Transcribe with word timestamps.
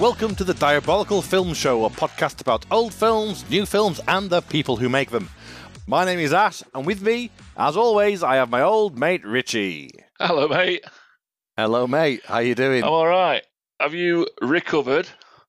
welcome 0.00 0.34
to 0.34 0.44
the 0.44 0.54
Diabolical 0.54 1.20
Film 1.20 1.52
Show, 1.52 1.84
a 1.84 1.90
podcast 1.90 2.40
about 2.40 2.64
old 2.70 2.94
films, 2.94 3.44
new 3.50 3.66
films, 3.66 4.00
and 4.08 4.30
the 4.30 4.40
people 4.40 4.78
who 4.78 4.88
make 4.88 5.10
them. 5.10 5.28
My 5.86 6.06
name 6.06 6.18
is 6.18 6.32
Ash, 6.32 6.62
and 6.74 6.86
with 6.86 7.02
me, 7.02 7.30
as 7.54 7.76
always, 7.76 8.22
I 8.22 8.36
have 8.36 8.48
my 8.48 8.62
old 8.62 8.98
mate 8.98 9.22
Richie. 9.26 9.90
Hello, 10.18 10.48
mate. 10.48 10.82
Hello, 11.54 11.86
mate. 11.86 12.22
How 12.24 12.38
you 12.38 12.54
doing? 12.54 12.82
I'm 12.82 12.88
all 12.88 13.06
right. 13.06 13.42
Have 13.78 13.92
you 13.92 14.26
recovered 14.40 15.06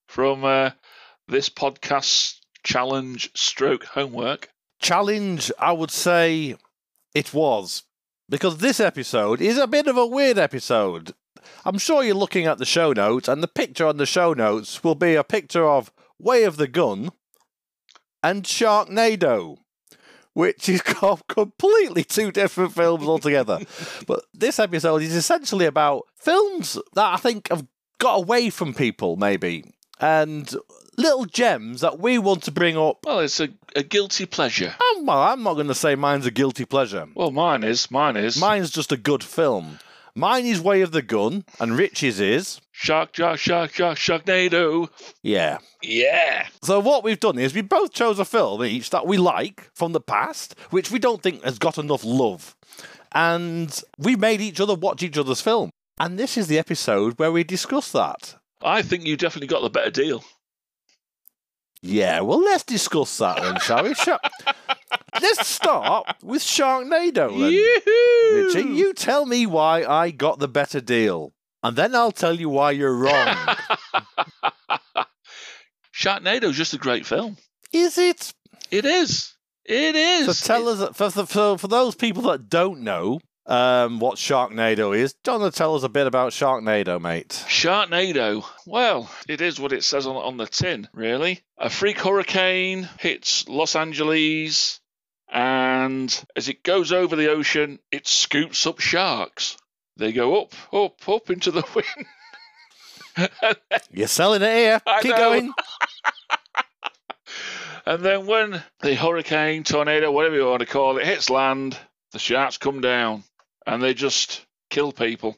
from 0.09 0.43
uh, 0.43 0.71
this 1.29 1.47
podcast 1.47 2.35
challenge 2.61 3.31
stroke 3.33 3.85
homework? 3.85 4.49
Challenge, 4.81 5.49
I 5.59 5.71
would 5.71 5.91
say 5.91 6.57
it 7.15 7.33
was. 7.33 7.83
Because 8.27 8.57
this 8.57 8.81
episode 8.81 9.39
is 9.39 9.57
a 9.57 9.67
bit 9.67 9.87
of 9.87 9.95
a 9.95 10.05
weird 10.05 10.37
episode. 10.37 11.13
I'm 11.65 11.77
sure 11.77 12.03
you're 12.03 12.15
looking 12.15 12.45
at 12.45 12.57
the 12.57 12.65
show 12.65 12.93
notes, 12.93 13.27
and 13.27 13.41
the 13.41 13.47
picture 13.47 13.85
on 13.85 13.97
the 13.97 14.05
show 14.05 14.33
notes 14.33 14.83
will 14.83 14.95
be 14.95 15.15
a 15.15 15.23
picture 15.23 15.67
of 15.67 15.91
Way 16.19 16.43
of 16.43 16.57
the 16.57 16.67
Gun 16.67 17.09
and 18.23 18.43
Sharknado, 18.43 19.57
which 20.33 20.69
is 20.69 20.81
completely 21.27 22.03
two 22.03 22.31
different 22.31 22.73
films 22.73 23.07
altogether. 23.07 23.59
but 24.07 24.23
this 24.33 24.59
episode 24.59 25.01
is 25.01 25.15
essentially 25.15 25.65
about 25.65 26.03
films 26.15 26.77
that 26.93 27.13
I 27.13 27.17
think 27.17 27.49
have 27.49 27.65
got 27.99 28.15
away 28.15 28.49
from 28.49 28.73
people, 28.73 29.15
maybe, 29.15 29.65
and 29.99 30.53
little 30.97 31.25
gems 31.25 31.81
that 31.81 31.99
we 31.99 32.17
want 32.17 32.43
to 32.43 32.51
bring 32.51 32.77
up. 32.77 32.99
Well, 33.05 33.19
it's 33.19 33.39
a, 33.39 33.49
a 33.75 33.83
guilty 33.83 34.25
pleasure. 34.25 34.75
I'm, 34.79 35.05
well, 35.05 35.21
I'm 35.21 35.43
not 35.43 35.55
going 35.55 35.67
to 35.67 35.75
say 35.75 35.95
mine's 35.95 36.25
a 36.25 36.31
guilty 36.31 36.65
pleasure. 36.65 37.07
Well, 37.15 37.31
mine 37.31 37.63
is. 37.63 37.89
Mine 37.91 38.17
is. 38.17 38.39
Mine's 38.39 38.71
just 38.71 38.91
a 38.91 38.97
good 38.97 39.23
film. 39.23 39.79
Mine 40.15 40.45
is 40.45 40.59
Way 40.59 40.81
of 40.81 40.91
the 40.91 41.01
Gun, 41.01 41.45
and 41.59 41.77
Rich's 41.77 42.19
is. 42.19 42.59
Shark, 42.71 43.15
shark, 43.15 43.39
shark, 43.39 43.71
shark, 43.73 43.97
Sharknado. 43.97 44.89
Yeah. 45.23 45.59
Yeah. 45.81 46.47
So 46.61 46.79
what 46.79 47.03
we've 47.03 47.19
done 47.19 47.39
is 47.39 47.53
we 47.53 47.61
both 47.61 47.93
chose 47.93 48.19
a 48.19 48.25
film 48.25 48.63
each 48.63 48.89
that 48.89 49.07
we 49.07 49.17
like 49.17 49.69
from 49.73 49.93
the 49.93 50.01
past, 50.01 50.55
which 50.69 50.91
we 50.91 50.99
don't 50.99 51.21
think 51.21 51.43
has 51.43 51.59
got 51.59 51.77
enough 51.77 52.03
love. 52.03 52.55
And 53.13 53.81
we 53.97 54.15
made 54.15 54.41
each 54.41 54.59
other 54.59 54.75
watch 54.75 55.03
each 55.03 55.17
other's 55.17 55.41
film. 55.41 55.69
And 55.99 56.17
this 56.17 56.37
is 56.37 56.47
the 56.47 56.59
episode 56.59 57.17
where 57.19 57.31
we 57.31 57.43
discuss 57.43 57.91
that. 57.91 58.35
I 58.63 58.81
think 58.81 59.05
you 59.05 59.17
definitely 59.17 59.47
got 59.47 59.61
the 59.61 59.69
better 59.69 59.91
deal. 59.91 60.23
Yeah, 61.83 62.21
well, 62.21 62.39
let's 62.41 62.63
discuss 62.63 63.17
that 63.17 63.41
then, 63.41 63.59
shall 63.59 63.83
we? 63.83 63.93
Shall- 63.95 64.19
let's 65.21 65.47
start 65.47 66.15
with 66.23 66.41
Sharknado 66.43 67.29
then. 67.39 67.51
Yoo-hoo! 67.51 68.45
Richie, 68.45 68.69
you 68.69 68.93
tell 68.93 69.25
me 69.25 69.45
why 69.47 69.83
I 69.83 70.11
got 70.11 70.37
the 70.39 70.47
better 70.47 70.79
deal, 70.79 71.33
and 71.63 71.75
then 71.75 71.95
I'll 71.95 72.11
tell 72.11 72.35
you 72.39 72.49
why 72.49 72.71
you're 72.71 72.95
wrong. 72.95 73.35
Sharknado's 75.93 76.55
just 76.57 76.73
a 76.73 76.77
great 76.77 77.05
film. 77.05 77.37
is 77.73 77.97
it? 77.97 78.33
It 78.69 78.85
is. 78.85 79.33
It 79.65 79.95
is. 79.95 80.37
So 80.37 80.47
tell 80.47 80.67
us, 80.69 80.95
for, 80.95 81.09
for, 81.25 81.57
for 81.57 81.67
those 81.67 81.95
people 81.95 82.23
that 82.23 82.49
don't 82.49 82.81
know 82.81 83.19
um, 83.51 83.99
what 83.99 84.15
Sharknado 84.15 84.97
is, 84.97 85.13
you 85.27 85.51
tell 85.51 85.75
us 85.75 85.83
a 85.83 85.89
bit 85.89 86.07
about 86.07 86.31
Sharknado, 86.31 87.01
mate? 87.01 87.43
Sharknado. 87.49 88.45
Well, 88.65 89.11
it 89.27 89.41
is 89.41 89.59
what 89.59 89.73
it 89.73 89.83
says 89.83 90.07
on, 90.07 90.15
on 90.15 90.37
the 90.37 90.45
tin, 90.47 90.87
really. 90.93 91.41
A 91.57 91.69
freak 91.69 91.99
hurricane 91.99 92.87
hits 92.97 93.49
Los 93.49 93.75
Angeles, 93.75 94.79
and 95.29 96.23
as 96.33 96.47
it 96.47 96.63
goes 96.63 96.93
over 96.93 97.17
the 97.17 97.29
ocean, 97.29 97.79
it 97.91 98.07
scoops 98.07 98.65
up 98.65 98.79
sharks. 98.79 99.57
They 99.97 100.13
go 100.13 100.43
up, 100.43 100.53
up, 100.71 101.09
up 101.09 101.29
into 101.29 101.51
the 101.51 101.63
wind. 103.17 103.57
You're 103.91 104.07
selling 104.07 104.43
it 104.43 104.55
here. 104.55 104.81
I 104.87 105.01
Keep 105.01 105.11
know. 105.11 105.17
going. 105.17 105.53
and 107.85 108.01
then 108.01 108.27
when 108.27 108.63
the 108.79 108.95
hurricane, 108.95 109.65
tornado, 109.65 110.09
whatever 110.09 110.35
you 110.37 110.45
want 110.45 110.61
to 110.61 110.65
call 110.65 110.97
it, 110.99 111.05
hits 111.05 111.29
land, 111.29 111.77
the 112.13 112.19
sharks 112.19 112.57
come 112.57 112.79
down 112.79 113.25
and 113.65 113.81
they 113.81 113.93
just 113.93 114.45
kill 114.69 114.91
people. 114.91 115.37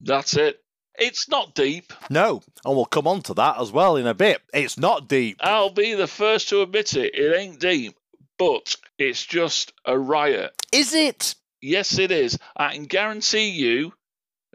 That's 0.00 0.36
it. 0.36 0.60
It's 0.96 1.28
not 1.28 1.54
deep. 1.54 1.92
No, 2.08 2.42
and 2.64 2.76
we'll 2.76 2.84
come 2.84 3.08
on 3.08 3.22
to 3.22 3.34
that 3.34 3.60
as 3.60 3.72
well 3.72 3.96
in 3.96 4.06
a 4.06 4.14
bit. 4.14 4.40
It's 4.52 4.78
not 4.78 5.08
deep. 5.08 5.38
I'll 5.40 5.70
be 5.70 5.94
the 5.94 6.06
first 6.06 6.48
to 6.50 6.62
admit 6.62 6.94
it. 6.94 7.14
It 7.14 7.36
ain't 7.36 7.58
deep, 7.58 7.96
but 8.38 8.76
it's 8.98 9.24
just 9.24 9.72
a 9.84 9.98
riot. 9.98 10.52
Is 10.72 10.94
it? 10.94 11.34
Yes, 11.60 11.98
it 11.98 12.10
is. 12.10 12.38
I 12.56 12.74
can 12.74 12.84
guarantee 12.84 13.48
you, 13.50 13.92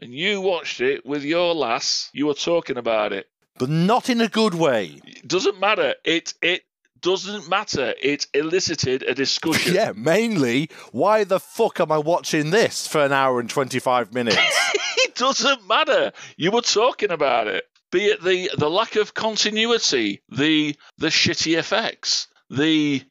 and 0.02 0.14
you 0.14 0.40
watched 0.40 0.80
it 0.80 1.06
with 1.06 1.24
your 1.24 1.54
lass, 1.54 2.10
you 2.14 2.28
were 2.28 2.34
talking 2.34 2.78
about 2.78 3.12
it. 3.12 3.28
But 3.58 3.70
not 3.70 4.10
in 4.10 4.22
a 4.22 4.30
good 4.30 4.54
way. 4.54 5.02
It 5.06 5.28
doesn't 5.28 5.60
matter. 5.60 5.96
It 6.06 6.34
it 6.42 6.64
doesn't 7.02 7.50
matter. 7.50 7.94
It 8.02 8.28
elicited 8.34 9.04
a 9.04 9.14
discussion. 9.14 9.74
Yeah, 9.80 9.94
mainly, 9.96 10.70
why 10.92 11.24
the 11.24 11.40
fuck 11.40 11.80
am 11.80 11.92
I 11.92 11.98
watching 11.98 12.50
this 12.52 12.88
for 12.88 13.04
an 13.04 13.12
hour 13.12 13.40
and 13.40 13.50
25 13.50 14.14
minutes? 14.14 14.38
it 14.98 15.16
doesn't 15.16 15.68
matter. 15.68 16.12
You 16.38 16.52
were 16.52 16.62
talking 16.62 17.12
about 17.12 17.48
it. 17.48 17.66
Be 17.92 18.06
it 18.06 18.24
the 18.24 18.52
the 18.56 18.70
lack 18.70 18.96
of 18.98 19.14
continuity, 19.14 20.22
the 20.30 20.76
the 20.98 21.08
shitty 21.08 21.58
effects, 21.58 22.28
the 22.50 23.04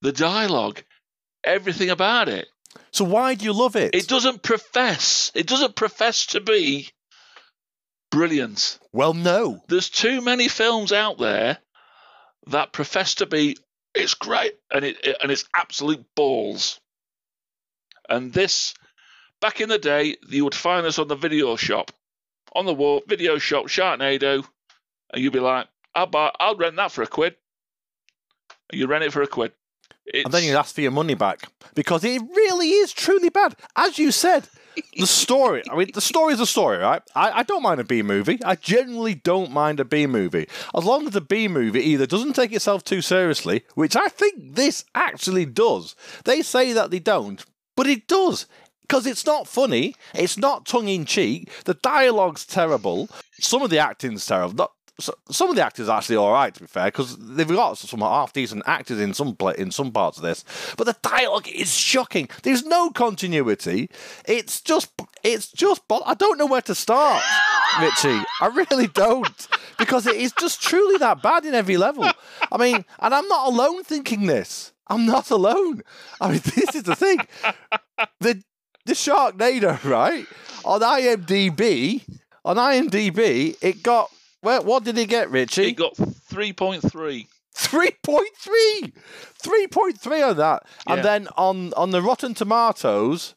the 0.00 0.12
dialogue, 0.12 0.82
everything 1.44 1.90
about 1.90 2.28
it. 2.28 2.46
so 2.90 3.04
why 3.04 3.34
do 3.34 3.44
you 3.44 3.52
love 3.52 3.76
it? 3.76 3.94
It 3.94 4.08
doesn't 4.08 4.42
profess. 4.42 5.30
It 5.34 5.46
doesn't 5.46 5.76
profess 5.76 6.26
to 6.26 6.40
be 6.40 6.88
brilliant. 8.10 8.78
well, 8.92 9.12
no. 9.14 9.62
There's 9.68 9.90
too 9.90 10.20
many 10.20 10.48
films 10.48 10.92
out 10.92 11.18
there 11.18 11.58
that 12.48 12.72
profess 12.72 13.16
to 13.16 13.26
be 13.26 13.56
it's 13.94 14.14
great 14.14 14.54
and 14.72 14.84
it, 14.84 14.96
it- 15.04 15.16
and 15.22 15.30
it's 15.30 15.44
absolute 15.54 16.04
balls. 16.16 16.80
And 18.08 18.32
this 18.32 18.74
back 19.40 19.60
in 19.60 19.68
the 19.68 19.78
day, 19.78 20.16
you 20.28 20.44
would 20.44 20.54
find 20.54 20.84
this 20.84 20.98
on 20.98 21.08
the 21.08 21.14
video 21.16 21.56
shop, 21.56 21.90
on 22.54 22.66
the 22.66 22.74
wall, 22.74 23.02
video 23.06 23.38
shop, 23.38 23.66
Sharknado, 23.66 24.44
and 25.12 25.22
you'd 25.22 25.32
be 25.32 25.40
like, 25.40 25.68
"I'll 25.94 26.06
buy, 26.06 26.32
I'll 26.38 26.56
rent 26.56 26.76
that 26.76 26.92
for 26.92 27.02
a 27.02 27.06
quid." 27.06 27.36
And 28.70 28.80
you 28.80 28.86
rent 28.86 29.04
it 29.04 29.12
for 29.12 29.22
a 29.22 29.26
quid. 29.26 29.52
It's, 30.06 30.24
And 30.24 30.34
then 30.34 30.44
you 30.44 30.56
ask 30.56 30.74
for 30.74 30.80
your 30.82 30.90
money 30.90 31.14
back 31.14 31.48
because 31.74 32.04
it 32.04 32.20
really 32.34 32.70
is 32.70 32.92
truly 32.92 33.30
bad. 33.30 33.56
As 33.76 33.98
you 33.98 34.10
said, 34.12 34.48
the 34.98 35.06
story. 35.06 35.62
I 35.70 35.76
mean, 35.76 35.90
the 35.92 36.00
story 36.00 36.34
is 36.34 36.40
a 36.40 36.46
story, 36.46 36.78
right? 36.78 37.02
I, 37.14 37.40
I 37.40 37.42
don't 37.42 37.62
mind 37.62 37.80
a 37.80 37.84
B 37.84 38.02
movie. 38.02 38.38
I 38.44 38.56
generally 38.56 39.14
don't 39.14 39.50
mind 39.50 39.80
a 39.80 39.84
B 39.84 40.06
movie 40.06 40.48
as 40.74 40.84
long 40.84 41.06
as 41.06 41.12
the 41.12 41.20
B 41.20 41.48
movie 41.48 41.80
either 41.80 42.06
doesn't 42.06 42.34
take 42.34 42.52
itself 42.52 42.84
too 42.84 43.00
seriously, 43.00 43.64
which 43.74 43.96
I 43.96 44.08
think 44.08 44.54
this 44.54 44.84
actually 44.94 45.46
does. 45.46 45.94
They 46.24 46.42
say 46.42 46.72
that 46.72 46.90
they 46.90 46.98
don't, 46.98 47.44
but 47.76 47.86
it 47.86 48.06
does. 48.06 48.46
Because 48.82 49.06
it's 49.06 49.24
not 49.24 49.48
funny, 49.48 49.94
it's 50.14 50.36
not 50.36 50.66
tongue 50.66 50.88
in 50.88 51.06
cheek, 51.06 51.50
the 51.64 51.72
dialogue's 51.72 52.44
terrible, 52.44 53.08
some 53.40 53.62
of 53.62 53.70
the 53.70 53.78
acting's 53.78 54.26
terrible. 54.26 54.54
Not, 54.54 54.72
so- 55.00 55.14
some 55.30 55.50
of 55.50 55.56
the 55.56 55.64
actors 55.64 55.88
are 55.88 55.98
actually 55.98 56.16
all 56.16 56.32
right, 56.32 56.54
to 56.54 56.60
be 56.60 56.66
fair, 56.66 56.86
because 56.86 57.16
they've 57.16 57.48
got 57.48 57.78
some 57.78 58.00
half 58.00 58.32
decent 58.32 58.62
actors 58.66 59.00
in 59.00 59.14
some 59.14 59.34
pla 59.34 59.50
in 59.50 59.70
some 59.70 59.90
parts 59.90 60.18
of 60.18 60.22
this. 60.22 60.44
But 60.76 60.84
the 60.86 60.96
dialogue 61.02 61.48
is 61.48 61.72
shocking. 61.74 62.28
There's 62.42 62.64
no 62.64 62.90
continuity. 62.90 63.90
It's 64.26 64.60
just, 64.60 64.90
it's 65.22 65.50
just. 65.50 65.82
I 66.06 66.14
don't 66.14 66.38
know 66.38 66.46
where 66.46 66.62
to 66.62 66.74
start, 66.74 67.22
Richie. 67.80 68.22
I 68.40 68.46
really 68.54 68.86
don't, 68.86 69.48
because 69.78 70.06
it 70.06 70.16
is 70.16 70.32
just 70.32 70.62
truly 70.62 70.98
that 70.98 71.22
bad 71.22 71.44
in 71.44 71.54
every 71.54 71.76
level. 71.76 72.08
I 72.52 72.56
mean, 72.58 72.84
and 73.00 73.14
I'm 73.14 73.28
not 73.28 73.48
alone 73.48 73.82
thinking 73.84 74.26
this. 74.26 74.72
I'm 74.86 75.06
not 75.06 75.30
alone. 75.30 75.82
I 76.20 76.30
mean, 76.30 76.40
this 76.54 76.74
is 76.74 76.82
the 76.84 76.96
thing. 76.96 77.18
The 78.20 78.42
the 78.86 78.92
Sharknado, 78.92 79.82
right? 79.84 80.26
On 80.64 80.80
IMDb, 80.80 82.02
on 82.44 82.56
IMDb, 82.56 83.56
it 83.62 83.82
got 83.82 84.10
well, 84.44 84.62
what 84.64 84.84
did 84.84 84.96
he 84.96 85.06
get, 85.06 85.30
Richie? 85.30 85.64
He 85.64 85.72
got 85.72 85.96
three 85.96 86.52
point 86.52 86.82
three. 86.90 87.26
3.3 87.56 88.92
3.3 89.42 90.30
on 90.30 90.36
that 90.36 90.62
Yeah. 90.88 90.94
and 90.94 91.04
then 91.04 91.28
on 91.36 91.72
on 91.74 91.90
the 91.92 92.02
rotten 92.02 92.34
tomatoes 92.34 93.36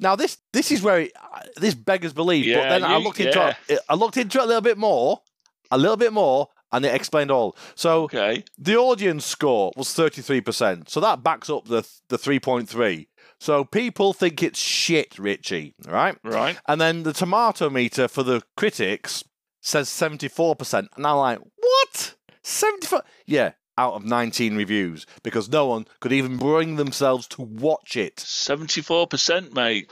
now 0.00 0.14
this 0.16 0.36
this 0.52 0.70
is 0.70 0.82
where 0.82 1.00
it, 1.00 1.12
this 1.56 1.74
beggars 1.74 2.12
belief 2.12 2.44
but 2.44 2.50
Yeah, 2.62 2.68
then 2.68 2.84
i 2.84 2.98
looked 2.98 3.20
into 3.20 3.38
yeah. 3.38 3.54
it 3.68 3.78
i 3.88 3.94
looked 3.94 4.16
into 4.18 4.38
it 4.38 4.44
a 4.44 4.46
little 4.46 4.60
bit 4.60 4.76
more 4.78 5.22
a 5.70 5.78
little 5.78 5.96
bit 5.96 6.12
more 6.12 6.48
and 6.72 6.84
it 6.84 6.94
explained 6.94 7.30
all 7.30 7.56
so 7.74 8.02
Okay. 8.02 8.44
the 8.58 8.76
audience 8.76 9.24
score 9.24 9.72
was 9.76 9.88
33% 9.88 10.88
so 10.90 11.00
that 11.00 11.22
backs 11.22 11.48
up 11.48 11.64
the 11.66 11.88
the 12.08 12.18
3.3 12.18 13.06
so 13.40 13.64
people 13.64 14.12
think 14.12 14.42
it's 14.42 14.58
shit 14.58 15.18
richie 15.18 15.74
right 15.86 16.16
Right. 16.22 16.58
and 16.68 16.80
then 16.80 17.02
the 17.04 17.12
tomato 17.14 17.70
meter 17.70 18.08
for 18.08 18.22
the 18.22 18.42
critics 18.56 19.24
says 19.64 19.88
74%. 19.88 20.88
And 20.96 21.06
I'm 21.06 21.16
like, 21.16 21.38
what? 21.56 22.14
74? 22.42 23.02
Yeah, 23.26 23.52
out 23.76 23.94
of 23.94 24.04
19 24.04 24.56
reviews 24.56 25.06
because 25.22 25.48
no 25.48 25.66
one 25.66 25.86
could 26.00 26.12
even 26.12 26.36
bring 26.36 26.76
themselves 26.76 27.26
to 27.28 27.42
watch 27.42 27.96
it. 27.96 28.20
Seventy-four 28.20 29.06
percent, 29.08 29.54
mate. 29.54 29.90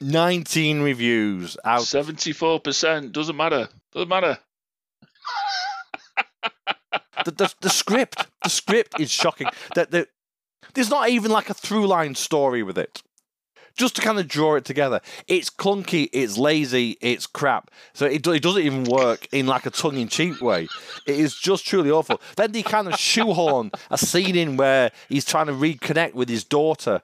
19 0.00 0.82
reviews 0.82 1.56
out. 1.64 1.82
Seventy-four 1.82 2.60
percent 2.60 3.12
doesn't 3.12 3.36
matter. 3.36 3.68
Doesn't 3.92 4.08
matter. 4.08 4.38
the, 7.24 7.30
the, 7.30 7.54
the 7.60 7.70
script, 7.70 8.26
the 8.42 8.50
script 8.50 9.00
is 9.00 9.10
shocking. 9.10 9.48
That 9.74 9.90
the, 9.90 10.08
there's 10.74 10.90
not 10.90 11.08
even 11.08 11.30
like 11.30 11.48
a 11.48 11.54
through 11.54 11.86
line 11.86 12.14
story 12.14 12.62
with 12.62 12.76
it. 12.76 13.02
Just 13.76 13.96
to 13.96 14.02
kind 14.02 14.18
of 14.20 14.28
draw 14.28 14.54
it 14.54 14.64
together, 14.64 15.00
it's 15.26 15.50
clunky, 15.50 16.08
it's 16.12 16.38
lazy, 16.38 16.96
it's 17.00 17.26
crap. 17.26 17.70
So 17.92 18.06
it, 18.06 18.24
it 18.26 18.42
doesn't 18.42 18.62
even 18.62 18.84
work 18.84 19.26
in 19.32 19.46
like 19.46 19.66
a 19.66 19.70
tongue 19.70 19.96
in 19.96 20.06
cheek 20.08 20.40
way. 20.40 20.68
It 21.06 21.18
is 21.18 21.34
just 21.34 21.66
truly 21.66 21.90
awful. 21.90 22.20
Then 22.36 22.52
they 22.52 22.62
kind 22.62 22.86
of 22.86 22.94
shoehorn 22.98 23.72
a 23.90 23.98
scene 23.98 24.36
in 24.36 24.56
where 24.56 24.92
he's 25.08 25.24
trying 25.24 25.46
to 25.46 25.52
reconnect 25.52 26.14
with 26.14 26.28
his 26.28 26.44
daughter. 26.44 27.02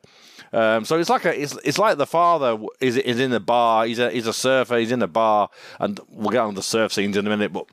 Um, 0.52 0.84
so 0.84 0.98
it's 0.98 1.10
like 1.10 1.24
a, 1.24 1.40
it's, 1.40 1.56
it's 1.64 1.78
like 1.78 1.96
the 1.98 2.06
father 2.06 2.58
is 2.80 2.96
is 2.96 3.20
in 3.20 3.30
the 3.30 3.40
bar. 3.40 3.86
He's 3.86 3.98
a 3.98 4.10
he's 4.10 4.26
a 4.26 4.32
surfer. 4.32 4.78
He's 4.78 4.90
in 4.92 4.98
the 4.98 5.06
bar, 5.08 5.48
and 5.78 5.98
we'll 6.08 6.30
get 6.30 6.40
on 6.40 6.54
the 6.54 6.62
surf 6.62 6.92
scenes 6.92 7.16
in 7.16 7.26
a 7.26 7.30
minute. 7.30 7.52
But 7.52 7.66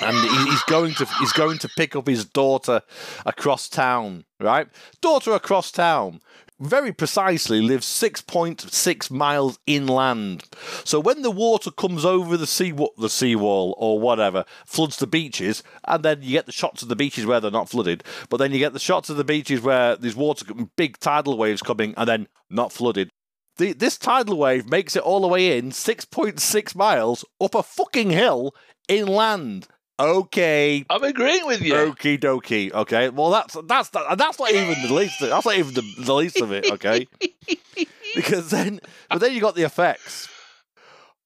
and 0.00 0.16
he- 0.16 0.50
he's 0.50 0.62
going 0.64 0.94
to 0.94 1.06
he's 1.18 1.32
going 1.32 1.58
to 1.58 1.68
pick 1.76 1.96
up 1.96 2.06
his 2.06 2.24
daughter 2.24 2.82
across 3.26 3.68
town, 3.68 4.24
right? 4.40 4.68
Daughter 5.00 5.32
across 5.32 5.70
town. 5.72 6.20
Very 6.60 6.92
precisely 6.92 7.60
lives 7.60 7.84
6.6 7.86 9.10
miles 9.10 9.58
inland. 9.66 10.44
So 10.84 11.00
when 11.00 11.22
the 11.22 11.30
water 11.30 11.72
comes 11.72 12.04
over 12.04 12.36
the 12.36 12.46
sea 12.46 12.72
the 12.96 13.08
seawall 13.08 13.74
or 13.76 13.98
whatever, 13.98 14.44
floods 14.64 14.98
the 14.98 15.08
beaches, 15.08 15.64
and 15.88 16.04
then 16.04 16.22
you 16.22 16.30
get 16.30 16.46
the 16.46 16.52
shots 16.52 16.82
of 16.82 16.88
the 16.88 16.94
beaches 16.94 17.26
where 17.26 17.40
they're 17.40 17.50
not 17.50 17.68
flooded, 17.68 18.04
but 18.28 18.36
then 18.36 18.52
you 18.52 18.60
get 18.60 18.72
the 18.72 18.78
shots 18.78 19.10
of 19.10 19.16
the 19.16 19.24
beaches 19.24 19.62
where 19.62 19.96
there's 19.96 20.14
water 20.14 20.44
big 20.76 20.96
tidal 20.98 21.36
waves 21.36 21.60
coming 21.60 21.92
and 21.96 22.08
then 22.08 22.28
not 22.48 22.72
flooded. 22.72 23.10
The, 23.56 23.72
this 23.72 23.98
tidal 23.98 24.38
wave 24.38 24.70
makes 24.70 24.94
it 24.94 25.02
all 25.02 25.22
the 25.22 25.28
way 25.28 25.58
in 25.58 25.70
6.6 25.70 26.74
miles 26.76 27.24
up 27.40 27.56
a 27.56 27.64
fucking 27.64 28.10
hill 28.10 28.54
inland. 28.88 29.66
Okay. 29.98 30.84
I'm 30.90 31.04
agreeing 31.04 31.46
with 31.46 31.62
you. 31.62 31.74
Okie 31.74 32.18
dokie. 32.18 32.72
Okay. 32.72 33.10
Well, 33.10 33.30
that's 33.30 33.56
that's 33.66 33.90
that's 33.90 34.38
not 34.38 34.50
even 34.50 34.82
the 34.86 34.92
least. 34.92 35.20
That's 35.20 35.46
not 35.46 35.56
even 35.56 35.74
the, 35.74 35.84
the 35.98 36.14
least 36.14 36.40
of 36.40 36.52
it. 36.52 36.70
Okay. 36.70 37.06
because 38.14 38.50
then, 38.50 38.80
but 39.08 39.18
then 39.18 39.32
you 39.32 39.40
got 39.40 39.54
the 39.54 39.62
effects. 39.62 40.28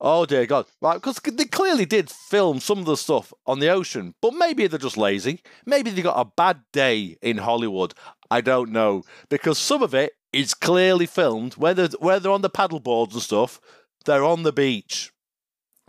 Oh 0.00 0.26
dear 0.26 0.46
God! 0.46 0.66
Right, 0.80 0.94
because 0.94 1.16
they 1.16 1.44
clearly 1.46 1.84
did 1.84 2.08
film 2.08 2.60
some 2.60 2.78
of 2.78 2.84
the 2.84 2.96
stuff 2.96 3.32
on 3.46 3.58
the 3.58 3.68
ocean, 3.68 4.14
but 4.22 4.32
maybe 4.32 4.66
they're 4.66 4.78
just 4.78 4.96
lazy. 4.96 5.40
Maybe 5.66 5.90
they 5.90 6.02
got 6.02 6.20
a 6.20 6.24
bad 6.24 6.60
day 6.72 7.16
in 7.20 7.38
Hollywood. 7.38 7.94
I 8.30 8.40
don't 8.40 8.70
know 8.70 9.02
because 9.28 9.58
some 9.58 9.82
of 9.82 9.94
it 9.94 10.12
is 10.32 10.54
clearly 10.54 11.06
filmed 11.06 11.54
where 11.54 11.74
they're, 11.74 11.88
where 11.98 12.20
they're 12.20 12.30
on 12.30 12.42
the 12.42 12.50
paddle 12.50 12.78
boards 12.78 13.14
and 13.14 13.22
stuff. 13.22 13.60
They're 14.04 14.24
on 14.24 14.42
the 14.44 14.52
beach. 14.52 15.10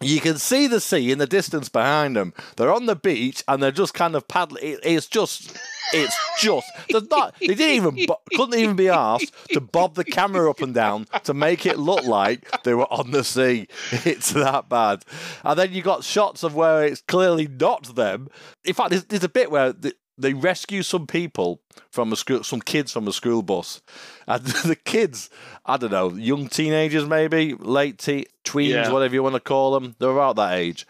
You 0.01 0.22
can 0.22 0.38
see 0.38 0.68
the 0.68 0.80
sea 0.80 1.12
in 1.12 1.18
the 1.18 1.28
distance 1.28 1.69
behind 1.69 2.16
them. 2.16 2.34
They're 2.56 2.74
on 2.74 2.86
the 2.86 2.96
beach 2.96 3.44
and 3.48 3.62
they're 3.62 3.72
just 3.72 3.94
kind 3.94 4.16
of 4.16 4.28
paddling. 4.28 4.63
It, 4.63 4.80
it's 4.84 5.07
just, 5.07 5.57
it's 5.94 6.16
just. 6.40 6.68
There's 6.90 7.10
not. 7.10 7.36
They 7.40 7.48
didn't 7.48 7.75
even 7.75 8.07
couldn't 8.36 8.60
even 8.60 8.75
be 8.75 8.90
asked 8.90 9.34
to 9.54 9.62
bob 9.62 9.96
the 9.96 10.04
camera 10.04 10.50
up 10.50 10.62
and 10.62 10.74
down 10.74 11.07
to 11.24 11.34
make 11.34 11.66
it 11.66 11.78
look 11.78 12.06
like 12.06 12.63
they 12.63 12.74
were 12.74 12.92
on 12.92 13.12
the 13.12 13.24
sea. 13.24 13.68
It's 14.10 14.31
that 14.34 14.69
bad. 14.69 15.04
And 15.44 15.60
then 15.60 15.74
you 15.74 15.81
got 15.81 16.04
shots 16.04 16.44
of 16.44 16.56
where 16.56 16.84
it's 16.84 17.02
clearly 17.02 17.48
not 17.48 17.95
them. 17.95 18.30
In 18.63 18.74
fact, 18.74 18.92
there's, 18.92 19.06
there's 19.06 19.24
a 19.24 19.30
bit 19.30 19.52
where. 19.52 19.74
They 20.19 20.33
rescue 20.33 20.83
some 20.83 21.07
people 21.07 21.62
from 21.92 22.12
a 22.12 22.16
school, 22.16 22.44
some 22.44 22.62
kids 22.62 22.92
from 22.92 23.07
a 23.07 23.13
school 23.13 23.42
bus, 23.42 23.81
and 24.27 24.44
the 24.66 24.75
kids, 24.75 25.30
I 25.66 25.77
don't 25.77 25.92
know, 25.92 26.12
young 26.12 26.48
teenagers 26.50 27.06
maybe, 27.06 27.56
late 27.56 27.98
te- 27.98 28.27
tweens, 28.44 28.69
Yeah. 28.69 28.92
whatever 28.92 29.13
you 29.13 29.24
want 29.24 29.36
to 29.36 29.39
call 29.42 29.71
them, 29.80 29.95
they're 30.00 30.12
about 30.12 30.36
that 30.36 30.54
age, 30.54 30.86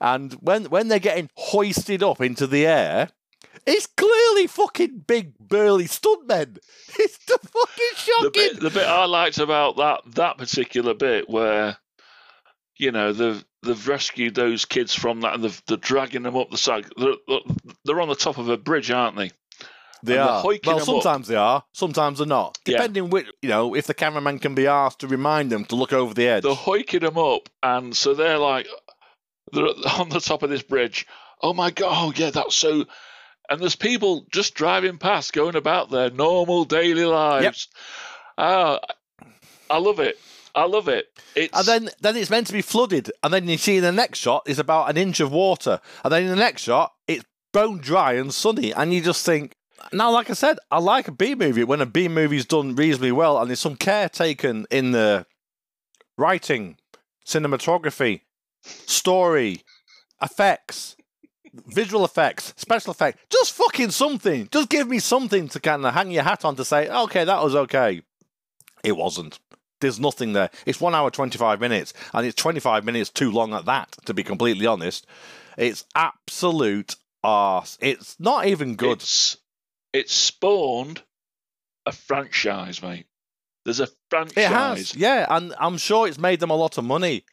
and 0.00 0.34
when 0.34 0.64
when 0.66 0.88
they're 0.88 0.98
getting 0.98 1.30
hoisted 1.36 2.02
up 2.02 2.20
into 2.20 2.46
the 2.46 2.66
air, 2.66 3.08
it's 3.66 3.86
clearly 3.86 4.46
fucking 4.46 5.04
big 5.06 5.38
burly 5.38 5.86
stuntmen. 5.86 6.58
It's 6.96 7.18
the 7.26 7.38
fucking 7.38 7.90
the 7.92 7.96
shocking. 7.96 8.30
bit 8.32 8.60
the 8.60 8.70
bit 8.70 8.86
I 8.86 9.06
liked 9.06 9.38
about 9.38 9.76
that 9.78 10.02
that 10.14 10.38
particular 10.38 10.94
bit 10.94 11.28
where 11.28 11.78
you 12.76 12.92
know 12.92 13.12
they've 13.12 13.44
they've 13.62 13.88
rescued 13.88 14.34
those 14.34 14.64
kids 14.64 14.94
from 14.94 15.22
that 15.22 15.34
and 15.34 15.44
they've, 15.44 15.62
they're 15.66 15.76
dragging 15.76 16.22
them 16.22 16.36
up 16.36 16.50
the 16.50 16.58
side. 16.58 16.86
They're, 16.96 17.14
they're 17.84 18.00
on 18.00 18.08
the 18.08 18.14
top 18.14 18.38
of 18.38 18.48
a 18.48 18.56
bridge, 18.56 18.90
aren't 18.90 19.16
they? 19.16 19.30
They 20.02 20.18
and 20.18 20.28
hoiking 20.28 20.66
Well, 20.66 20.78
them 20.84 20.96
up. 20.96 21.02
sometimes 21.02 21.28
they 21.28 21.36
are. 21.36 21.64
Sometimes 21.72 22.18
they're 22.18 22.26
not. 22.26 22.58
Yeah. 22.66 22.72
Depending 22.76 23.08
which, 23.08 23.26
you 23.40 23.48
know, 23.48 23.74
if 23.74 23.86
the 23.86 23.94
cameraman 23.94 24.38
can 24.38 24.54
be 24.54 24.66
asked 24.66 24.98
to 24.98 25.08
remind 25.08 25.50
them 25.50 25.64
to 25.66 25.76
look 25.76 25.94
over 25.94 26.12
the 26.12 26.28
edge. 26.28 26.42
They're 26.42 26.52
hoiking 26.54 27.00
them 27.00 27.16
up, 27.16 27.48
and 27.62 27.96
so 27.96 28.12
they're 28.12 28.36
like 28.38 28.66
they're 29.52 29.64
on 29.98 30.10
the 30.10 30.20
top 30.20 30.42
of 30.42 30.50
this 30.50 30.62
bridge. 30.62 31.06
Oh 31.42 31.54
my 31.54 31.70
god! 31.70 31.88
Oh 31.90 32.12
yeah, 32.14 32.30
that's 32.30 32.54
so. 32.54 32.84
And 33.48 33.60
there's 33.60 33.76
people 33.76 34.26
just 34.32 34.54
driving 34.54 34.98
past, 34.98 35.32
going 35.32 35.54
about 35.56 35.90
their 35.90 36.10
normal 36.10 36.64
daily 36.64 37.04
lives. 37.04 37.68
Ah, 38.38 38.80
I 39.70 39.78
love 39.78 40.00
it. 40.00 40.18
I 40.54 40.66
love 40.66 40.88
it. 40.88 41.06
It's 41.34 41.56
And 41.56 41.66
then, 41.66 41.94
then 42.00 42.16
it's 42.16 42.30
meant 42.30 42.46
to 42.48 42.52
be 42.52 42.62
flooded, 42.62 43.10
and 43.22 43.34
then 43.34 43.48
you 43.48 43.58
see 43.58 43.78
in 43.78 43.82
the 43.82 43.92
next 43.92 44.18
shot 44.18 44.44
is 44.46 44.58
about 44.58 44.88
an 44.90 44.96
inch 44.96 45.20
of 45.20 45.32
water, 45.32 45.80
and 46.04 46.12
then 46.12 46.22
in 46.24 46.28
the 46.28 46.36
next 46.36 46.62
shot 46.62 46.92
it's 47.08 47.24
bone 47.52 47.78
dry 47.78 48.14
and 48.14 48.32
sunny, 48.32 48.72
and 48.72 48.92
you 48.92 49.00
just 49.00 49.24
think. 49.24 49.56
Now, 49.92 50.10
like 50.10 50.30
I 50.30 50.34
said, 50.34 50.58
I 50.70 50.78
like 50.78 51.08
a 51.08 51.12
B 51.12 51.34
movie 51.34 51.64
when 51.64 51.80
a 51.80 51.86
B 51.86 52.08
movie's 52.08 52.46
done 52.46 52.74
reasonably 52.74 53.12
well, 53.12 53.38
and 53.38 53.50
there's 53.50 53.60
some 53.60 53.76
care 53.76 54.08
taken 54.08 54.66
in 54.70 54.92
the 54.92 55.26
writing, 56.16 56.78
cinematography, 57.26 58.22
story, 58.62 59.62
effects, 60.22 60.96
visual 61.66 62.04
effects, 62.04 62.54
special 62.56 62.92
effects. 62.92 63.20
Just 63.30 63.52
fucking 63.52 63.90
something. 63.90 64.48
Just 64.50 64.68
give 64.68 64.88
me 64.88 64.98
something 64.98 65.48
to 65.48 65.60
kind 65.60 65.84
of 65.84 65.94
hang 65.94 66.10
your 66.10 66.22
hat 66.22 66.44
on 66.44 66.56
to 66.56 66.64
say, 66.64 66.88
okay, 66.88 67.24
that 67.24 67.42
was 67.42 67.54
okay. 67.54 68.02
It 68.82 68.96
wasn't. 68.96 69.38
There's 69.84 70.00
nothing 70.00 70.32
there. 70.32 70.48
It's 70.64 70.80
one 70.80 70.94
hour, 70.94 71.10
25 71.10 71.60
minutes, 71.60 71.92
and 72.14 72.26
it's 72.26 72.34
25 72.36 72.86
minutes 72.86 73.10
too 73.10 73.30
long 73.30 73.52
at 73.52 73.66
that, 73.66 73.94
to 74.06 74.14
be 74.14 74.22
completely 74.22 74.64
honest. 74.66 75.06
It's 75.58 75.84
absolute 75.94 76.96
arse. 77.22 77.76
It's 77.82 78.18
not 78.18 78.46
even 78.46 78.76
good. 78.76 78.92
It's 79.02 79.36
it's 79.92 80.14
spawned 80.14 81.02
a 81.84 81.92
franchise, 81.92 82.82
mate. 82.82 83.04
There's 83.66 83.80
a 83.80 83.88
franchise. 84.08 84.36
It 84.38 84.48
has, 84.48 84.96
yeah, 84.96 85.26
and 85.28 85.54
I'm 85.60 85.76
sure 85.76 86.08
it's 86.08 86.18
made 86.18 86.40
them 86.40 86.50
a 86.50 86.56
lot 86.56 86.78
of 86.78 86.84
money. 86.84 87.24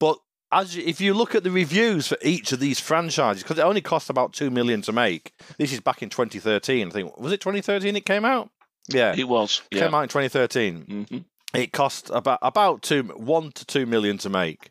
But 0.00 0.18
as 0.50 0.74
you, 0.74 0.82
if 0.86 1.02
you 1.02 1.12
look 1.12 1.34
at 1.34 1.44
the 1.44 1.50
reviews 1.50 2.08
for 2.08 2.16
each 2.22 2.52
of 2.52 2.58
these 2.60 2.80
franchises, 2.80 3.42
because 3.42 3.58
it 3.58 3.62
only 3.66 3.82
cost 3.82 4.08
about 4.08 4.32
two 4.32 4.48
million 4.50 4.80
to 4.82 4.92
make. 4.92 5.32
This 5.58 5.74
is 5.74 5.80
back 5.80 6.02
in 6.02 6.08
2013. 6.08 6.88
I 6.88 6.90
think 6.90 7.18
was 7.18 7.32
it 7.32 7.42
2013 7.42 7.96
it 7.96 8.06
came 8.06 8.24
out. 8.24 8.48
Yeah, 8.88 9.14
It 9.14 9.28
was. 9.28 9.60
it 9.70 9.76
Yeah. 9.76 9.84
came 9.84 9.94
out 9.94 10.04
in 10.04 10.08
2013. 10.08 11.06
hmm 11.10 11.18
It 11.54 11.72
cost 11.72 12.10
about 12.12 12.40
about 12.42 12.82
two 12.82 13.04
one 13.16 13.52
to 13.52 13.64
two 13.64 13.86
million 13.86 14.18
to 14.18 14.28
make. 14.28 14.70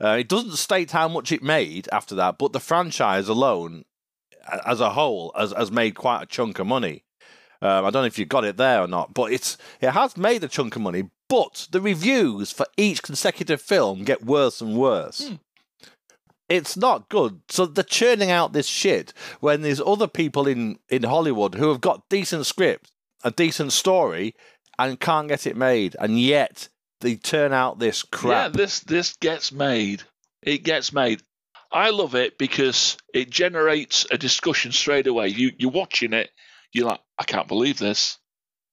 Uh, 0.00 0.18
it 0.20 0.28
doesn't 0.28 0.56
state 0.56 0.90
how 0.90 1.08
much 1.08 1.32
it 1.32 1.42
made 1.42 1.88
after 1.90 2.14
that, 2.16 2.36
but 2.38 2.52
the 2.52 2.60
franchise 2.60 3.28
alone, 3.28 3.84
as 4.66 4.80
a 4.80 4.90
whole, 4.90 5.32
has, 5.36 5.52
has 5.52 5.72
made 5.72 5.94
quite 5.94 6.22
a 6.22 6.26
chunk 6.26 6.58
of 6.58 6.66
money. 6.66 7.02
Um, 7.60 7.84
I 7.84 7.90
don't 7.90 8.02
know 8.02 8.04
if 8.04 8.18
you 8.18 8.26
got 8.26 8.44
it 8.44 8.56
there 8.56 8.82
or 8.82 8.86
not, 8.86 9.14
but 9.14 9.32
it's 9.32 9.56
it 9.80 9.90
has 9.90 10.16
made 10.16 10.44
a 10.44 10.48
chunk 10.48 10.76
of 10.76 10.82
money. 10.82 11.10
But 11.28 11.68
the 11.70 11.80
reviews 11.80 12.52
for 12.52 12.66
each 12.76 13.02
consecutive 13.02 13.60
film 13.60 14.04
get 14.04 14.24
worse 14.24 14.60
and 14.60 14.76
worse. 14.76 15.28
Hmm. 15.28 15.34
It's 16.48 16.76
not 16.76 17.08
good. 17.10 17.40
So 17.48 17.66
they're 17.66 17.84
churning 17.84 18.30
out 18.30 18.52
this 18.52 18.66
shit 18.66 19.12
when 19.40 19.60
there's 19.60 19.80
other 19.80 20.06
people 20.06 20.46
in, 20.46 20.78
in 20.88 21.02
Hollywood 21.02 21.56
who 21.56 21.68
have 21.68 21.82
got 21.82 22.08
decent 22.08 22.46
scripts, 22.46 22.90
a 23.22 23.30
decent 23.30 23.72
story, 23.72 24.34
and 24.78 24.98
can't 25.00 25.28
get 25.28 25.46
it 25.46 25.56
made, 25.56 25.96
and 25.98 26.20
yet 26.20 26.68
they 27.00 27.16
turn 27.16 27.52
out 27.52 27.78
this 27.78 28.02
crap. 28.02 28.54
Yeah, 28.54 28.62
this 28.62 28.80
this 28.80 29.16
gets 29.16 29.52
made. 29.52 30.02
It 30.42 30.58
gets 30.64 30.92
made. 30.92 31.22
I 31.70 31.90
love 31.90 32.14
it 32.14 32.38
because 32.38 32.96
it 33.12 33.30
generates 33.30 34.06
a 34.10 34.18
discussion 34.18 34.72
straight 34.72 35.06
away. 35.06 35.28
You 35.28 35.52
you're 35.58 35.70
watching 35.70 36.12
it, 36.12 36.30
you're 36.72 36.86
like, 36.86 37.00
I 37.18 37.24
can't 37.24 37.48
believe 37.48 37.78
this. 37.78 38.18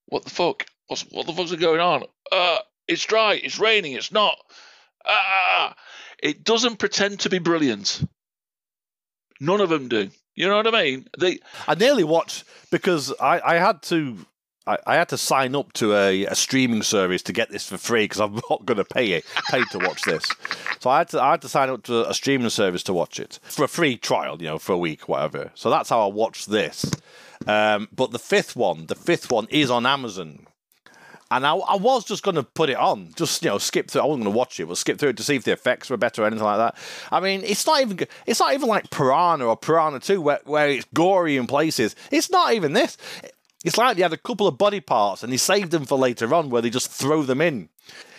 What 0.08 0.24
the 0.24 0.30
fuck? 0.30 0.66
What's 0.88 1.04
what 1.12 1.26
the 1.26 1.34
fuck's 1.34 1.54
going 1.56 1.82
on? 1.82 2.04
Uh, 2.32 2.60
it's 2.88 3.06
dry. 3.06 3.34
It's 3.34 3.60
raining. 3.60 3.94
It's 3.94 4.12
not. 4.12 4.38
Ah, 5.06 5.76
it 6.22 6.44
doesn't 6.44 6.80
pretend 6.80 7.22
to 7.22 7.30
be 7.30 7.40
brilliant. 7.40 8.04
None 9.40 9.62
of 9.62 9.70
them 9.70 9.88
do. 9.88 10.10
You 10.36 10.48
know 10.48 10.58
what 10.58 10.74
I 10.74 10.84
mean? 10.84 11.08
They 11.20 11.40
I 11.68 11.76
nearly 11.76 12.04
watched 12.04 12.44
because 12.72 13.14
I, 13.20 13.40
I 13.40 13.56
had 13.56 13.82
to 13.84 14.18
I, 14.68 14.78
I 14.86 14.96
had 14.96 15.10
to 15.10 15.18
sign 15.18 15.56
up 15.56 15.74
to 15.74 15.94
a, 15.94 16.26
a 16.26 16.36
streaming 16.36 16.84
service 16.84 17.22
to 17.24 17.34
get 17.34 17.50
this 17.52 17.68
for 17.68 17.78
free 17.78 18.06
because 18.06 18.20
I'm 18.20 18.36
not 18.50 18.66
going 18.66 18.78
to 18.78 18.86
pay 18.86 19.12
it 19.12 19.26
pay 19.50 19.64
to 19.72 19.80
watch 19.80 20.02
this. 20.04 20.26
So 20.80 20.90
I 20.90 21.00
had 21.00 21.10
to 21.10 21.22
I 21.22 21.32
had 21.32 21.42
to 21.44 21.50
sign 21.50 21.70
up 21.70 21.84
to 21.84 22.10
a 22.10 22.14
streaming 22.14 22.50
service 22.50 22.84
to 22.84 22.94
watch 22.94 23.20
it 23.20 23.40
for 23.44 23.66
a 23.66 23.68
free 23.68 23.98
trial, 23.98 24.38
you 24.40 24.48
know, 24.48 24.60
for 24.60 24.74
a 24.74 24.78
week, 24.78 25.08
whatever. 25.08 25.52
So 25.56 25.70
that's 25.70 25.90
how 25.90 26.04
I 26.04 26.12
watched 26.12 26.50
this. 26.50 26.90
Um, 27.48 27.90
but 27.96 28.12
the 28.12 28.20
fifth 28.20 28.56
one, 28.56 28.88
the 28.88 28.96
fifth 28.96 29.32
one 29.32 29.48
is 29.50 29.70
on 29.70 29.86
Amazon. 29.86 30.48
And 31.32 31.46
I, 31.46 31.56
I 31.56 31.76
was 31.76 32.06
just 32.06 32.22
going 32.22 32.36
to 32.36 32.44
put 32.44 32.70
it 32.70 32.78
on, 32.78 33.12
just 33.16 33.44
you 33.44 33.50
know, 33.50 33.58
skip 33.58 33.90
through. 33.90 34.02
I 34.02 34.06
wasn't 34.06 34.26
going 34.26 34.34
to 34.34 34.38
watch 34.38 34.60
it, 34.60 34.68
but 34.68 34.78
skip 34.78 35.00
through 35.00 35.10
it 35.10 35.18
to 35.18 35.24
see 35.24 35.36
if 35.36 35.44
the 35.44 35.54
effects 35.54 35.90
were 35.90 35.98
better 35.98 36.22
or 36.22 36.28
anything 36.28 36.46
like 36.46 36.60
that. 36.60 36.78
I 37.12 37.20
mean, 37.20 37.42
it's 37.44 37.66
not 37.66 37.82
even 37.82 38.00
it's 38.28 38.40
not 38.40 38.54
even 38.54 38.70
like 38.70 38.92
Piranha 38.92 39.44
or 39.44 39.58
Piranha 39.58 40.00
Two, 40.00 40.22
where 40.22 40.40
where 40.46 40.70
it's 40.70 40.86
gory 40.94 41.36
in 41.36 41.48
places. 41.48 41.96
It's 42.12 42.30
not 42.30 42.54
even 42.54 42.74
this. 42.74 42.96
It's 43.66 43.80
like 43.80 43.98
they 43.98 44.04
had 44.04 44.14
a 44.14 44.18
couple 44.18 44.48
of 44.48 44.60
body 44.60 44.80
parts 44.80 45.24
and 45.24 45.34
they 45.34 45.38
saved 45.38 45.72
them 45.72 45.86
for 45.86 45.98
later 45.98 46.34
on, 46.34 46.52
where 46.52 46.62
they 46.62 46.70
just 46.70 46.92
throw 46.92 47.24
them 47.24 47.42
in. 47.42 47.70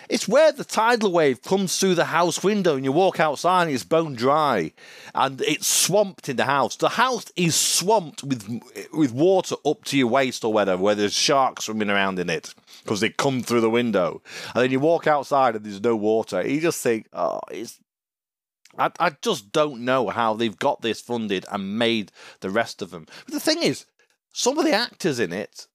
It's 0.08 0.28
where 0.28 0.52
the 0.52 0.64
tidal 0.64 1.12
wave 1.12 1.42
comes 1.42 1.78
through 1.78 1.94
the 1.94 2.06
house 2.06 2.42
window 2.42 2.76
and 2.76 2.84
you 2.84 2.92
walk 2.92 3.18
outside 3.18 3.64
and 3.64 3.72
it's 3.72 3.84
bone 3.84 4.14
dry 4.14 4.72
and 5.14 5.40
it's 5.40 5.66
swamped 5.66 6.28
in 6.28 6.36
the 6.36 6.44
house. 6.44 6.76
The 6.76 6.90
house 6.90 7.26
is 7.36 7.54
swamped 7.54 8.22
with 8.22 8.60
with 8.92 9.12
water 9.12 9.56
up 9.64 9.84
to 9.84 9.98
your 9.98 10.08
waist 10.08 10.44
or 10.44 10.52
whatever, 10.52 10.82
where 10.82 10.94
there's 10.94 11.12
sharks 11.12 11.64
swimming 11.64 11.90
around 11.90 12.18
in 12.18 12.28
it 12.28 12.54
because 12.82 13.00
they 13.00 13.10
come 13.10 13.42
through 13.42 13.62
the 13.62 13.70
window. 13.70 14.22
And 14.54 14.62
then 14.62 14.70
you 14.70 14.80
walk 14.80 15.06
outside 15.06 15.56
and 15.56 15.64
there's 15.64 15.80
no 15.80 15.96
water. 15.96 16.46
You 16.46 16.60
just 16.60 16.82
think, 16.82 17.08
oh, 17.12 17.40
it's. 17.50 17.78
I, 18.78 18.90
I 19.00 19.16
just 19.22 19.52
don't 19.52 19.84
know 19.84 20.08
how 20.08 20.34
they've 20.34 20.58
got 20.58 20.82
this 20.82 21.00
funded 21.00 21.46
and 21.50 21.78
made 21.78 22.12
the 22.40 22.50
rest 22.50 22.82
of 22.82 22.90
them. 22.90 23.06
But 23.24 23.34
the 23.34 23.40
thing 23.40 23.62
is, 23.62 23.86
some 24.38 24.58
of 24.58 24.64
the 24.66 24.72
actors 24.72 25.18
in 25.18 25.32
it 25.32 25.66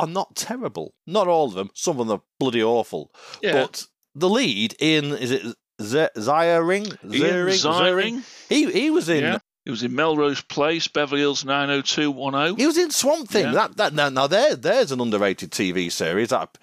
are 0.00 0.08
not 0.08 0.34
terrible. 0.34 0.94
Not 1.06 1.28
all 1.28 1.46
of 1.46 1.54
them. 1.54 1.70
Some 1.74 2.00
of 2.00 2.08
them 2.08 2.18
are 2.18 2.22
bloody 2.40 2.62
awful. 2.62 3.12
Yeah. 3.40 3.52
But 3.52 3.86
the 4.16 4.28
lead 4.28 4.74
in 4.80 5.04
is 5.16 5.30
it 5.30 5.42
Z- 5.80 6.08
Ziering? 6.16 6.86
Ian 7.04 7.46
Ziering. 7.46 8.22
He 8.48 8.70
he 8.72 8.90
was 8.90 9.08
in 9.08 9.22
Yeah. 9.22 9.38
It 9.64 9.70
was 9.70 9.84
in 9.84 9.94
Melrose 9.94 10.40
Place, 10.40 10.88
Beverly 10.88 11.20
Hills 11.20 11.44
90210. 11.44 12.56
he 12.56 12.66
was 12.66 12.76
in 12.76 12.90
Swamp 12.90 13.28
Thing. 13.28 13.44
Yeah. 13.46 13.52
That 13.52 13.76
that 13.76 13.94
now, 13.94 14.08
now 14.08 14.26
there 14.26 14.56
there's 14.56 14.90
an 14.90 15.00
underrated 15.00 15.52
TV 15.52 15.90
series 15.92 16.30
that 16.30 16.58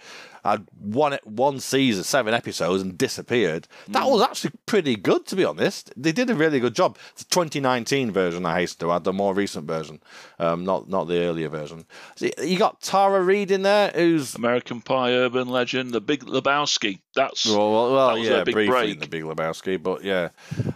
had 0.51 0.67
one 0.77 1.17
one 1.23 1.59
season, 1.59 2.03
seven 2.03 2.33
episodes, 2.33 2.81
and 2.81 2.97
disappeared. 2.97 3.67
That 3.89 4.03
Hmm. 4.03 4.09
was 4.11 4.21
actually 4.21 4.51
pretty 4.65 4.95
good, 4.95 5.25
to 5.27 5.35
be 5.35 5.43
honest. 5.45 5.91
They 5.97 6.11
did 6.11 6.29
a 6.29 6.35
really 6.35 6.59
good 6.59 6.75
job. 6.75 6.97
The 7.17 7.25
2019 7.25 8.11
version, 8.11 8.45
I 8.45 8.59
hasten 8.59 8.87
to 8.87 8.91
add, 8.93 9.03
the 9.03 9.13
more 9.13 9.33
recent 9.33 9.67
version, 9.67 10.01
um, 10.39 10.63
not 10.65 10.89
not 10.89 11.07
the 11.07 11.19
earlier 11.23 11.49
version. 11.49 11.85
So 12.15 12.29
you 12.41 12.57
got 12.57 12.81
Tara 12.81 13.21
Reid 13.21 13.51
in 13.51 13.61
there, 13.63 13.91
who's 13.93 14.35
American 14.35 14.81
Pie 14.81 15.11
urban 15.13 15.47
legend, 15.49 15.91
The 15.91 16.01
Big 16.01 16.23
Lebowski. 16.25 16.99
That's 17.15 17.45
Well, 17.45 17.93
well, 17.93 18.17
yeah, 18.17 18.43
big 18.43 18.53
briefly 18.55 18.91
in 18.91 18.97
break. 18.97 18.99
the 18.99 19.07
Big 19.07 19.23
Lebowski, 19.23 19.81
but 19.81 20.03
yeah. 20.03 20.29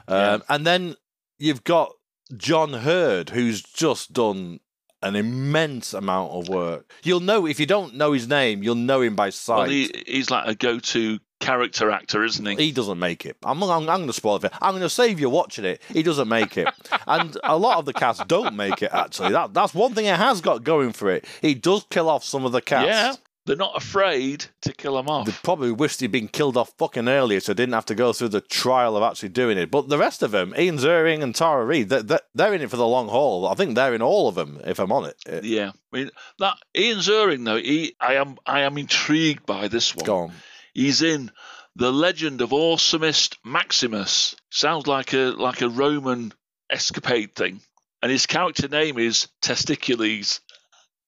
Yeah. 0.07 0.33
Um, 0.33 0.43
And 0.49 0.65
then 0.67 0.95
you've 1.39 1.63
got 1.63 1.93
John 2.37 2.73
Heard, 2.73 3.29
who's 3.31 3.61
just 3.61 4.13
done 4.13 4.59
an 5.03 5.15
immense 5.15 5.93
amount 5.93 6.31
of 6.31 6.49
work. 6.49 6.91
You'll 7.03 7.19
know 7.19 7.45
if 7.45 7.59
you 7.59 7.65
don't 7.65 7.95
know 7.95 8.13
his 8.13 8.27
name, 8.27 8.63
you'll 8.63 8.75
know 8.75 9.01
him 9.01 9.15
by 9.15 9.29
sight. 9.29 9.57
well, 9.57 9.69
he, 9.69 9.91
he's 10.07 10.29
like 10.29 10.47
a 10.47 10.55
go-to 10.55 11.19
character 11.39 11.91
actor, 11.91 12.23
isn't 12.23 12.45
he? 12.45 12.55
he 12.55 12.71
doesn't 12.71 12.97
make 12.99 13.25
it. 13.25 13.35
I'm, 13.43 13.61
I'm, 13.63 13.71
I'm 13.71 13.85
going 13.85 14.07
to 14.07 14.13
spoil 14.13 14.37
it. 14.37 14.53
I'm 14.61 14.71
going 14.71 14.81
to 14.81 14.89
save 14.89 15.19
you 15.19 15.29
watching 15.29 15.65
it. 15.65 15.81
He 15.89 16.01
doesn't 16.01 16.29
make 16.29 16.57
it, 16.57 16.69
and 17.05 17.37
a 17.43 17.57
lot 17.57 17.79
of 17.79 17.85
the 17.85 17.93
cast 17.93 18.27
don't 18.27 18.55
make 18.55 18.81
it. 18.81 18.91
Actually, 18.93 19.33
that 19.33 19.53
that's 19.53 19.73
one 19.73 19.93
thing 19.93 20.05
it 20.05 20.15
has 20.15 20.41
got 20.41 20.63
going 20.63 20.93
for 20.93 21.11
it. 21.11 21.25
He 21.41 21.53
does 21.53 21.85
kill 21.89 22.09
off 22.09 22.23
some 22.23 22.45
of 22.45 22.53
the 22.53 22.61
cast. 22.61 22.87
Yeah, 22.87 23.13
they're 23.45 23.55
not 23.55 23.75
afraid 23.75 24.45
to 24.61 24.73
kill 24.73 24.97
him 24.97 25.09
off. 25.09 25.25
They 25.25 25.33
probably 25.43 25.71
wished 25.71 25.99
he'd 25.99 26.11
been 26.11 26.29
killed 26.29 26.55
off 26.55 26.73
fucking 26.77 27.09
earlier, 27.09 27.39
so 27.39 27.53
they 27.53 27.63
didn't 27.63 27.73
have 27.73 27.85
to 27.87 27.95
go 27.95 28.13
through 28.13 28.29
the 28.29 28.41
trial 28.41 28.95
of 28.95 29.03
actually 29.03 29.29
doing 29.29 29.57
it. 29.57 29.69
But 29.69 29.89
the 29.89 29.97
rest 29.97 30.23
of 30.23 30.31
them, 30.31 30.53
Ian 30.57 30.77
Ziering 30.77 31.21
and 31.21 31.35
Tara 31.35 31.65
Reid, 31.65 31.89
they're, 31.89 32.19
they're, 32.33 32.53
in 32.53 32.61
it 32.61 32.69
for 32.69 32.77
the 32.77 32.87
long 32.87 33.09
haul. 33.09 33.47
I 33.47 33.55
think 33.55 33.75
they're 33.75 33.93
in 33.93 34.01
all 34.01 34.29
of 34.29 34.35
them, 34.35 34.61
if 34.65 34.79
I'm 34.79 34.91
on 34.91 35.05
it. 35.05 35.17
Uh, 35.29 35.41
Yeah, 35.43 35.71
I 35.91 35.97
mean 35.97 36.09
that 36.39 36.57
Ian 36.75 36.99
Ziering 36.99 37.45
though. 37.45 37.57
He, 37.57 37.95
I 37.99 38.15
am, 38.15 38.37
I 38.45 38.61
am 38.61 38.77
intrigued 38.77 39.45
by 39.45 39.67
this 39.67 39.95
one. 39.95 40.05
Go 40.05 40.17
on. 40.19 40.31
He's 40.73 41.01
in 41.01 41.31
the 41.75 41.91
Legend 41.91 42.41
of 42.41 42.51
Awesomest 42.51 43.37
Maximus. 43.43 44.35
Sounds 44.51 44.87
like 44.87 45.13
a 45.13 45.33
like 45.37 45.61
a 45.61 45.69
Roman 45.69 46.33
escapade 46.69 47.35
thing, 47.35 47.61
and 48.01 48.11
his 48.11 48.25
character 48.25 48.67
name 48.67 48.97
is 48.97 49.27
Testicules. 49.41 50.39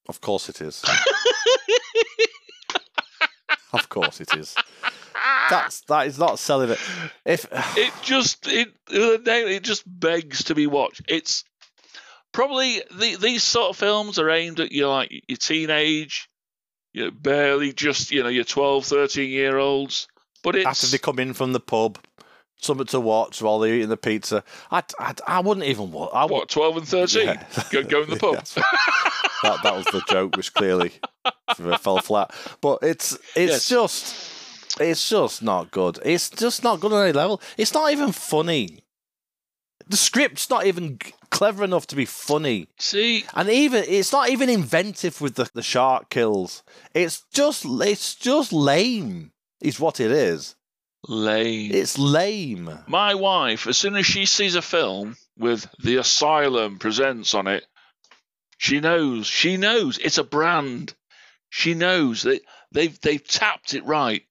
Of 0.07 0.21
course 0.21 0.49
it 0.49 0.61
is. 0.61 0.83
of 3.75 3.89
course 3.89 4.21
it 4.21 4.35
is. 4.35 4.55
That's 5.49 5.81
that 5.81 6.07
is 6.07 6.17
not 6.17 6.39
selling 6.39 6.71
it. 6.71 6.79
If 7.25 7.45
It 7.77 7.93
just 8.01 8.47
it 8.47 8.69
it 8.89 9.63
just 9.63 9.83
begs 9.87 10.45
to 10.45 10.55
be 10.55 10.67
watched. 10.67 11.01
It's 11.07 11.43
probably 12.31 12.81
the, 12.91 13.15
these 13.15 13.43
sort 13.43 13.69
of 13.69 13.77
films 13.77 14.19
are 14.19 14.29
aimed 14.29 14.59
at 14.59 14.71
your 14.71 14.89
like 14.89 15.11
your 15.27 15.37
teenage, 15.37 16.29
you 16.93 17.11
barely 17.11 17.73
just 17.73 18.11
you 18.11 18.23
know 18.23 18.29
your 18.29 18.43
12, 18.43 18.85
13 18.85 19.29
year 19.29 19.57
olds. 19.57 20.07
But 20.43 20.55
it's 20.55 20.65
after 20.65 20.87
they 20.87 20.97
come 20.97 21.19
in 21.19 21.33
from 21.33 21.53
the 21.53 21.59
pub, 21.59 21.97
something 22.57 22.85
to 22.87 22.99
watch 22.99 23.41
while 23.41 23.59
they're 23.59 23.73
eating 23.75 23.89
the 23.89 23.97
pizza, 23.97 24.43
I, 24.71 24.83
I, 24.99 25.13
I 25.27 25.39
wouldn't 25.39 25.65
even 25.65 25.91
watch. 25.91 26.11
I, 26.13 26.25
what 26.25 26.49
twelve 26.49 26.77
and 26.77 26.87
thirteen. 26.87 27.25
Yeah. 27.27 27.63
Go, 27.71 27.83
go 27.83 28.03
in 28.03 28.09
the 28.09 28.15
pub. 28.17 28.45
That 29.43 29.61
that 29.63 29.75
was 29.75 29.85
the 29.87 30.01
joke, 30.09 30.35
which 30.37 30.53
clearly 30.53 30.91
uh, 31.25 31.77
fell 31.77 31.99
flat. 31.99 32.31
But 32.61 32.79
it's 32.81 33.13
it's 33.35 33.51
Yes. 33.51 33.69
just 33.69 34.15
it's 34.79 35.07
just 35.09 35.41
not 35.43 35.71
good. 35.71 35.99
It's 36.03 36.29
just 36.29 36.63
not 36.63 36.79
good 36.79 36.93
on 36.93 37.03
any 37.03 37.13
level. 37.13 37.41
It's 37.57 37.73
not 37.73 37.91
even 37.91 38.11
funny. 38.11 38.79
The 39.87 39.97
script's 39.97 40.49
not 40.49 40.65
even 40.65 40.97
clever 41.29 41.63
enough 41.63 41.85
to 41.87 41.95
be 41.95 42.05
funny, 42.05 42.67
See, 42.79 43.23
and 43.35 43.49
even 43.49 43.83
it's 43.87 44.11
not 44.11 44.29
even 44.29 44.49
inventive 44.49 45.21
with 45.21 45.35
the, 45.35 45.47
the 45.53 45.61
shark 45.61 46.09
kills. 46.09 46.63
It's 46.95 47.23
just 47.31 47.65
it's 47.65 48.15
just 48.15 48.51
lame. 48.51 49.31
Is 49.61 49.79
what 49.79 49.99
it 49.99 50.11
is. 50.11 50.55
lame. 51.07 51.71
It's 51.73 51.97
lame. 51.99 52.69
My 52.87 53.13
wife, 53.13 53.67
as 53.67 53.77
soon 53.77 53.95
as 53.95 54.05
she 54.07 54.25
sees 54.25 54.55
a 54.55 54.61
film 54.61 55.17
with 55.37 55.67
The 55.83 55.97
Asylum 55.97 56.79
presents 56.79 57.33
on 57.35 57.45
it, 57.47 57.63
she 58.57 58.79
knows. 58.79 59.27
She 59.27 59.57
knows 59.57 59.97
it's 59.97 60.17
a 60.17 60.23
brand. 60.23 60.93
She 61.49 61.73
knows 61.73 62.23
that 62.23 62.41
they've 62.71 62.99
they've 63.01 63.25
tapped 63.25 63.73
it 63.73 63.85
right. 63.85 64.23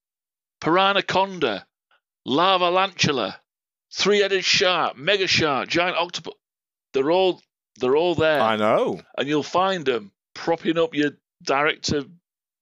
Piranhaconda, 0.61 1.65
Lava 2.25 2.71
Lantula, 2.71 3.39
Three-headed 3.97 4.45
shark, 4.45 4.97
mega 4.97 5.29
shark, 5.29 5.69
giant 5.69 5.97
octopus. 5.97 6.35
They're 6.93 7.13
all 7.13 7.41
they're 7.79 7.97
all 7.97 8.17
there, 8.17 8.41
I 8.41 8.57
know. 8.57 9.01
and 9.17 9.29
you'll 9.29 9.45
find 9.45 9.85
them 9.85 10.11
propping 10.35 10.79
up 10.79 10.95
your 10.95 11.13
direct 11.43 11.85
to 11.87 12.11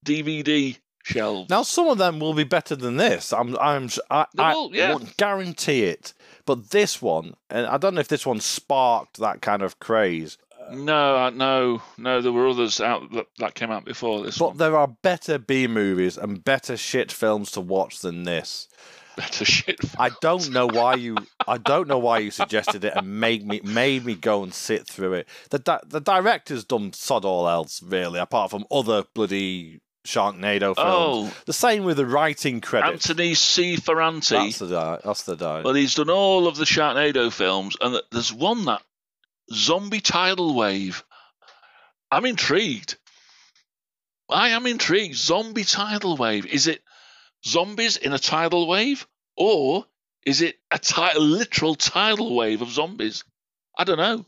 DVD 0.04 0.76
shelves. 1.04 1.48
Now 1.48 1.62
some 1.62 1.88
of 1.88 1.96
them 1.96 2.20
will 2.20 2.34
be 2.34 2.44
better 2.44 2.76
than 2.76 2.98
this. 2.98 3.32
I'm 3.32 3.56
I'm 3.58 3.88
I, 4.10 4.26
I 4.38 4.54
will, 4.54 4.74
yeah. 4.74 4.92
won't 4.92 5.16
guarantee 5.16 5.84
it. 5.84 6.12
But 6.44 6.70
this 6.70 7.00
one, 7.00 7.34
and 7.48 7.66
I 7.66 7.78
don't 7.78 7.94
know 7.94 8.00
if 8.00 8.08
this 8.08 8.26
one 8.26 8.40
sparked 8.40 9.16
that 9.18 9.40
kind 9.40 9.62
of 9.62 9.78
craze. 9.78 10.36
No, 10.74 11.16
uh, 11.16 11.30
no, 11.30 11.82
no. 11.98 12.20
There 12.20 12.32
were 12.32 12.48
others 12.48 12.80
out 12.80 13.10
that, 13.12 13.26
that 13.38 13.54
came 13.54 13.70
out 13.70 13.84
before 13.84 14.22
this 14.24 14.38
But 14.38 14.48
one. 14.48 14.56
there 14.58 14.76
are 14.76 14.88
better 14.88 15.38
B 15.38 15.66
movies 15.66 16.16
and 16.18 16.42
better 16.44 16.76
shit 16.76 17.10
films 17.12 17.50
to 17.52 17.60
watch 17.60 18.00
than 18.00 18.24
this. 18.24 18.68
Better 19.16 19.44
shit. 19.44 19.78
I 19.98 20.10
don't 20.22 20.50
know 20.50 20.66
why 20.66 20.94
you 20.94 21.16
I 21.46 21.58
don't 21.58 21.86
know 21.86 21.98
why 21.98 22.18
you 22.20 22.30
suggested 22.30 22.82
it 22.84 22.94
and 22.96 23.20
made 23.20 23.46
me 23.46 23.60
made 23.62 24.04
me 24.06 24.14
go 24.14 24.42
and 24.42 24.54
sit 24.54 24.86
through 24.88 25.12
it. 25.14 25.28
The 25.50 25.58
di- 25.58 25.80
the 25.86 26.00
director's 26.00 26.64
done 26.64 26.92
sod 26.94 27.24
all 27.26 27.46
else 27.48 27.82
really, 27.82 28.18
apart 28.20 28.50
from 28.50 28.64
other 28.70 29.04
bloody 29.14 29.80
Sharknado 30.06 30.74
films. 30.74 30.78
Oh, 30.78 31.32
The 31.46 31.52
same 31.52 31.84
with 31.84 31.96
the 31.98 32.06
writing 32.06 32.60
credit. 32.60 32.90
Anthony 32.90 33.34
C. 33.34 33.76
Ferrante. 33.76 34.34
That's 34.34 34.58
the 34.58 34.68
di- 34.68 34.98
that's 35.04 35.22
the 35.24 35.36
di- 35.36 35.62
Well, 35.62 35.74
he's 35.74 35.94
done 35.94 36.10
all 36.10 36.48
of 36.48 36.56
the 36.56 36.64
Sharknado 36.64 37.30
films, 37.32 37.76
and 37.80 38.00
there's 38.10 38.32
one 38.32 38.64
that 38.64 38.82
Zombie 39.52 40.00
Tidal 40.00 40.54
Wave. 40.54 41.04
I'm 42.10 42.26
intrigued. 42.26 42.96
I 44.28 44.50
am 44.50 44.66
intrigued. 44.66 45.16
Zombie 45.16 45.64
Tidal 45.64 46.16
Wave. 46.16 46.46
Is 46.46 46.66
it 46.66 46.82
zombies 47.44 47.96
in 47.96 48.12
a 48.12 48.18
tidal 48.18 48.66
wave, 48.66 49.06
or 49.36 49.86
is 50.24 50.42
it 50.42 50.58
a 50.70 50.78
ti- 50.78 51.18
literal 51.18 51.74
tidal 51.74 52.34
wave 52.34 52.62
of 52.62 52.70
zombies? 52.70 53.24
I 53.76 53.84
don't 53.84 53.98
know. 53.98 54.24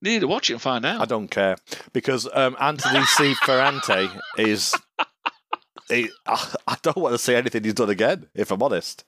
Need 0.00 0.20
to 0.20 0.28
watch 0.28 0.48
it 0.48 0.54
and 0.54 0.62
find 0.62 0.86
out. 0.86 1.00
I 1.00 1.06
don't 1.06 1.28
care 1.28 1.56
because 1.92 2.28
um, 2.32 2.56
Anthony 2.60 3.04
C. 3.04 3.34
Ferrante 3.42 4.08
is. 4.36 4.74
He, 5.88 6.10
I, 6.26 6.54
I 6.66 6.76
don't 6.82 6.98
want 6.98 7.14
to 7.14 7.18
say 7.18 7.34
anything 7.34 7.64
he's 7.64 7.74
done 7.74 7.90
again. 7.90 8.28
If 8.34 8.50
I'm 8.52 8.62
honest, 8.62 9.04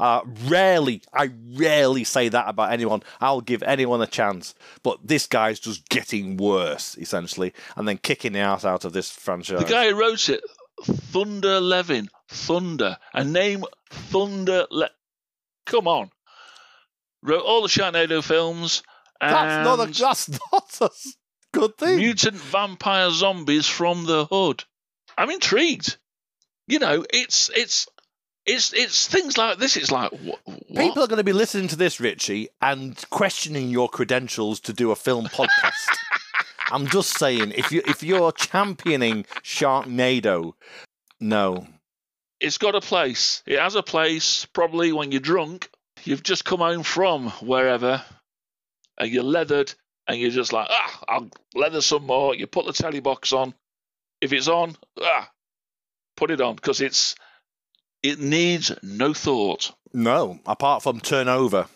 uh, 0.00 0.22
rarely, 0.46 1.02
I 1.12 1.30
rarely 1.54 2.04
say 2.04 2.28
that 2.30 2.48
about 2.48 2.72
anyone. 2.72 3.02
I'll 3.20 3.40
give 3.40 3.62
anyone 3.62 4.00
a 4.02 4.06
chance, 4.06 4.54
but 4.82 4.98
this 5.06 5.26
guy's 5.26 5.60
just 5.60 5.88
getting 5.88 6.36
worse, 6.36 6.96
essentially, 6.98 7.52
and 7.76 7.86
then 7.86 7.98
kicking 7.98 8.32
the 8.32 8.40
ass 8.40 8.64
out 8.64 8.84
of 8.84 8.92
this 8.92 9.10
franchise. 9.10 9.60
The 9.60 9.64
guy 9.70 9.90
who 9.90 10.00
wrote 10.00 10.28
it, 10.28 10.42
Thunder 10.84 11.60
Levin, 11.60 12.08
Thunder, 12.28 12.96
a 13.14 13.22
name 13.24 13.64
Thunder. 13.90 14.66
Le- 14.70 14.90
Come 15.66 15.86
on, 15.86 16.10
wrote 17.22 17.44
all 17.44 17.62
the 17.62 17.68
Sharknado 17.68 18.24
films. 18.24 18.82
That's 19.20 19.66
not 19.66 19.78
a. 19.88 19.92
That's 19.92 20.28
not 20.30 20.80
a 20.80 20.88
good 21.52 21.76
thing. 21.76 21.96
mutant 21.98 22.36
vampire 22.36 23.10
zombies 23.10 23.66
from 23.66 24.06
the 24.06 24.24
hood. 24.24 24.64
I'm 25.18 25.30
intrigued. 25.30 25.98
You 26.66 26.78
know, 26.78 27.04
it's 27.12 27.50
it's 27.54 27.86
it's 28.46 28.72
it's 28.72 29.06
things 29.06 29.36
like 29.36 29.58
this. 29.58 29.76
It's 29.76 29.90
like 29.90 30.10
what? 30.12 30.40
People 30.68 31.02
are 31.02 31.08
going 31.08 31.18
to 31.18 31.24
be 31.24 31.32
listening 31.32 31.68
to 31.68 31.76
this, 31.76 32.00
Richie, 32.00 32.48
and 32.60 33.02
questioning 33.10 33.70
your 33.70 33.88
credentials 33.88 34.60
to 34.60 34.72
do 34.72 34.90
a 34.90 34.96
film 34.96 35.26
podcast. 35.26 35.96
I'm 36.72 36.86
just 36.86 37.18
saying, 37.18 37.52
if 37.56 37.72
you 37.72 37.82
if 37.86 38.02
you're 38.02 38.32
championing 38.32 39.24
Sharknado, 39.42 40.52
no, 41.20 41.66
It's 42.40 42.58
got 42.58 42.74
a 42.74 42.80
place. 42.80 43.42
It 43.46 43.58
has 43.58 43.74
a 43.74 43.82
place. 43.82 44.46
Probably 44.46 44.92
when 44.92 45.12
you're 45.12 45.20
drunk, 45.20 45.68
you've 46.04 46.22
just 46.22 46.44
come 46.44 46.60
home 46.60 46.82
from 46.82 47.30
wherever, 47.42 48.02
and 48.98 49.10
you're 49.10 49.24
leathered, 49.24 49.74
and 50.06 50.18
you're 50.18 50.30
just 50.30 50.52
like, 50.52 50.68
ah, 50.70 51.04
I'll 51.08 51.30
leather 51.54 51.80
some 51.82 52.06
more. 52.06 52.34
You 52.34 52.46
put 52.46 52.66
the 52.66 52.72
telly 52.72 53.00
box 53.00 53.32
on. 53.32 53.54
If 54.20 54.32
it's 54.32 54.48
on, 54.48 54.76
ah, 55.00 55.30
put 56.16 56.30
it 56.30 56.40
on 56.40 56.54
because 56.54 56.80
it's 56.80 57.14
it 58.02 58.18
needs 58.20 58.72
no 58.82 59.12
thought. 59.14 59.72
no. 59.92 60.38
Apart 60.46 60.82
from 60.82 61.00
turnover, 61.00 61.66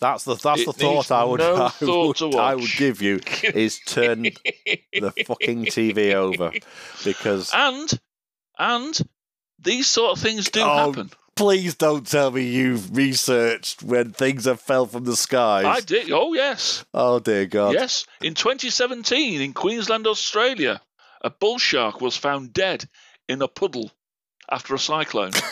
that's 0.00 0.24
the 0.24 0.34
that's 0.36 0.62
It 0.62 0.66
the 0.66 0.72
thought 0.72 1.10
I 1.10 1.24
would 1.24 1.40
no 1.40 1.54
I 1.56 1.72
would, 1.84 2.34
I 2.36 2.54
would 2.54 2.70
give 2.76 3.02
you 3.02 3.20
is 3.42 3.80
turn 3.86 4.22
the 4.22 5.12
fucking 5.26 5.66
TV 5.66 6.14
over 6.14 6.52
because 7.04 7.50
And 7.52 7.90
and 8.58 8.98
these 9.58 9.86
sort 9.86 10.16
of 10.16 10.22
things 10.22 10.50
do 10.50 10.60
Oh, 10.62 10.92
happen. 10.92 11.10
please 11.36 11.74
don't 11.74 12.06
tell 12.06 12.30
me 12.30 12.42
you've 12.44 12.96
researched 12.96 13.82
when 13.82 14.12
things 14.12 14.44
have 14.44 14.60
fell 14.60 14.86
from 14.86 15.04
the 15.04 15.16
skies. 15.16 15.64
I 15.66 15.80
did. 15.80 16.10
Oh 16.12 16.34
yes, 16.34 16.84
Oh 16.94 17.18
dear 17.18 17.46
God! 17.46 17.74
yes. 17.74 18.06
In 18.22 18.34
2017, 18.34 19.40
in 19.40 19.52
Queensland, 19.52 20.06
Australia, 20.06 20.80
a 21.20 21.30
bull 21.30 21.58
shark 21.58 22.00
was 22.00 22.16
found 22.16 22.52
dead 22.52 22.88
in 23.28 23.42
a 23.42 23.48
puddle 23.48 23.90
after 24.50 24.74
a 24.74 24.78
cyclone. 24.78 25.32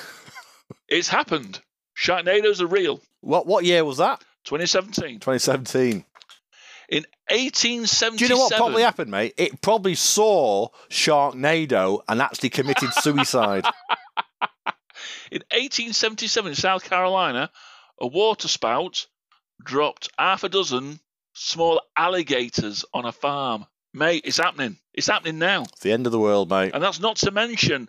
it's 0.92 1.08
happened. 1.08 1.61
Sharknadoes 1.96 2.61
are 2.61 2.66
real. 2.66 3.00
What 3.20 3.46
what 3.46 3.64
year 3.64 3.84
was 3.84 3.99
that? 3.99 4.20
2017. 4.44 5.20
2017. 5.20 6.04
In 6.88 7.06
1877. 7.30 8.18
Do 8.18 8.25
you 8.25 8.28
know 8.28 8.38
what 8.38 8.52
probably 8.52 8.82
happened, 8.82 9.11
mate? 9.11 9.34
It 9.37 9.61
probably 9.62 9.94
saw 9.94 10.68
Sharknado 10.90 12.02
and 12.08 12.20
actually 12.20 12.50
committed 12.50 12.92
suicide. 12.94 13.64
In 15.30 15.38
1877, 15.50 16.50
in 16.50 16.54
South 16.54 16.84
Carolina, 16.84 17.50
a 17.99 18.06
waterspout 18.06 19.06
dropped 19.64 20.11
half 20.18 20.44
a 20.44 20.50
dozen 20.50 21.00
small 21.32 21.80
alligators 21.96 22.84
on 22.92 23.06
a 23.06 23.12
farm. 23.12 23.64
Mate, 23.94 24.25
it's 24.26 24.37
happening. 24.37 24.76
It's 24.92 25.06
happening 25.06 25.38
now. 25.38 25.62
it's 25.62 25.80
the 25.80 25.92
end 25.92 26.04
of 26.04 26.12
the 26.12 26.18
world, 26.18 26.50
mate. 26.50 26.72
And 26.75 26.82
that's 26.82 27.00
not 27.00 27.16
to 27.16 27.30
mention 27.30 27.88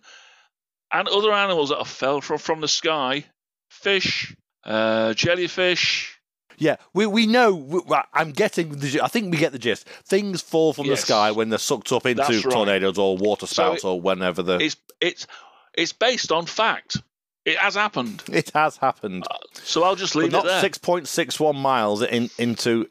and 0.93 1.07
other 1.07 1.31
animals 1.33 1.69
that 1.69 1.79
have 1.79 1.87
fell 1.87 2.21
from, 2.21 2.37
from 2.37 2.61
the 2.61 2.67
sky 2.67 3.25
fish, 3.69 4.35
uh, 4.65 5.13
jellyfish. 5.13 6.19
Yeah, 6.57 6.75
we 6.93 7.07
we 7.07 7.25
know. 7.25 7.55
we- 7.55 7.81
I'm 8.13 8.31
getting. 8.31 8.77
The, 8.77 9.01
I 9.03 9.07
think 9.07 9.31
we 9.31 9.37
get 9.37 9.51
the 9.53 9.59
gist. 9.59 9.87
Things 10.05 10.41
fall 10.41 10.71
from 10.73 10.87
the 10.87 10.95
sky 10.97 11.31
when 11.31 11.49
they're 11.49 11.57
sucked 11.59 11.91
up 11.91 12.05
into 12.05 12.21
right. 12.21 12.43
tornadoes 12.43 12.97
or 12.99 13.17
water 13.17 13.47
So 13.47 13.53
spouts 13.53 13.83
it- 13.83 13.87
or 13.87 13.99
whenever 13.99 14.43
the. 14.43 14.59
It's, 14.59 14.75
it's, 15.01 15.27
it's 15.73 15.93
based 15.93 16.31
on 16.31 16.45
fact. 16.45 16.97
It 17.45 17.57
has 17.57 17.73
happened. 17.75 18.23
It 18.31 18.51
has 18.53 18.77
happened, 18.77 19.25
So 19.53 19.83
I'll 19.83 19.95
just 19.97 20.13
but 20.13 20.19
leave 20.21 20.31
not 20.31 20.45
it 20.45 20.49
there. 20.49 20.61
six 20.61 20.77
point 20.77 21.07
six 21.09 21.39
one 21.39 21.57
miles 21.57 22.01
in, 22.03 22.29
into. 22.37 22.87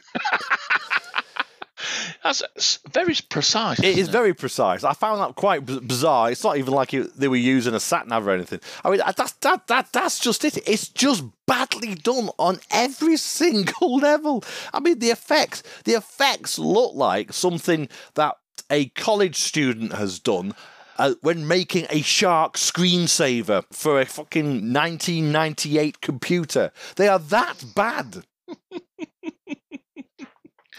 That's 2.22 2.78
very 2.90 3.14
precise. 3.28 3.78
It 3.78 3.84
is 3.86 3.98
isn't 3.98 4.12
very 4.12 4.34
precise. 4.34 4.84
I 4.84 4.92
found 4.92 5.20
that 5.20 5.34
quite 5.34 5.66
b- 5.66 5.80
bizarre. 5.80 6.30
It's 6.30 6.44
not 6.44 6.56
even 6.56 6.74
like 6.74 6.94
it, 6.94 7.16
they 7.16 7.28
were 7.28 7.36
using 7.36 7.74
a 7.74 7.80
sat 7.80 8.06
nav 8.06 8.26
or 8.26 8.30
anything. 8.30 8.60
I 8.84 8.90
mean, 8.90 9.00
that's 9.16 9.32
that 9.32 9.66
that 9.66 9.92
that's 9.92 10.18
just 10.18 10.44
it. 10.44 10.56
It's 10.68 10.88
just 10.88 11.24
badly 11.46 11.94
done 11.94 12.30
on 12.38 12.60
every 12.70 13.16
single 13.38 13.96
level. 13.96 14.44
I 14.72 14.80
mean, 14.80 14.98
the 14.98 15.10
effects 15.10 15.62
the 15.84 15.92
effects 15.92 16.58
look 16.58 16.94
like 16.94 17.32
something 17.32 17.88
that 18.14 18.36
a 18.70 18.86
college 18.90 19.36
student 19.36 19.92
has 19.94 20.18
done. 20.18 20.54
Uh, 20.98 21.14
when 21.22 21.48
making 21.48 21.86
a 21.88 22.02
shark 22.02 22.54
screensaver 22.54 23.64
for 23.72 23.98
a 23.98 24.04
fucking 24.04 24.72
1998 24.72 26.02
computer, 26.02 26.70
they 26.96 27.08
are 27.08 27.18
that 27.18 27.64
bad. 27.74 28.24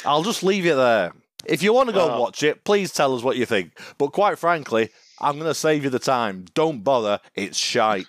I'll 0.05 0.23
just 0.23 0.43
leave 0.43 0.65
it 0.65 0.75
there. 0.75 1.13
If 1.45 1.61
you 1.63 1.73
want 1.73 1.89
to 1.89 1.93
go 1.93 2.07
Well- 2.07 2.21
watch 2.21 2.43
it, 2.43 2.63
please 2.63 2.91
tell 2.93 3.15
us 3.15 3.23
what 3.23 3.37
you 3.37 3.45
think. 3.45 3.77
But 3.97 4.07
quite 4.13 4.37
frankly, 4.39 4.89
I'm 5.19 5.35
going 5.39 5.49
to 5.49 5.53
save 5.55 5.83
you 5.83 5.89
the 5.89 5.99
time. 5.99 6.45
Don't 6.53 6.83
bother. 6.83 7.19
It's 7.35 7.57
shite. 7.57 8.05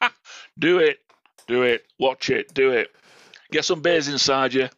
Do 0.58 0.78
it. 0.78 0.98
Do 1.46 1.62
it. 1.62 1.84
Watch 1.98 2.30
it. 2.30 2.52
Do 2.54 2.70
it. 2.70 2.90
Get 3.50 3.64
some 3.64 3.80
beers 3.80 4.08
inside 4.08 4.52
you. 4.54 4.68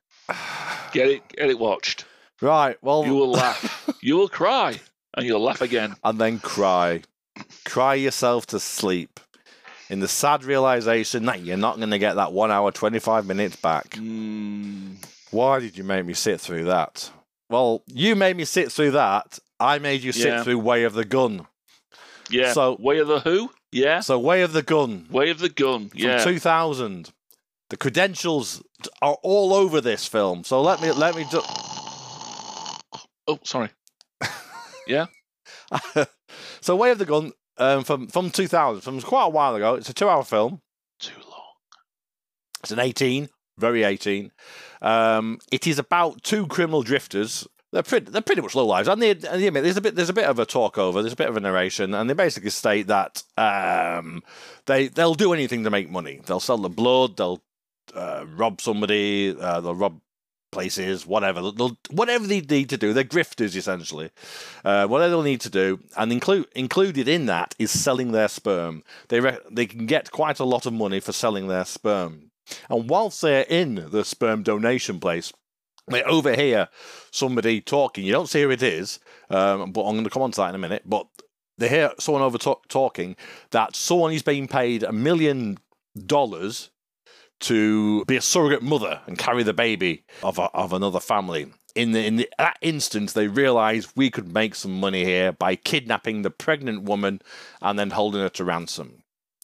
Get 0.92 1.08
it. 1.08 1.28
Get 1.28 1.50
it 1.50 1.58
watched. 1.58 2.04
right. 2.40 2.76
Well, 2.82 3.04
You 3.04 3.14
will 3.14 3.30
laugh. 3.32 3.90
you 4.02 4.16
will 4.16 4.28
cry, 4.28 4.78
and 5.16 5.26
you'll 5.26 5.42
laugh 5.42 5.60
again. 5.60 5.96
and 6.04 6.20
then 6.20 6.38
cry. 6.38 7.02
Cry 7.64 7.94
yourself 7.94 8.46
to 8.48 8.60
sleep 8.60 9.18
in 9.88 9.98
the 10.00 10.06
sad 10.08 10.44
realization 10.44 11.24
that 11.26 11.40
you're 11.40 11.56
not 11.56 11.78
going 11.78 11.90
to 11.90 11.98
get 11.98 12.14
that 12.14 12.32
one 12.32 12.50
hour, 12.52 12.70
25 12.70 13.26
minutes 13.26 13.56
back. 13.56 13.90
Mm, 13.90 14.96
Why 15.30 15.60
did 15.60 15.76
you 15.76 15.84
make 15.84 16.04
me 16.04 16.14
sit 16.14 16.40
through 16.40 16.64
that? 16.64 17.10
Well, 17.48 17.82
you 17.86 18.14
made 18.16 18.36
me 18.36 18.44
sit 18.44 18.70
through 18.72 18.92
that. 18.92 19.38
I 19.58 19.78
made 19.78 20.02
you 20.02 20.12
sit 20.12 20.26
Yeah. 20.28 20.42
through 20.44 20.58
Way 20.58 20.84
of 20.84 20.94
the 20.94 21.04
Gun. 21.04 21.46
yeah. 22.30 22.52
So- 22.52 22.76
way 22.80 22.98
of 22.98 23.08
the 23.08 23.20
who? 23.20 23.50
Yeah. 23.72 24.00
So, 24.00 24.18
Way 24.18 24.42
of 24.42 24.52
the 24.52 24.62
Gun 24.62 25.06
Way 25.10 25.30
of 25.30 25.38
the 25.38 25.48
gun. 25.48 25.90
from 25.90 25.98
Yeah. 25.98 26.24
2000. 26.24 27.12
The 27.68 27.76
credentials 27.76 28.62
are 29.00 29.16
all 29.22 29.52
over 29.54 29.80
this 29.80 30.06
film. 30.08 30.42
So 30.42 30.60
let 30.60 30.80
me 30.82 30.90
let 30.90 31.14
me 31.14 31.24
just. 31.30 31.46
Oh, 33.28 33.38
sorry. 33.44 33.70
Yeah. 34.88 35.06
so 36.60 36.74
Way 36.74 36.90
of 36.90 36.98
the 36.98 37.04
Gun 37.04 37.32
um, 37.58 37.84
from 37.84 38.08
from 38.08 38.30
2000, 38.30 38.80
from 38.80 39.00
quite 39.02 39.26
a 39.26 39.28
while 39.28 39.54
ago. 39.54 39.74
It's 39.76 39.88
a 39.88 39.94
two-hour 39.94 40.24
film. 40.24 40.62
Too 40.98 41.20
long. 41.30 41.54
It's 42.62 42.72
an 42.72 42.80
18, 42.80 43.28
very 43.56 43.84
18. 43.84 44.32
Um, 44.82 45.38
it 45.50 45.66
is 45.66 45.78
about 45.78 46.22
two 46.22 46.46
criminal 46.46 46.82
drifters. 46.82 47.46
They're 47.72 47.84
pretty, 47.84 48.10
they're 48.10 48.22
pretty 48.22 48.42
much 48.42 48.56
low 48.56 48.66
lives, 48.66 48.88
and 48.88 49.00
they, 49.00 49.10
and 49.10 49.22
they 49.22 49.46
admit 49.46 49.62
there's 49.62 49.76
a 49.76 49.80
bit 49.80 49.94
there's 49.94 50.08
a 50.08 50.14
bit 50.14 50.24
of 50.24 50.40
a 50.40 50.46
talk 50.46 50.76
over. 50.76 51.02
There's 51.02 51.12
a 51.12 51.16
bit 51.16 51.28
of 51.28 51.36
a 51.36 51.40
narration, 51.40 51.94
and 51.94 52.10
they 52.10 52.14
basically 52.14 52.50
state 52.50 52.88
that 52.88 53.22
um, 53.36 54.24
they 54.66 54.88
they'll 54.88 55.14
do 55.14 55.32
anything 55.32 55.62
to 55.64 55.70
make 55.70 55.88
money. 55.88 56.20
They'll 56.26 56.40
sell 56.40 56.58
the 56.58 56.68
blood. 56.68 57.16
They'll 57.16 57.42
uh, 57.94 58.24
rob 58.34 58.60
somebody. 58.60 59.36
Uh, 59.38 59.60
they'll 59.60 59.76
rob 59.76 60.00
places. 60.50 61.06
Whatever. 61.06 61.52
They'll, 61.52 61.78
whatever 61.90 62.26
they 62.26 62.40
need 62.40 62.70
to 62.70 62.76
do. 62.76 62.92
They're 62.92 63.04
grifters 63.04 63.54
essentially. 63.54 64.10
Uh, 64.64 64.88
whatever 64.88 65.10
they'll 65.10 65.22
need 65.22 65.42
to 65.42 65.50
do, 65.50 65.78
and 65.96 66.12
include 66.12 66.48
included 66.56 67.06
in 67.06 67.26
that 67.26 67.54
is 67.60 67.70
selling 67.70 68.10
their 68.10 68.28
sperm. 68.28 68.82
They 69.10 69.20
re- 69.20 69.38
they 69.48 69.66
can 69.66 69.86
get 69.86 70.10
quite 70.10 70.40
a 70.40 70.44
lot 70.44 70.66
of 70.66 70.72
money 70.72 70.98
for 70.98 71.12
selling 71.12 71.46
their 71.46 71.64
sperm. 71.64 72.29
And 72.68 72.88
whilst 72.88 73.22
they're 73.22 73.46
in 73.48 73.90
the 73.90 74.04
sperm 74.04 74.42
donation 74.42 75.00
place, 75.00 75.32
they 75.88 76.02
overhear 76.02 76.68
somebody 77.10 77.60
talking. 77.60 78.04
You 78.04 78.12
don't 78.12 78.28
see 78.28 78.42
who 78.42 78.50
it 78.50 78.62
is, 78.62 79.00
um, 79.28 79.72
but 79.72 79.82
I'm 79.82 79.94
going 79.94 80.04
to 80.04 80.10
come 80.10 80.22
on 80.22 80.32
to 80.32 80.40
that 80.40 80.50
in 80.50 80.54
a 80.54 80.58
minute. 80.58 80.82
But 80.86 81.06
they 81.58 81.68
hear 81.68 81.92
someone 81.98 82.22
over 82.22 82.38
talk- 82.38 82.68
talking 82.68 83.16
that 83.50 83.76
someone 83.76 84.12
is 84.12 84.22
being 84.22 84.48
paid 84.48 84.82
a 84.82 84.92
million 84.92 85.58
dollars 86.06 86.70
to 87.40 88.04
be 88.04 88.16
a 88.16 88.20
surrogate 88.20 88.62
mother 88.62 89.00
and 89.06 89.18
carry 89.18 89.42
the 89.42 89.52
baby 89.52 90.04
of 90.22 90.38
a, 90.38 90.42
of 90.54 90.72
another 90.72 91.00
family. 91.00 91.52
In 91.74 91.92
the, 91.92 92.04
in 92.04 92.16
the, 92.16 92.28
that 92.38 92.58
instant, 92.60 93.14
they 93.14 93.28
realise 93.28 93.94
we 93.96 94.10
could 94.10 94.32
make 94.32 94.54
some 94.54 94.78
money 94.78 95.04
here 95.04 95.32
by 95.32 95.54
kidnapping 95.56 96.22
the 96.22 96.30
pregnant 96.30 96.82
woman 96.82 97.22
and 97.62 97.78
then 97.78 97.90
holding 97.90 98.20
her 98.20 98.28
to 98.30 98.44
ransom. 98.44 98.99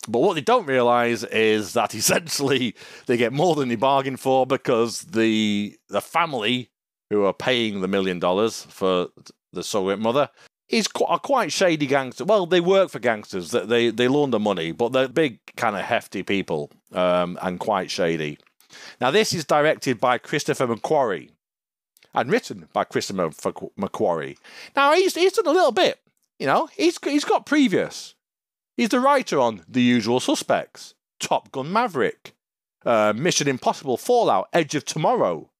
But 0.08 0.20
what 0.20 0.34
they 0.34 0.40
don't 0.40 0.66
realise 0.66 1.24
is 1.24 1.72
that 1.72 1.94
essentially 1.94 2.74
they 3.06 3.16
get 3.16 3.32
more 3.32 3.54
than 3.54 3.68
they 3.68 3.76
bargained 3.76 4.20
for 4.20 4.46
because 4.46 5.02
the 5.02 5.76
the 5.88 6.00
family 6.00 6.70
who 7.10 7.24
are 7.24 7.34
paying 7.34 7.80
the 7.80 7.88
million 7.88 8.18
dollars 8.18 8.66
for 8.68 9.08
the 9.52 9.62
surrogate 9.62 10.00
mother 10.00 10.28
is 10.68 10.88
quite, 10.88 11.08
are 11.08 11.18
quite 11.18 11.52
shady 11.52 11.86
gangsters. 11.86 12.26
Well, 12.26 12.46
they 12.46 12.60
work 12.60 12.90
for 12.90 12.98
gangsters. 12.98 13.50
They 13.50 13.64
they, 13.66 13.90
they 13.90 14.08
launder 14.08 14.38
money, 14.38 14.72
but 14.72 14.92
they're 14.92 15.08
big, 15.08 15.38
kind 15.56 15.76
of 15.76 15.82
hefty 15.82 16.22
people 16.22 16.70
um, 16.92 17.38
and 17.42 17.60
quite 17.60 17.90
shady. 17.90 18.38
Now, 19.00 19.10
this 19.10 19.32
is 19.32 19.44
directed 19.44 20.00
by 20.00 20.18
Christopher 20.18 20.66
McQuarrie 20.66 21.30
and 22.14 22.30
written 22.30 22.68
by 22.72 22.84
Christopher 22.84 23.30
McQuarrie. 23.30 24.38
Now, 24.74 24.94
he's 24.94 25.14
he's 25.14 25.32
done 25.32 25.46
a 25.46 25.52
little 25.52 25.72
bit. 25.72 26.00
You 26.38 26.46
know, 26.46 26.68
he's 26.74 26.98
he's 27.02 27.24
got 27.24 27.46
previous. 27.46 28.14
He's 28.76 28.90
the 28.90 29.00
writer 29.00 29.38
on 29.40 29.62
The 29.68 29.82
Usual 29.82 30.20
Suspects, 30.20 30.94
Top 31.18 31.50
Gun 31.50 31.72
Maverick, 31.72 32.34
uh, 32.84 33.12
Mission 33.16 33.48
Impossible, 33.48 33.96
Fallout, 33.96 34.48
Edge 34.52 34.74
of 34.74 34.84
Tomorrow. 34.84 35.50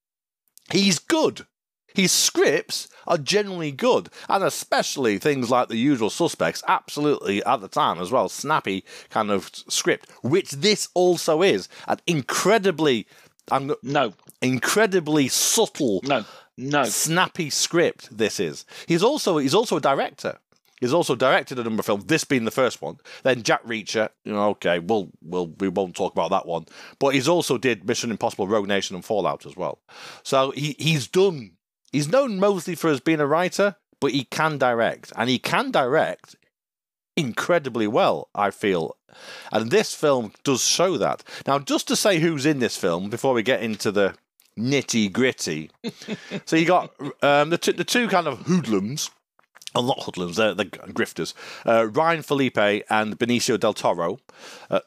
He's 0.70 0.98
good. 0.98 1.46
His 1.94 2.12
scripts 2.12 2.88
are 3.06 3.16
generally 3.16 3.72
good, 3.72 4.10
and 4.28 4.44
especially 4.44 5.16
things 5.18 5.50
like 5.50 5.68
The 5.68 5.78
Usual 5.78 6.10
Suspects, 6.10 6.62
absolutely 6.68 7.42
at 7.44 7.62
the 7.62 7.68
time 7.68 7.98
as 8.00 8.10
well, 8.10 8.28
snappy 8.28 8.84
kind 9.08 9.30
of 9.30 9.50
script, 9.68 10.10
which 10.22 10.50
this 10.50 10.90
also 10.92 11.40
is. 11.40 11.70
An 11.88 11.98
incredibly, 12.06 13.06
I'm 13.50 13.72
No, 13.82 14.12
incredibly 14.42 15.28
subtle, 15.28 16.02
no, 16.04 16.26
no. 16.58 16.84
snappy 16.84 17.48
script. 17.48 18.14
This 18.14 18.38
is. 18.40 18.66
He's 18.86 19.02
also 19.02 19.38
he's 19.38 19.54
also 19.54 19.78
a 19.78 19.80
director. 19.80 20.38
He's 20.80 20.92
also 20.92 21.14
directed 21.14 21.58
a 21.58 21.64
number 21.64 21.80
of 21.80 21.86
films. 21.86 22.04
This 22.04 22.24
being 22.24 22.44
the 22.44 22.50
first 22.50 22.82
one. 22.82 22.98
Then 23.22 23.42
Jack 23.42 23.64
Reacher. 23.64 24.10
You 24.24 24.32
know, 24.32 24.50
okay, 24.50 24.78
we'll 24.78 25.10
we'll 25.22 25.48
we 25.58 25.68
won't 25.68 25.96
talk 25.96 26.12
about 26.12 26.30
that 26.30 26.46
one. 26.46 26.66
But 26.98 27.14
he's 27.14 27.28
also 27.28 27.56
did 27.56 27.86
Mission 27.86 28.10
Impossible: 28.10 28.46
Rogue 28.46 28.68
Nation 28.68 28.94
and 28.94 29.04
Fallout 29.04 29.46
as 29.46 29.56
well. 29.56 29.80
So 30.22 30.50
he 30.50 30.76
he's 30.78 31.06
done. 31.08 31.52
He's 31.92 32.08
known 32.08 32.38
mostly 32.38 32.74
for 32.74 32.90
as 32.90 33.00
being 33.00 33.20
a 33.20 33.26
writer, 33.26 33.76
but 34.00 34.12
he 34.12 34.24
can 34.24 34.58
direct, 34.58 35.12
and 35.16 35.30
he 35.30 35.38
can 35.38 35.70
direct 35.70 36.36
incredibly 37.16 37.86
well. 37.86 38.28
I 38.34 38.50
feel. 38.50 38.96
And 39.50 39.70
this 39.70 39.94
film 39.94 40.32
does 40.44 40.62
show 40.62 40.98
that. 40.98 41.24
Now, 41.46 41.58
just 41.58 41.88
to 41.88 41.96
say 41.96 42.18
who's 42.18 42.44
in 42.44 42.58
this 42.58 42.76
film 42.76 43.08
before 43.08 43.32
we 43.32 43.42
get 43.42 43.62
into 43.62 43.90
the 43.90 44.14
nitty 44.58 45.12
gritty. 45.12 45.70
so 46.44 46.56
you 46.56 46.66
got 46.66 46.92
um, 47.22 47.50
the, 47.50 47.58
two, 47.58 47.72
the 47.72 47.84
two 47.84 48.08
kind 48.08 48.26
of 48.26 48.40
hoodlums, 48.40 49.10
well, 49.74 49.84
not 49.84 50.02
hoodlums, 50.02 50.36
they're, 50.36 50.54
they're 50.54 50.66
grifters, 50.66 51.34
uh, 51.66 51.86
Ryan 51.88 52.22
Phillippe 52.22 52.84
and 52.88 53.18
Benicio 53.18 53.58
del 53.58 53.74
Toro. 53.74 54.18
Uh, 54.70 54.80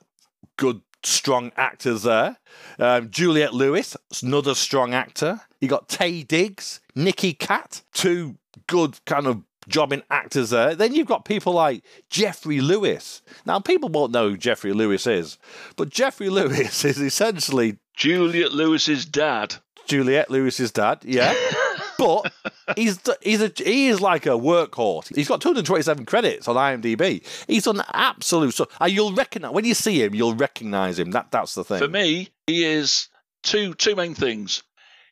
good, 0.57 0.81
strong 1.03 1.51
actors 1.55 2.03
there. 2.03 2.37
Um, 2.77 3.09
Juliette 3.09 3.53
Lewis, 3.53 3.95
another 4.23 4.55
strong 4.55 4.93
actor. 4.93 5.41
You 5.61 5.67
got 5.67 5.89
Taye 5.89 6.27
Diggs, 6.27 6.79
Nicky 6.95 7.33
Katt, 7.33 7.83
two 7.93 8.37
good 8.67 9.03
kind 9.05 9.27
of 9.27 9.43
jobbing 9.67 10.03
actors 10.09 10.49
there. 10.49 10.75
Then 10.75 10.93
you've 10.93 11.07
got 11.07 11.25
people 11.25 11.53
like 11.53 11.83
Geoffrey 12.09 12.59
Lewis. 12.59 13.21
Now, 13.45 13.59
people 13.59 13.89
won't 13.89 14.11
know 14.11 14.29
who 14.29 14.37
Geoffrey 14.37 14.73
Lewis 14.73 15.07
is, 15.07 15.37
but 15.75 15.89
Geoffrey 15.89 16.29
Lewis 16.29 16.83
is 16.83 16.99
essentially 16.99 17.77
Juliette 17.95 18.51
Lewis's 18.53 19.05
dad. 19.05 19.55
Juliette 19.87 20.29
Lewis's 20.29 20.71
dad, 20.71 20.99
yeah. 21.03 21.33
but 21.99 22.33
he's 22.75 22.99
he's 23.21 23.41
a 23.41 23.51
he 23.55 23.87
is 23.89 24.01
like 24.01 24.25
a 24.25 24.29
workhorse. 24.29 25.15
He's 25.15 25.27
got 25.27 25.41
227 25.41 26.05
credits 26.05 26.47
on 26.47 26.55
IMDb. 26.55 27.23
He's 27.47 27.67
an 27.67 27.81
absolute 27.93 28.53
so 28.55 28.67
and 28.81 28.91
you'll 28.91 29.13
recognize 29.13 29.51
when 29.51 29.65
you 29.65 29.73
see 29.75 30.03
him, 30.03 30.15
you'll 30.15 30.33
recognize 30.35 30.97
him. 30.97 31.11
That 31.11 31.29
that's 31.31 31.53
the 31.53 31.63
thing. 31.63 31.79
For 31.79 31.87
me, 31.87 32.29
he 32.47 32.63
is 32.65 33.09
two 33.43 33.73
two 33.75 33.95
main 33.95 34.15
things. 34.15 34.63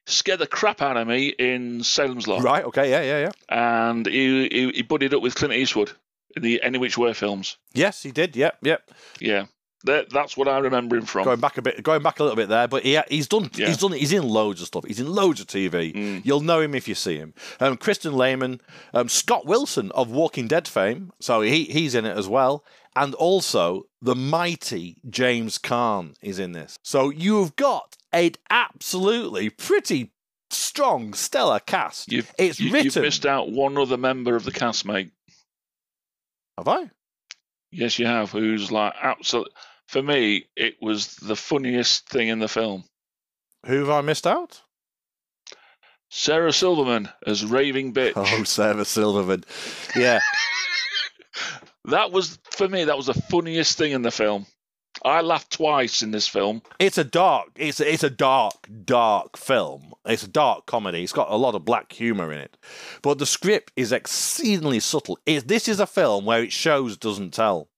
Scared 0.10 0.40
the 0.40 0.48
crap 0.48 0.82
out 0.82 0.96
of 0.96 1.06
me 1.06 1.28
in 1.38 1.84
Salem's 1.84 2.28
Lot, 2.30 2.42
Right? 2.42 2.64
Okay. 2.64 2.90
Yeah. 2.90 3.02
Yeah. 3.02 3.20
Yeah. 3.26 3.32
and 3.90 4.06
he, 4.06 4.48
he 4.50 4.72
he 4.72 4.82
buddied 4.82 5.14
up 5.14 5.22
with 5.22 5.36
Clint 5.36 5.54
Eastwood 5.54 5.92
in 6.36 6.42
the 6.44 6.64
Any 6.64 6.78
Which 6.78 6.98
Way 6.98 7.14
films. 7.14 7.58
Yes, 7.74 8.04
he 8.04 8.12
did. 8.12 8.36
Yep. 8.36 8.60
Yep. 8.62 8.92
Yeah, 9.20 9.46
that, 9.88 10.10
that's 10.10 10.38
what 10.38 10.48
I 10.48 10.60
remember 10.60 10.96
him 10.96 11.06
from. 11.06 11.26
Going 11.26 11.40
back 11.40 11.58
a 11.58 11.62
bit, 11.62 11.84
going 11.84 12.02
back 12.02 12.20
a 12.20 12.24
little 12.24 12.36
bit 12.36 12.50
there, 12.50 12.68
but 12.68 12.86
yeah, 12.86 13.04
he's 13.10 13.28
done. 13.28 13.50
Yeah. 13.56 13.68
He's 13.68 13.78
done. 13.78 13.92
He's 13.92 14.14
in 14.14 14.28
loads 14.28 14.62
of 14.62 14.68
stuff. 14.68 14.86
He's 14.86 15.00
in 15.00 15.12
loads 15.12 15.42
of 15.42 15.48
TV. 15.48 15.94
Mm. 15.94 16.26
You'll 16.26 16.42
know 16.42 16.62
him 16.62 16.76
if 16.76 16.88
you 16.88 16.96
see 16.96 17.18
him. 17.18 17.34
Um, 17.60 17.78
Kristen 17.78 18.16
Lehman, 18.16 18.62
um, 18.94 19.10
Scott 19.10 19.46
Wilson 19.46 19.92
of 19.92 20.12
Walking 20.12 20.48
Dead 20.48 20.68
fame, 20.68 21.12
so 21.20 21.42
he 21.42 21.66
he's 21.66 21.96
in 21.96 22.06
it 22.06 22.16
as 22.16 22.28
well, 22.28 22.64
and 22.96 23.16
also 23.16 23.88
the 24.02 24.16
mighty 24.16 25.02
James 25.10 25.58
Caan 25.58 26.14
is 26.22 26.40
in 26.40 26.52
this. 26.52 26.78
So 26.84 27.10
you've 27.10 27.56
got 27.56 27.98
a 28.14 28.32
absolutely 28.50 29.50
pretty 29.50 30.12
strong, 30.50 31.14
stellar 31.14 31.60
cast. 31.60 32.12
You've, 32.12 32.34
it's 32.38 32.60
you, 32.60 32.72
written. 32.72 32.86
you've 32.86 33.04
missed 33.04 33.26
out 33.26 33.52
one 33.52 33.78
other 33.78 33.98
member 33.98 34.36
of 34.36 34.44
the 34.44 34.52
cast, 34.52 34.86
mate. 34.86 35.12
Have 36.58 36.68
I? 36.68 36.90
Yes, 37.72 38.00
you 38.00 38.06
have. 38.06 38.32
Who's 38.32 38.72
like 38.72 38.94
absolute. 39.02 39.52
For 39.88 40.02
me, 40.04 40.46
it 40.56 40.76
was 40.82 41.16
the 41.16 41.36
funniest 41.36 42.10
thing 42.10 42.28
in 42.28 42.40
the 42.40 42.48
film. 42.48 42.84
Who 43.66 43.80
have 43.80 43.90
I 43.90 44.02
missed 44.02 44.28
out? 44.28 44.62
Sarah 46.10 46.54
Silverman 46.54 47.10
as 47.26 47.46
raving 47.46 47.94
bitch. 47.96 48.14
Oh, 48.16 48.44
Sarah 48.44 48.86
Silverman. 48.86 49.44
Yeah. 49.96 50.20
That 51.86 52.12
was 52.12 52.38
for 52.52 52.68
me. 52.68 52.84
That 52.84 52.98
was 52.98 53.06
the 53.06 53.14
funniest 53.14 53.78
thing 53.78 53.94
in 53.94 54.02
the 54.02 54.12
film. 54.12 54.46
I 55.06 55.22
laughed 55.22 55.52
twice 55.54 56.02
in 56.02 56.12
this 56.12 56.28
film. 56.28 56.62
It's 56.80 56.98
a 56.98 57.04
dark. 57.06 57.50
It's 57.56 57.80
a, 57.80 57.94
it's 57.94 58.04
a 58.04 58.10
dark, 58.10 58.68
dark 58.84 59.38
film. 59.38 59.94
It's 60.06 60.24
a 60.24 60.28
dark 60.28 60.66
comedy. 60.66 61.04
It's 61.04 61.14
got 61.14 61.32
a 61.32 61.38
lot 61.38 61.56
of 61.56 61.64
black 61.64 61.94
humor 61.94 62.34
in 62.34 62.40
it, 62.40 62.58
but 63.02 63.20
the 63.20 63.26
script 63.26 63.72
is 63.78 63.94
exceedingly 63.94 64.82
subtle. 64.82 65.18
It, 65.26 65.48
this 65.48 65.70
is 65.70 65.80
a 65.80 65.88
film 65.88 66.26
where 66.26 66.44
it 66.44 66.52
shows 66.52 66.98
doesn't 66.98 67.34
tell, 67.34 67.70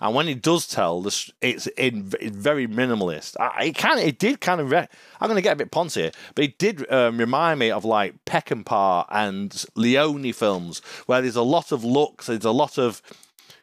and 0.00 0.14
when 0.14 0.28
it 0.28 0.42
does 0.42 0.66
tell, 0.66 1.04
it's 1.06 1.66
in, 1.76 2.04
very 2.04 2.66
minimalist. 2.66 3.36
It 3.60 3.76
kind 3.76 3.98
of 3.98 4.06
it 4.06 4.18
did 4.18 4.40
kind 4.40 4.60
of. 4.60 4.70
Re- 4.70 4.88
I'm 5.20 5.28
going 5.28 5.36
to 5.36 5.42
get 5.42 5.54
a 5.54 5.56
bit 5.56 5.70
poncy 5.70 6.02
here, 6.02 6.12
but 6.34 6.44
it 6.44 6.58
did 6.58 6.90
um, 6.90 7.18
remind 7.18 7.58
me 7.58 7.70
of 7.70 7.84
like 7.84 8.24
Peckinpah 8.24 9.06
and 9.10 9.64
Leone 9.74 10.32
films, 10.32 10.80
where 11.06 11.20
there's 11.20 11.36
a 11.36 11.42
lot 11.42 11.72
of 11.72 11.84
looks, 11.84 12.26
there's 12.26 12.44
a 12.44 12.50
lot 12.50 12.78
of 12.78 13.02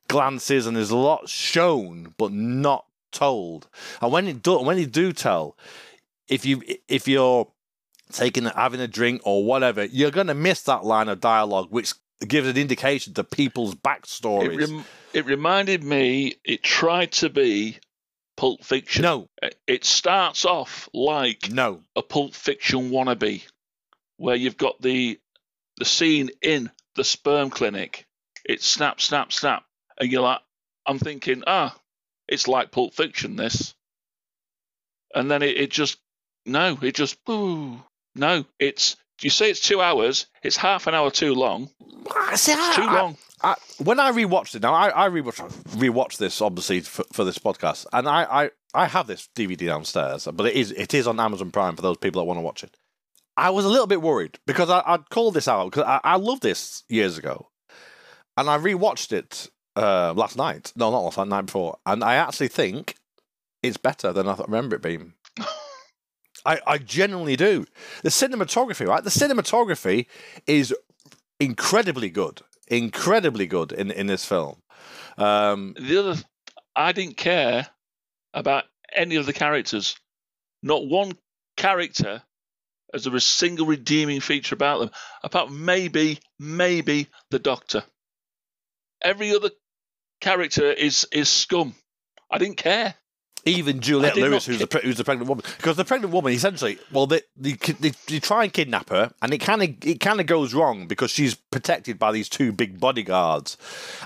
glances, 0.07 0.67
and 0.67 0.75
there's 0.75 0.91
a 0.91 0.97
lot 0.97 1.29
shown 1.29 2.13
but 2.17 2.31
not 2.31 2.85
told. 3.11 3.69
And 4.01 4.11
when 4.11 4.27
it 4.27 4.43
do, 4.43 4.59
when 4.59 4.77
you 4.77 4.87
do 4.87 5.13
tell, 5.13 5.57
if 6.27 6.45
you 6.45 6.61
if 6.87 7.07
you're 7.07 7.47
taking 8.11 8.45
having 8.45 8.81
a 8.81 8.87
drink 8.87 9.21
or 9.23 9.45
whatever, 9.45 9.85
you're 9.85 10.11
going 10.11 10.27
to 10.27 10.33
miss 10.33 10.61
that 10.63 10.83
line 10.83 11.07
of 11.07 11.21
dialogue, 11.21 11.67
which 11.69 11.93
gives 12.27 12.47
an 12.47 12.57
indication 12.57 13.13
to 13.15 13.23
people's 13.23 13.73
It, 13.73 13.81
backstories. 13.83 14.59
rem- 14.59 14.85
it 15.13 15.25
reminded 15.25 15.83
me. 15.83 16.35
It 16.43 16.63
tried 16.63 17.11
to 17.13 17.29
be 17.29 17.77
Pulp 18.37 18.63
Fiction. 18.63 19.01
no, 19.03 19.29
It 19.67 19.85
starts 19.85 20.45
off 20.45 20.89
like 20.93 21.49
no, 21.51 21.81
a 21.95 22.01
Pulp 22.01 22.33
Fiction 22.33 22.89
wannabe, 22.89 23.45
where 24.17 24.35
you've 24.35 24.57
got 24.57 24.81
the 24.81 25.19
the 25.77 25.85
scene 25.85 26.29
in 26.41 26.71
the 26.95 27.03
sperm 27.03 27.49
clinic. 27.49 28.05
It's 28.45 28.65
snap, 28.65 29.01
snap, 29.01 29.33
snap, 29.33 29.65
and 29.99 30.09
you're 30.11 30.21
like, 30.21 30.39
I'm 30.85 30.99
thinking, 30.99 31.43
ah, 31.47 31.75
it's 32.27 32.47
like 32.47 32.71
Pulp 32.71 32.93
Fiction, 32.93 33.35
this. 33.35 33.73
And 35.13 35.29
then 35.31 35.41
it, 35.41 35.57
it 35.57 35.71
just, 35.71 35.97
no, 36.45 36.77
it 36.81 36.95
just, 36.95 37.17
ooh, 37.29 37.81
no, 38.15 38.45
it's. 38.59 38.95
You 39.21 39.29
say 39.29 39.49
it's 39.49 39.59
two 39.59 39.81
hours. 39.81 40.25
It's 40.43 40.57
half 40.57 40.87
an 40.87 40.93
hour 40.93 41.09
too 41.11 41.33
long. 41.33 41.69
I- 42.15 42.35
see, 42.35 42.53
I- 42.53 42.73
Too 42.75 42.81
I- 42.83 43.01
long. 43.01 43.17
I, 43.43 43.55
when 43.83 43.99
I 43.99 44.11
rewatched 44.11 44.55
it, 44.55 44.61
now 44.63 44.73
I, 44.73 45.05
I 45.05 45.09
rewatched, 45.09 45.51
rewatched 45.75 46.17
this 46.17 46.41
obviously 46.41 46.79
for, 46.81 47.03
for 47.11 47.23
this 47.23 47.37
podcast, 47.37 47.85
and 47.93 48.07
I, 48.07 48.23
I, 48.45 48.49
I 48.73 48.85
have 48.87 49.05
this 49.07 49.29
DVD 49.35 49.67
downstairs, 49.67 50.27
but 50.33 50.47
it 50.47 50.53
is 50.55 50.71
it 50.71 50.93
is 50.95 51.05
on 51.05 51.19
Amazon 51.19 51.51
Prime 51.51 51.75
for 51.75 51.81
those 51.83 51.97
people 51.97 52.21
that 52.21 52.25
want 52.25 52.37
to 52.37 52.41
watch 52.41 52.63
it. 52.63 52.75
I 53.37 53.49
was 53.51 53.65
a 53.65 53.69
little 53.69 53.87
bit 53.87 54.01
worried 54.01 54.39
because 54.47 54.69
I, 54.69 54.81
I'd 54.85 55.09
called 55.09 55.33
this 55.35 55.47
out 55.47 55.65
because 55.69 55.83
I, 55.83 55.99
I 56.03 56.15
loved 56.15 56.41
this 56.41 56.83
years 56.89 57.17
ago, 57.17 57.49
and 58.37 58.49
I 58.49 58.57
rewatched 58.57 59.11
it 59.11 59.49
uh, 59.75 60.13
last 60.15 60.37
night. 60.37 60.71
No, 60.75 60.89
not 60.89 61.01
last 61.01 61.17
night, 61.17 61.27
night 61.27 61.45
before, 61.47 61.77
and 61.85 62.03
I 62.03 62.15
actually 62.15 62.47
think 62.47 62.95
it's 63.61 63.77
better 63.77 64.11
than 64.13 64.27
I 64.27 64.35
remember 64.47 64.77
it 64.77 64.81
being. 64.81 65.13
I, 66.45 66.59
I 66.65 66.77
genuinely 66.77 67.35
do. 67.35 67.65
The 68.03 68.09
cinematography, 68.09 68.87
right? 68.87 69.03
The 69.03 69.09
cinematography 69.09 70.07
is 70.47 70.73
incredibly 71.39 72.09
good, 72.09 72.41
incredibly 72.67 73.47
good 73.47 73.71
in 73.71 73.91
in 73.91 74.07
this 74.07 74.25
film. 74.25 74.61
Um, 75.17 75.75
The 75.79 75.97
other, 75.97 76.21
I 76.75 76.91
didn't 76.91 77.17
care 77.17 77.67
about 78.33 78.65
any 78.93 79.15
of 79.15 79.25
the 79.25 79.33
characters. 79.33 79.95
Not 80.61 80.87
one 80.87 81.13
character 81.57 82.23
as 82.93 83.03
there 83.03 83.13
was 83.13 83.23
a 83.23 83.27
single 83.27 83.65
redeeming 83.65 84.21
feature 84.21 84.55
about 84.55 84.79
them, 84.79 84.91
apart 85.23 85.49
from 85.49 85.65
maybe, 85.65 86.19
maybe 86.39 87.07
the 87.29 87.39
Doctor. 87.39 87.83
Every 89.01 89.35
other 89.35 89.51
character 90.21 90.71
is 90.71 91.07
is 91.11 91.29
scum. 91.29 91.75
I 92.31 92.37
didn't 92.37 92.57
care. 92.57 92.95
Even 93.47 93.79
Juliette 93.79 94.15
Lewis, 94.15 94.47
who's 94.47 94.57
the, 94.57 94.65
pre- 94.65 94.81
who's 94.81 94.97
the 94.97 95.03
pregnant 95.03 95.29
woman, 95.29 95.45
because 95.57 95.77
the 95.77 95.85
pregnant 95.85 96.11
woman 96.11 96.33
essentially, 96.33 96.79
well, 96.91 97.05
they 97.05 97.21
they, 97.37 97.51
they, 97.53 97.91
they 98.07 98.19
try 98.19 98.43
and 98.43 98.51
kidnap 98.51 98.89
her, 98.89 99.11
and 99.21 99.33
it 99.35 99.37
kind 99.37 99.61
of 99.61 99.69
it 99.85 99.99
kind 99.99 100.19
of 100.19 100.25
goes 100.25 100.55
wrong 100.55 100.87
because 100.87 101.11
she's 101.11 101.35
protected 101.35 101.99
by 101.99 102.11
these 102.11 102.27
two 102.27 102.51
big 102.51 102.79
bodyguards, 102.79 103.55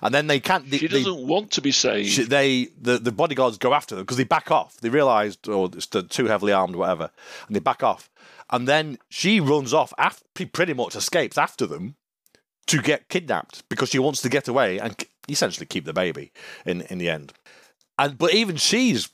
and 0.04 0.14
then 0.14 0.28
they 0.28 0.42
can't. 0.42 0.70
They, 0.70 0.80
She 0.80 0.90
doesn't 0.90 1.26
want 1.26 1.52
to 1.52 1.62
be 1.62 1.72
saved. 1.72 2.10
she, 2.10 2.24
they 2.24 2.68
the, 2.82 2.98
the 2.98 3.14
bodyguards 3.14 3.58
go 3.58 3.74
after 3.74 3.96
them 3.96 4.04
because 4.04 4.18
they 4.18 4.26
back 4.26 4.52
off. 4.52 4.76
They 4.82 4.90
realise, 4.90 5.38
oh, 5.48 5.66
it's 5.68 5.86
the 5.86 6.04
too 6.04 6.26
heavily 6.26 6.52
armed, 6.52 6.76
whatever, 6.76 7.10
and 7.48 7.56
they 7.56 7.62
back 7.62 7.82
off. 7.82 8.10
And 8.50 8.68
then 8.68 8.98
she 9.10 9.40
runs 9.40 9.74
off, 9.74 9.94
after, 9.98 10.26
pretty 10.48 10.74
much 10.74 10.96
escapes 10.96 11.38
after 11.38 11.66
them 11.66 11.96
to 12.68 12.82
get 12.82 13.08
kidnapped 13.08 13.68
because 13.70 13.90
she 13.90 14.00
wants 14.00 14.22
to 14.24 14.30
get 14.30 14.48
away 14.48 14.80
and 14.80 15.02
essentially 15.30 15.66
keep 15.66 15.86
the 15.86 15.94
baby 15.94 16.34
in 16.66 16.82
in 16.82 16.98
the 16.98 17.10
end. 17.10 17.32
And 17.98 18.18
but 18.18 18.34
even 18.34 18.58
she's 18.58 19.10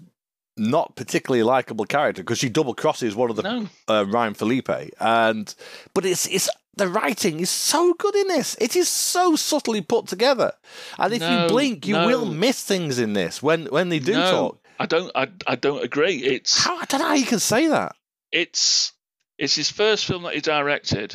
not 0.58 0.96
particularly 0.96 1.44
likable 1.44 1.86
character 1.86 2.24
because 2.24 2.40
she 2.40 2.50
double 2.50 2.74
crosses 2.74 3.16
one 3.16 3.30
of 3.30 3.36
the 3.36 3.44
no, 3.44 3.68
uh, 3.88 4.06
Ryan 4.08 4.34
Phillippe, 4.34 4.92
and 5.00 5.54
but 5.94 6.06
it's 6.06 6.26
it's 6.28 6.50
the 6.78 6.88
writing 6.88 7.40
is 7.40 7.50
so 7.50 7.94
good 7.94 8.16
in 8.16 8.28
this. 8.28 8.56
It 8.60 8.76
is 8.76 8.90
so 8.90 9.36
subtly 9.36 9.82
put 9.82 10.08
together, 10.08 10.54
and 10.98 11.14
if 11.14 11.22
No, 11.22 11.44
you 11.44 11.48
blink, 11.50 11.88
you 11.88 11.96
no. 11.96 12.06
will 12.08 12.26
miss 12.26 12.64
things 12.64 13.00
in 13.00 13.14
this 13.14 13.42
when 13.44 13.66
when 13.68 13.90
they 13.90 14.00
do 14.00 14.14
talk. 14.14 14.60
I 14.78 14.86
don't. 14.86 15.10
I, 15.16 15.30
I 15.48 15.56
don't 15.56 15.84
agree. 15.84 16.18
It's 16.18 16.62
How 16.64 16.76
I 16.78 16.86
don't 16.86 17.00
know 17.00 17.08
how 17.08 17.14
you 17.14 17.26
can 17.26 17.40
say 17.40 17.68
that. 17.68 17.96
it's 18.32 18.92
it's 19.38 19.56
his 19.56 19.70
first 19.72 20.06
film 20.06 20.24
that 20.24 20.34
he 20.34 20.42
directed, 20.42 21.14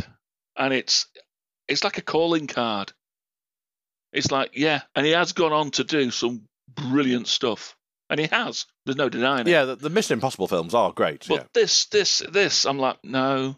and 0.57 0.73
it's 0.73 1.07
it's 1.69 1.85
like 1.85 1.99
a 1.99 2.03
calling 2.03 2.47
card. 2.47 2.93
It's 4.13 4.31
like 4.31 4.51
yeah, 4.55 4.81
and 4.95 5.05
he 5.07 5.13
has 5.13 5.33
gone 5.33 5.53
on 5.53 5.71
to 5.73 5.85
do 5.85 6.11
some 6.11 6.43
brilliant 6.75 7.29
stuff, 7.29 7.77
and 8.11 8.21
he 8.21 8.27
has. 8.27 8.67
There's 8.85 8.97
no 8.97 9.09
denying 9.09 9.47
it. 9.47 9.51
Yeah, 9.51 9.65
the, 9.65 9.77
the 9.77 9.91
Mission 9.91 10.15
Impossible 10.15 10.49
films 10.49 10.75
are 10.75 10.93
great. 10.93 11.25
But 11.29 11.35
yeah. 11.35 11.47
this, 11.55 11.87
this, 11.87 12.23
this, 12.31 12.67
I'm 12.67 12.79
like, 12.79 12.99
no. 13.03 13.57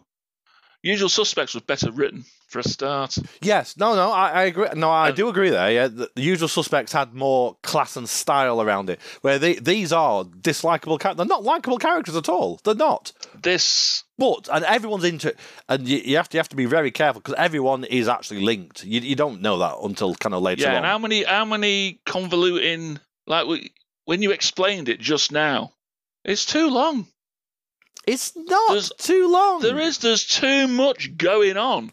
Usual 0.81 1.09
Suspects 1.09 1.53
was 1.53 1.63
better 1.63 1.91
written 1.91 2.25
for 2.49 2.59
a 2.59 2.63
start. 2.63 3.17
Yes, 3.41 3.77
no, 3.77 3.95
no, 3.95 4.11
I, 4.11 4.29
I 4.29 4.43
agree. 4.43 4.67
No, 4.75 4.91
I 4.91 5.11
do 5.11 5.27
agree 5.27 5.49
there. 5.49 5.71
Yeah, 5.71 5.87
the, 5.87 6.09
the 6.15 6.21
usual 6.21 6.47
suspects 6.47 6.93
had 6.93 7.13
more 7.13 7.57
class 7.63 7.95
and 7.95 8.07
style 8.07 8.61
around 8.61 8.91
it, 8.91 8.99
where 9.21 9.39
they, 9.39 9.55
these 9.55 9.91
are 9.91 10.23
dislikable 10.23 10.99
characters. 10.99 11.17
They're 11.17 11.25
not 11.25 11.43
likable 11.43 11.79
characters 11.79 12.15
at 12.15 12.29
all. 12.29 12.59
They're 12.63 12.75
not. 12.75 13.11
This, 13.41 14.03
But 14.17 14.47
and 14.53 14.63
everyone's 14.65 15.03
into 15.03 15.29
it, 15.29 15.39
and 15.67 15.87
you, 15.87 15.97
you 15.97 16.17
have 16.17 16.29
to 16.29 16.37
you 16.37 16.39
have 16.39 16.49
to 16.49 16.55
be 16.55 16.65
very 16.65 16.91
careful 16.91 17.21
because 17.21 17.35
everyone 17.37 17.85
is 17.85 18.07
actually 18.07 18.41
linked. 18.41 18.83
You, 18.83 19.01
you 19.01 19.15
don't 19.15 19.41
know 19.41 19.57
that 19.57 19.77
until 19.81 20.13
kind 20.15 20.35
of 20.35 20.43
later 20.43 20.63
yeah. 20.63 20.71
on. 20.71 20.75
And 20.77 20.85
how 20.85 20.99
many, 20.99 21.23
how 21.23 21.45
many 21.45 22.01
convoluting, 22.05 22.99
like 23.25 23.47
we, 23.47 23.71
when 24.05 24.21
you 24.21 24.31
explained 24.31 24.89
it 24.89 24.99
just 24.99 25.31
now, 25.31 25.73
it's 26.23 26.45
too 26.45 26.69
long. 26.69 27.07
it's 28.07 28.35
not 28.35 28.69
There's- 28.71 28.91
too 28.97 29.29
long. 29.31 29.61
There 29.61 29.79
is, 29.79 29.99
there's 29.99 30.25
too 30.25 30.67
much 30.67 31.15
going 31.17 31.57
on. 31.57 31.91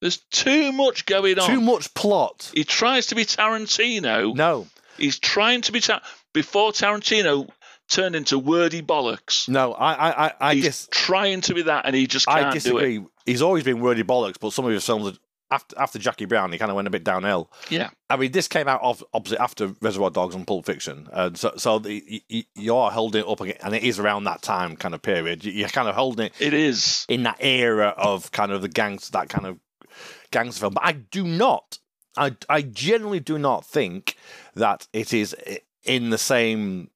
There's 0.00 0.18
too 0.32 0.72
much 0.72 1.06
going 1.06 1.38
on. 1.38 1.48
too 1.48 1.60
much 1.60 1.92
plot. 1.94 2.50
He 2.54 2.64
tries 2.64 3.06
to 3.08 3.14
be 3.14 3.24
Tarantino. 3.24 4.34
No, 4.34 4.66
He's 4.98 5.18
trying 5.18 5.62
to 5.62 5.72
be 5.72 5.80
Tar- 5.80 6.02
before 6.34 6.72
Tarantino 6.72 7.48
turned 7.88 8.16
into 8.16 8.38
wordy 8.38 8.82
bollocks. 8.82 9.48
no, 9.48 9.72
I 9.74 9.92
I 9.92 10.26
I, 10.26 10.32
I 10.40 10.54
He's 10.54 10.64
dis- 10.64 10.88
trying 10.90 11.40
to 11.42 11.54
be 11.54 11.62
that, 11.62 11.86
and 11.86 11.94
he 11.94 12.06
just 12.06 12.26
can't 12.26 12.38
I 12.38 12.42
do 12.42 12.48
it. 12.50 12.54
disagree. 12.54 13.04
He's 13.26 13.42
always 13.42 13.64
been 13.64 13.80
wordy 13.80 14.02
bollocks, 14.02 14.36
but 14.40 14.52
some 14.52 14.64
of 14.64 14.72
his 14.72 14.84
films 14.84 15.18
after 15.52 15.78
after 15.78 15.98
Jackie 16.00 16.24
Brown, 16.24 16.50
he 16.50 16.58
kind 16.58 16.70
of 16.70 16.76
went 16.76 16.88
a 16.88 16.90
bit 16.90 17.04
downhill. 17.04 17.50
Yeah. 17.70 17.90
I 18.10 18.16
mean, 18.16 18.32
this 18.32 18.48
came 18.48 18.66
out 18.66 18.80
of 18.82 19.04
opposite 19.14 19.40
after 19.40 19.74
Reservoir 19.80 20.10
Dogs 20.10 20.34
and 20.34 20.46
Pulp 20.46 20.66
Fiction, 20.66 21.08
and 21.12 21.38
so 21.38 21.52
so 21.56 21.78
the, 21.78 22.22
you, 22.28 22.42
you 22.56 22.76
are 22.76 22.90
holding 22.90 23.22
it 23.22 23.28
up 23.28 23.40
again, 23.40 23.58
and 23.62 23.74
it 23.74 23.82
is 23.84 23.98
around 24.00 24.24
that 24.24 24.42
time 24.42 24.74
kind 24.76 24.94
of 24.94 25.02
period. 25.02 25.44
You- 25.44 25.52
You're 25.52 25.68
kind 25.68 25.88
of 25.88 25.94
holding 25.94 26.26
it 26.26 26.32
It 26.40 26.54
is. 26.54 27.06
in 27.08 27.22
that 27.22 27.36
era 27.40 27.94
of 27.96 28.32
kind 28.32 28.50
of 28.50 28.62
the 28.62 28.68
gangs, 28.68 29.10
that 29.10 29.28
kind 29.28 29.46
of 29.46 29.58
gangster 30.30 30.60
film. 30.60 30.74
But 30.74 30.84
I 30.84 30.92
do 30.92 31.22
not, 31.24 31.78
I 32.16 32.34
I 32.48 32.62
generally 32.62 33.20
do 33.20 33.38
not 33.38 33.64
think 33.64 34.16
that 34.54 34.88
it 34.92 35.12
is 35.14 35.36
in 35.84 36.10
the 36.10 36.18
same 36.18 36.88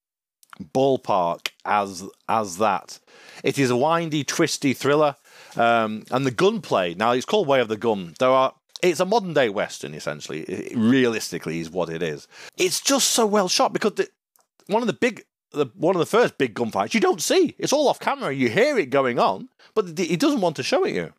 ballpark 0.62 1.48
as 1.64 2.04
as 2.28 2.58
that. 2.58 2.98
It 3.44 3.58
is 3.58 3.70
a 3.70 3.76
windy, 3.76 4.24
twisty 4.24 4.72
thriller, 4.72 5.16
um, 5.56 6.04
and 6.10 6.26
the 6.26 6.30
gunplay. 6.30 6.94
Now 6.94 7.12
it's 7.12 7.26
called 7.26 7.46
Way 7.48 7.60
of 7.60 7.68
the 7.68 7.76
Gun. 7.76 8.14
There 8.18 8.28
are. 8.30 8.54
It's 8.82 9.00
a 9.00 9.06
modern 9.06 9.32
day 9.32 9.48
western, 9.48 9.94
essentially. 9.94 10.40
It- 10.42 10.76
realistically, 10.76 11.60
is 11.60 11.70
what 11.70 11.88
it 11.88 12.02
is. 12.02 12.28
It's 12.58 12.80
just 12.80 13.10
so 13.12 13.26
well 13.26 13.48
shot 13.48 13.72
because 13.72 13.94
the, 13.94 14.08
one 14.66 14.82
of 14.82 14.86
the 14.86 14.92
big, 14.92 15.24
the, 15.52 15.66
one 15.74 15.96
of 15.96 16.00
the 16.00 16.06
first 16.06 16.36
big 16.38 16.54
gunfights 16.54 16.92
you 16.92 17.00
don't 17.00 17.22
see. 17.22 17.54
It's 17.58 17.72
all 17.72 17.88
off 17.88 17.98
camera. 18.00 18.34
You 18.34 18.50
hear 18.50 18.78
it 18.78 18.90
going 18.90 19.18
on, 19.18 19.48
but 19.74 19.98
he 19.98 20.16
doesn't 20.16 20.42
want 20.42 20.56
to 20.56 20.62
show 20.62 20.84
it 20.84 20.94
you. 20.94 21.12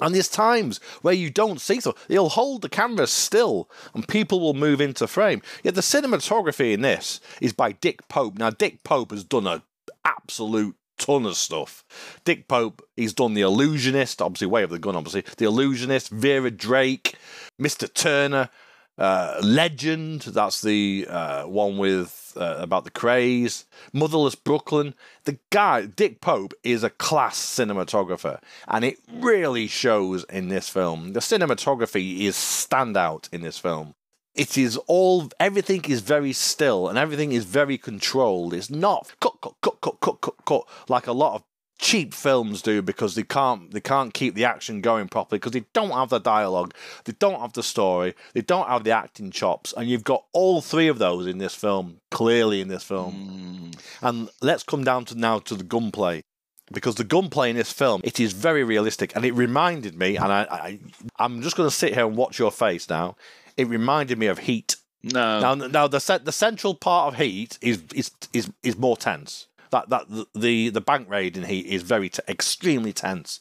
And 0.00 0.14
there's 0.14 0.28
times 0.28 0.78
where 1.02 1.14
you 1.14 1.28
don't 1.30 1.60
see 1.60 1.80
so 1.80 1.94
he'll 2.08 2.28
hold 2.28 2.62
the 2.62 2.68
camera 2.68 3.06
still 3.06 3.68
and 3.94 4.06
people 4.06 4.38
will 4.38 4.54
move 4.54 4.80
into 4.80 5.06
frame. 5.06 5.42
Yet 5.62 5.74
the 5.74 5.80
cinematography 5.80 6.72
in 6.72 6.82
this 6.82 7.20
is 7.40 7.52
by 7.52 7.72
Dick 7.72 8.06
Pope. 8.08 8.38
Now 8.38 8.50
Dick 8.50 8.84
Pope 8.84 9.10
has 9.10 9.24
done 9.24 9.46
an 9.46 9.62
absolute 10.04 10.76
ton 10.98 11.26
of 11.26 11.36
stuff. 11.36 11.84
Dick 12.24 12.48
Pope, 12.48 12.82
he's 12.96 13.14
done 13.14 13.34
The 13.34 13.42
Illusionist, 13.42 14.20
obviously 14.20 14.46
Way 14.46 14.62
of 14.62 14.70
the 14.70 14.78
Gun, 14.78 14.96
obviously. 14.96 15.24
The 15.36 15.46
Illusionist, 15.46 16.10
Vera 16.10 16.50
Drake, 16.50 17.14
Mr. 17.60 17.92
Turner, 17.92 18.50
uh, 18.98 19.40
Legend, 19.42 20.22
that's 20.22 20.60
the 20.60 21.06
uh, 21.08 21.44
one 21.44 21.78
with 21.78 22.32
uh, 22.36 22.56
about 22.58 22.84
the 22.84 22.90
craze. 22.90 23.64
Motherless 23.92 24.34
Brooklyn. 24.34 24.94
The 25.24 25.38
guy, 25.50 25.86
Dick 25.86 26.20
Pope, 26.20 26.54
is 26.64 26.82
a 26.82 26.90
class 26.90 27.38
cinematographer, 27.38 28.40
and 28.66 28.84
it 28.84 28.98
really 29.12 29.66
shows 29.66 30.24
in 30.24 30.48
this 30.48 30.68
film. 30.68 31.12
The 31.12 31.20
cinematography 31.20 32.20
is 32.20 32.34
standout 32.34 33.32
in 33.32 33.42
this 33.42 33.58
film. 33.58 33.94
It 34.38 34.56
is 34.56 34.76
all, 34.86 35.28
everything 35.40 35.84
is 35.86 36.00
very 36.00 36.32
still 36.32 36.88
and 36.88 36.96
everything 36.96 37.32
is 37.32 37.44
very 37.44 37.76
controlled. 37.76 38.54
It's 38.54 38.70
not 38.70 39.12
cut, 39.20 39.36
cut, 39.42 39.54
cut, 39.60 39.80
cut, 39.80 40.00
cut, 40.00 40.20
cut, 40.20 40.44
cut, 40.46 40.62
like 40.88 41.08
a 41.08 41.12
lot 41.12 41.34
of 41.34 41.42
cheap 41.78 42.12
films 42.12 42.60
do 42.60 42.82
because 42.82 43.14
they 43.14 43.22
can't 43.22 43.70
they 43.70 43.80
can't 43.80 44.12
keep 44.12 44.34
the 44.34 44.44
action 44.44 44.80
going 44.80 45.08
properly 45.08 45.38
because 45.38 45.52
they 45.52 45.64
don't 45.72 45.90
have 45.90 46.10
the 46.10 46.18
dialogue, 46.18 46.74
they 47.04 47.14
don't 47.18 47.40
have 47.40 47.52
the 47.52 47.62
story, 47.62 48.14
they 48.34 48.40
don't 48.40 48.68
have 48.68 48.84
the 48.84 48.90
acting 48.90 49.30
chops, 49.30 49.72
and 49.76 49.88
you've 49.88 50.04
got 50.04 50.24
all 50.32 50.60
three 50.60 50.88
of 50.88 50.98
those 50.98 51.26
in 51.26 51.38
this 51.38 51.54
film 51.54 52.00
clearly 52.10 52.60
in 52.60 52.68
this 52.68 52.82
film. 52.82 53.72
Mm. 53.72 53.80
And 54.02 54.30
let's 54.40 54.62
come 54.62 54.84
down 54.84 55.04
to 55.06 55.14
now 55.14 55.38
to 55.40 55.54
the 55.54 55.64
gunplay. 55.64 56.22
Because 56.70 56.96
the 56.96 57.04
gunplay 57.04 57.48
in 57.48 57.56
this 57.56 57.72
film, 57.72 58.02
it 58.04 58.20
is 58.20 58.34
very 58.34 58.62
realistic, 58.62 59.16
and 59.16 59.24
it 59.24 59.32
reminded 59.32 59.96
me, 59.96 60.16
and 60.16 60.30
I, 60.30 60.42
I 60.42 60.78
I'm 61.18 61.40
just 61.40 61.56
going 61.56 61.66
to 61.66 61.74
sit 61.74 61.94
here 61.94 62.06
and 62.06 62.14
watch 62.14 62.38
your 62.38 62.50
face 62.50 62.90
now. 62.90 63.16
It 63.58 63.68
reminded 63.68 64.18
me 64.18 64.26
of 64.26 64.38
Heat. 64.38 64.76
No. 65.02 65.40
Now, 65.40 65.54
now 65.54 65.86
the 65.86 66.20
the 66.24 66.32
central 66.32 66.74
part 66.74 67.12
of 67.12 67.20
Heat 67.20 67.58
is 67.60 67.82
is 67.94 68.10
is, 68.32 68.50
is 68.62 68.78
more 68.78 68.96
tense. 68.96 69.48
That 69.70 69.90
that 69.90 70.06
the 70.34 70.70
the 70.70 70.80
bank 70.80 71.10
raid 71.10 71.36
in 71.36 71.44
Heat 71.44 71.66
is 71.66 71.82
very 71.82 72.08
t- 72.08 72.22
extremely 72.26 72.92
tense, 72.92 73.40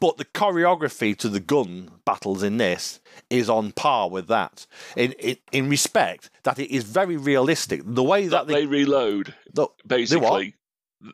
but 0.00 0.16
the 0.16 0.24
choreography 0.24 1.16
to 1.18 1.28
the 1.28 1.40
gun 1.40 1.90
battles 2.04 2.42
in 2.42 2.58
this 2.58 3.00
is 3.30 3.50
on 3.50 3.72
par 3.72 4.08
with 4.08 4.28
that. 4.28 4.66
In 4.94 5.12
in, 5.12 5.36
in 5.52 5.68
respect 5.68 6.30
that 6.44 6.58
it 6.58 6.70
is 6.70 6.84
very 6.84 7.16
realistic. 7.16 7.82
The 7.84 8.02
way 8.02 8.28
that, 8.28 8.46
that 8.46 8.52
they 8.52 8.66
reload, 8.66 9.34
the, 9.52 9.68
basically. 9.86 10.54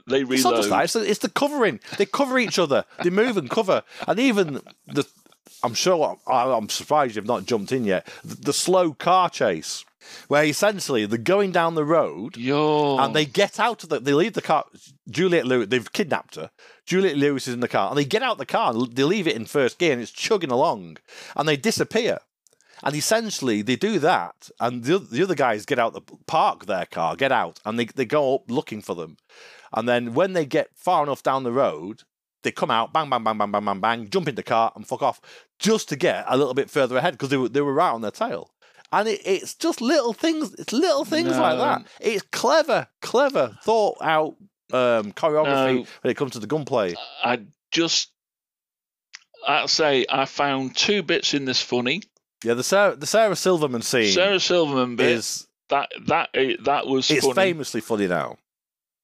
They 0.07 0.23
it's 0.23 0.45
not 0.45 0.55
just 0.57 0.71
that. 0.71 0.85
It's 0.85 0.93
the, 0.93 1.11
it's 1.11 1.19
the 1.19 1.29
covering. 1.29 1.81
They 1.99 2.07
cover 2.07 2.39
each 2.39 2.59
other. 2.59 2.85
They 3.03 3.11
move 3.11 3.37
and 3.37 3.51
cover, 3.51 3.83
and 4.07 4.19
even 4.19 4.61
the. 4.87 5.07
I'm 5.63 5.75
sure. 5.75 6.19
I'm 6.27 6.69
surprised 6.69 7.17
you've 7.17 7.27
not 7.27 7.47
jumped 7.47 7.73
in 7.73 7.85
yet. 7.85 8.07
The, 8.25 8.35
the 8.37 8.53
slow 8.53 8.93
car 8.93 9.31
chase, 9.31 9.85
where 10.29 10.45
essentially 10.45 11.07
they're 11.07 11.19
going 11.19 11.53
down 11.53 11.75
the 11.75 11.85
road 11.85 12.37
Yo. 12.37 12.99
and 12.99 13.15
they 13.15 13.25
get 13.25 13.61
out 13.61 13.83
of 13.83 13.89
the. 13.89 14.01
They 14.01 14.13
leave 14.13 14.35
the 14.35 14.43
car. 14.43 14.65
Juliette 15.09 15.47
Lewis. 15.47 15.69
They've 15.69 15.93
kidnapped 15.93 16.37
her. 16.37 16.51
Juliette 16.87 17.17
Lewis 17.17 17.47
is 17.47 17.55
in 17.55 17.61
the 17.61 17.69
car, 17.69 17.89
and 17.89 17.99
they 17.99 18.05
get 18.05 18.23
out 18.23 18.39
the 18.39 18.47
car. 18.47 18.73
and 18.73 18.95
They 18.95 19.05
leave 19.05 19.27
it 19.27 19.37
in 19.37 19.47
first 19.47 19.79
gear, 19.79 19.93
and 19.93 20.03
it's 20.03 20.11
chugging 20.11 20.51
along, 20.51 20.99
and 21.37 21.49
they 21.49 21.57
disappear. 21.57 22.19
And 22.85 22.97
essentially, 22.97 23.63
they 23.63 23.77
do 23.77 24.01
that, 24.01 24.51
and 24.59 24.83
the, 24.83 24.99
the 24.99 25.23
other 25.23 25.37
guys 25.37 25.65
get 25.65 25.79
out 25.79 25.93
the 25.93 26.01
park 26.27 26.67
their 26.67 26.87
car, 26.87 27.15
get 27.15 27.31
out, 27.31 27.61
and 27.65 27.79
they, 27.79 27.85
they 27.85 28.05
go 28.05 28.35
up 28.35 28.51
looking 28.51 28.83
for 28.83 28.97
them. 28.97 29.19
And 29.73 29.89
then 29.89 30.15
when 30.15 30.33
they 30.33 30.45
get 30.45 30.71
far 30.75 31.05
enough 31.05 31.23
down 31.23 31.45
the 31.45 31.53
road, 31.53 32.03
they 32.43 32.51
come 32.53 32.71
out, 32.71 32.93
bang, 32.93 33.09
bang, 33.09 33.23
bang, 33.23 33.39
bang, 33.39 33.51
bang, 33.51 33.65
bang, 33.65 33.81
bang, 33.81 34.09
jump 34.09 34.29
in 34.29 34.35
the 34.35 34.43
car 34.43 34.73
and 34.75 34.87
fuck 34.87 35.03
off, 35.03 35.21
just 35.59 35.89
to 35.91 35.97
get 35.97 36.25
a 36.29 36.37
little 36.37 36.55
bit 36.55 36.71
further 36.71 36.97
ahead 36.97 37.15
because 37.15 37.29
they 37.29 37.37
were 37.37 37.49
they 37.49 37.61
were 37.61 37.73
right 37.75 37.91
on 37.91 38.01
their 38.03 38.11
tail. 38.11 38.51
And 38.93 39.09
it, 39.09 39.21
it's 39.25 39.55
just 39.55 39.81
little 39.81 40.13
things, 40.13 40.53
it's 40.55 40.73
little 40.73 41.05
things 41.07 41.31
like 41.39 41.57
that. 41.59 41.87
It's 42.01 42.23
clever, 42.31 42.89
clever, 43.01 43.57
thought 43.63 43.97
out 44.03 44.37
um, 44.73 45.13
choreography 45.13 45.77
No. 45.77 45.87
when 46.03 46.11
it 46.11 46.17
comes 46.17 46.33
to 46.33 46.39
the 46.41 46.47
gunplay. 46.47 46.95
I 47.25 47.41
just, 47.71 48.11
I'll 49.47 49.69
say, 49.69 50.05
I 50.11 50.27
found 50.27 50.77
two 50.77 51.03
bits 51.03 51.33
in 51.35 51.47
this 51.47 51.63
funny. 51.63 52.03
Yeah, 52.45 52.55
the 52.55 52.65
Sarah, 52.65 52.97
the 52.97 53.07
Sarah 53.07 53.37
Silverman 53.37 53.83
scene 53.83 54.11
Sarah 54.13 54.41
Silverman 54.41 54.97
bit 54.97 55.11
is 55.11 55.47
that 55.69 55.89
that 56.09 56.31
eh, 56.35 56.57
that 56.65 56.87
was 56.87 57.09
it's 57.11 57.25
funny, 57.25 57.35
famously 57.35 57.81
funny 57.81 58.09
now. 58.09 58.37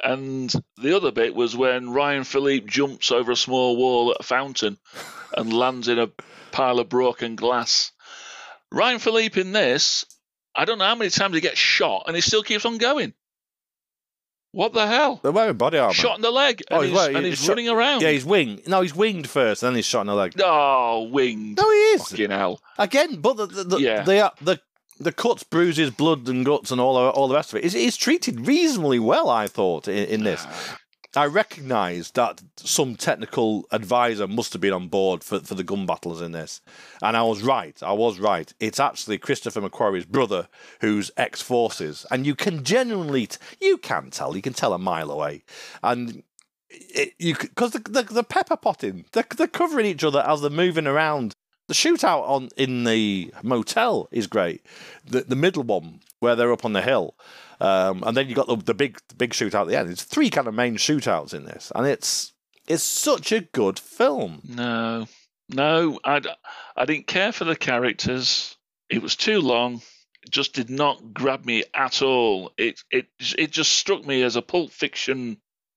And 0.02 0.52
the 0.80 0.96
other 0.96 1.10
bit 1.10 1.34
was 1.34 1.56
when 1.56 1.90
Ryan 1.90 2.24
Phillippe 2.24 2.66
jumps 2.66 3.10
over 3.10 3.32
a 3.32 3.36
small 3.36 3.76
wall 3.76 4.10
at 4.12 4.20
a 4.20 4.22
fountain 4.22 4.78
and 5.36 5.52
lands 5.52 5.88
in 5.88 5.98
a 5.98 6.10
pile 6.52 6.78
of 6.78 6.88
broken 6.88 7.34
glass. 7.36 7.90
Ryan 8.70 8.98
Phillippe 9.00 9.36
in 9.36 9.52
this, 9.52 10.04
I 10.54 10.64
don't 10.66 10.78
know 10.78 10.84
how 10.84 10.94
many 10.94 11.10
times 11.10 11.34
he 11.34 11.40
gets 11.40 11.58
shot 11.58 12.04
and 12.06 12.14
he 12.14 12.20
still 12.22 12.42
keeps 12.42 12.64
on 12.64 12.78
going. 12.78 13.12
What 14.52 14.72
the 14.72 14.86
hell? 14.86 15.20
They're 15.22 15.30
wearing 15.30 15.56
body 15.58 15.76
armor. 15.78 15.92
Shot 15.92 16.16
in 16.16 16.22
the 16.22 16.30
leg 16.30 16.62
and 16.70 16.78
Oh, 16.78 16.82
he's 16.82 16.92
he's, 16.92 17.06
and 17.08 17.16
he's 17.18 17.26
he's 17.38 17.40
shot- 17.44 17.48
running 17.50 17.68
around. 17.68 18.00
Yeah, 18.02 18.10
he's 18.12 18.24
winged. 18.24 18.66
No, 18.66 18.80
he's 18.80 18.94
winged 18.94 19.28
first, 19.28 19.62
and 19.62 19.68
then 19.70 19.76
he's 19.76 19.84
shot 19.84 20.00
in 20.02 20.06
the 20.06 20.14
leg. 20.14 20.34
Oh, 20.42 21.02
winged. 21.12 21.58
No, 21.58 21.70
he 21.70 21.76
is. 21.76 22.08
Fucking 22.08 22.30
hell. 22.30 22.60
Again, 22.78 23.16
but 23.20 23.36
the 23.36 23.46
the 23.46 23.64
the, 23.64 23.78
Yeah. 23.78 24.02
the, 24.04 24.32
the, 24.40 24.60
the 24.98 25.12
cuts, 25.12 25.42
bruises, 25.42 25.90
blood, 25.90 26.28
and 26.28 26.44
guts, 26.44 26.70
and 26.70 26.80
all 26.80 26.96
all 26.96 27.28
the 27.28 27.34
rest 27.34 27.52
of 27.52 27.58
it 27.58 27.64
is 27.64 27.74
is 27.74 27.96
treated 27.96 28.46
reasonably 28.46 28.98
well. 28.98 29.28
I 29.28 29.46
thought 29.46 29.88
in, 29.88 30.08
in 30.08 30.24
this. 30.24 30.46
I 31.16 31.24
recognise 31.24 32.10
that 32.12 32.42
some 32.56 32.94
technical 32.94 33.66
advisor 33.72 34.28
must 34.28 34.52
have 34.52 34.60
been 34.60 34.74
on 34.74 34.88
board 34.88 35.24
for, 35.24 35.40
for 35.40 35.54
the 35.54 35.64
gun 35.64 35.86
battles 35.86 36.20
in 36.20 36.32
this. 36.32 36.60
And 37.02 37.16
I 37.16 37.22
was 37.22 37.42
right. 37.42 37.82
I 37.82 37.92
was 37.92 38.20
right. 38.20 38.52
It's 38.60 38.78
actually 38.78 39.16
Christopher 39.16 39.62
McQuarrie's 39.62 40.04
brother 40.04 40.48
who's 40.82 41.10
ex 41.16 41.40
forces. 41.40 42.04
And 42.10 42.26
you 42.26 42.34
can 42.34 42.62
genuinely, 42.62 43.26
t- 43.26 43.38
you 43.58 43.78
can 43.78 44.10
tell, 44.10 44.36
you 44.36 44.42
can 44.42 44.52
tell 44.52 44.74
a 44.74 44.78
mile 44.78 45.10
away. 45.10 45.44
And 45.82 46.22
it, 46.68 47.14
you 47.18 47.34
because 47.34 47.72
the, 47.72 47.78
the, 47.78 48.02
the 48.02 48.22
pepper 48.22 48.56
potting, 48.56 49.06
they're, 49.12 49.26
they're 49.36 49.46
covering 49.46 49.86
each 49.86 50.04
other 50.04 50.22
as 50.26 50.42
they're 50.42 50.50
moving 50.50 50.86
around. 50.86 51.34
The 51.68 51.74
shootout 51.74 52.26
on 52.26 52.48
in 52.56 52.84
the 52.84 53.32
motel 53.42 54.08
is 54.10 54.26
great. 54.26 54.64
The 55.04 55.20
the 55.20 55.36
middle 55.36 55.62
one 55.62 56.00
where 56.18 56.34
they're 56.34 56.52
up 56.52 56.64
on 56.64 56.72
the 56.72 56.82
hill, 56.82 57.14
um, 57.60 58.02
and 58.06 58.16
then 58.16 58.28
you 58.28 58.34
got 58.34 58.46
the, 58.46 58.56
the 58.56 58.74
big 58.74 58.98
the 59.08 59.14
big 59.14 59.32
shootout 59.32 59.62
at 59.62 59.68
the 59.68 59.78
end. 59.78 59.90
It's 59.90 60.02
three 60.02 60.30
kind 60.30 60.48
of 60.48 60.54
main 60.54 60.76
shootouts 60.76 61.34
in 61.34 61.44
this, 61.44 61.70
and 61.74 61.86
it's 61.86 62.32
it's 62.66 62.82
such 62.82 63.32
a 63.32 63.42
good 63.42 63.78
film. 63.78 64.40
No, 64.48 65.06
no, 65.50 66.00
I 66.04 66.22
I 66.74 66.84
didn't 66.86 67.06
care 67.06 67.32
for 67.32 67.44
the 67.44 67.56
characters. 67.56 68.56
It 68.88 69.02
was 69.02 69.14
too 69.14 69.40
long. 69.40 69.82
It 70.22 70.30
just 70.30 70.54
did 70.54 70.70
not 70.70 71.12
grab 71.12 71.44
me 71.44 71.64
at 71.74 72.00
all. 72.00 72.52
It 72.56 72.80
it 72.90 73.08
it 73.36 73.50
just 73.50 73.72
struck 73.72 74.06
me 74.06 74.22
as 74.22 74.36
a 74.36 74.42
Pulp 74.42 74.70
Fiction. 74.70 75.36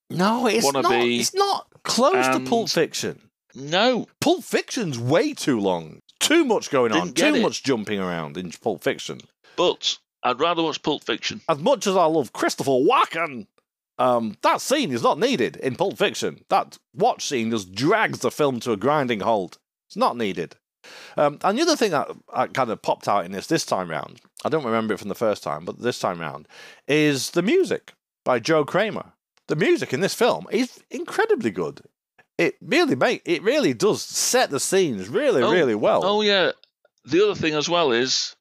No, 0.10 0.47
it's 0.47 0.63
Wanna 0.63 0.84
not. 0.84 0.93
It's 0.93 1.34
not 1.34 1.67
close 1.84 2.27
to 2.27 2.39
Pulp 2.41 2.69
Fiction. 2.69 3.21
No, 3.55 4.07
Pulp 4.19 4.43
Fiction's 4.43 4.97
way 4.99 5.33
too 5.33 5.59
long. 5.59 6.01
Too 6.19 6.45
much 6.45 6.69
going 6.69 6.91
on. 6.91 6.99
Didn't 7.07 7.15
get 7.15 7.31
Too 7.31 7.35
it. 7.37 7.41
much 7.41 7.63
jumping 7.63 7.99
around 7.99 8.37
in 8.37 8.51
Pulp 8.51 8.83
Fiction. 8.83 9.21
but 9.55 9.97
I'd 10.23 10.39
rather 10.39 10.61
watch 10.63 10.81
Pulp 10.83 11.03
Fiction. 11.03 11.41
as 11.49 11.57
much 11.59 11.87
as 11.87 11.95
I 11.95 12.05
love 12.05 12.31
Christopher 12.31 12.71
Walken, 12.71 13.47
um, 13.97 14.37
that 14.43 14.61
scene 14.61 14.91
is 14.91 15.01
not 15.03 15.19
needed 15.19 15.57
in 15.57 15.75
Pulp 15.75 15.97
Fiction. 15.97 16.45
That 16.49 16.77
watch 16.93 17.25
scene 17.27 17.49
just 17.51 17.73
drags 17.73 18.19
the 18.19 18.31
film 18.31 18.59
to 18.61 18.71
a 18.71 18.77
grinding 18.77 19.21
halt. 19.21 19.57
It's 19.87 19.97
not 19.97 20.15
needed. 20.17 20.55
Um, 21.17 21.37
and 21.43 21.57
the 21.57 21.61
other 21.63 21.75
thing 21.75 21.91
that, 21.91 22.07
that 22.35 22.53
kind 22.53 22.69
of 22.71 22.81
popped 22.81 23.07
out 23.07 23.25
in 23.25 23.31
this 23.31 23.47
this 23.47 23.65
time 23.65 23.89
round, 23.89 24.21
I 24.45 24.49
don't 24.49 24.65
remember 24.65 24.93
it 24.93 24.99
from 24.99 25.09
the 25.09 25.15
first 25.15 25.43
time, 25.43 25.65
but 25.65 25.79
this 25.81 25.99
time 25.99 26.19
round, 26.19 26.47
is 26.87 27.31
the 27.31 27.41
music 27.43 27.93
by 28.23 28.39
Joe 28.39 28.63
Kraemer. 28.65 29.11
The 29.47 29.55
music 29.55 29.91
in 29.93 29.99
this 29.99 30.13
film 30.15 30.47
is 30.51 30.81
incredibly 30.89 31.51
good. 31.51 31.81
It 32.41 32.56
really 32.62 32.95
make 32.95 33.21
it 33.25 33.43
really 33.43 33.73
does 33.73 34.01
set 34.01 34.49
the 34.49 34.60
scenes 34.60 35.08
really 35.10 35.43
Oh, 35.43 35.51
really 35.51 35.75
well. 35.75 36.01
Oh 36.04 36.21
yeah. 36.21 36.51
The 37.06 37.23
other 37.23 37.36
thing 37.36 37.54
as 37.56 37.67
well 37.69 37.91
is, 37.91 38.36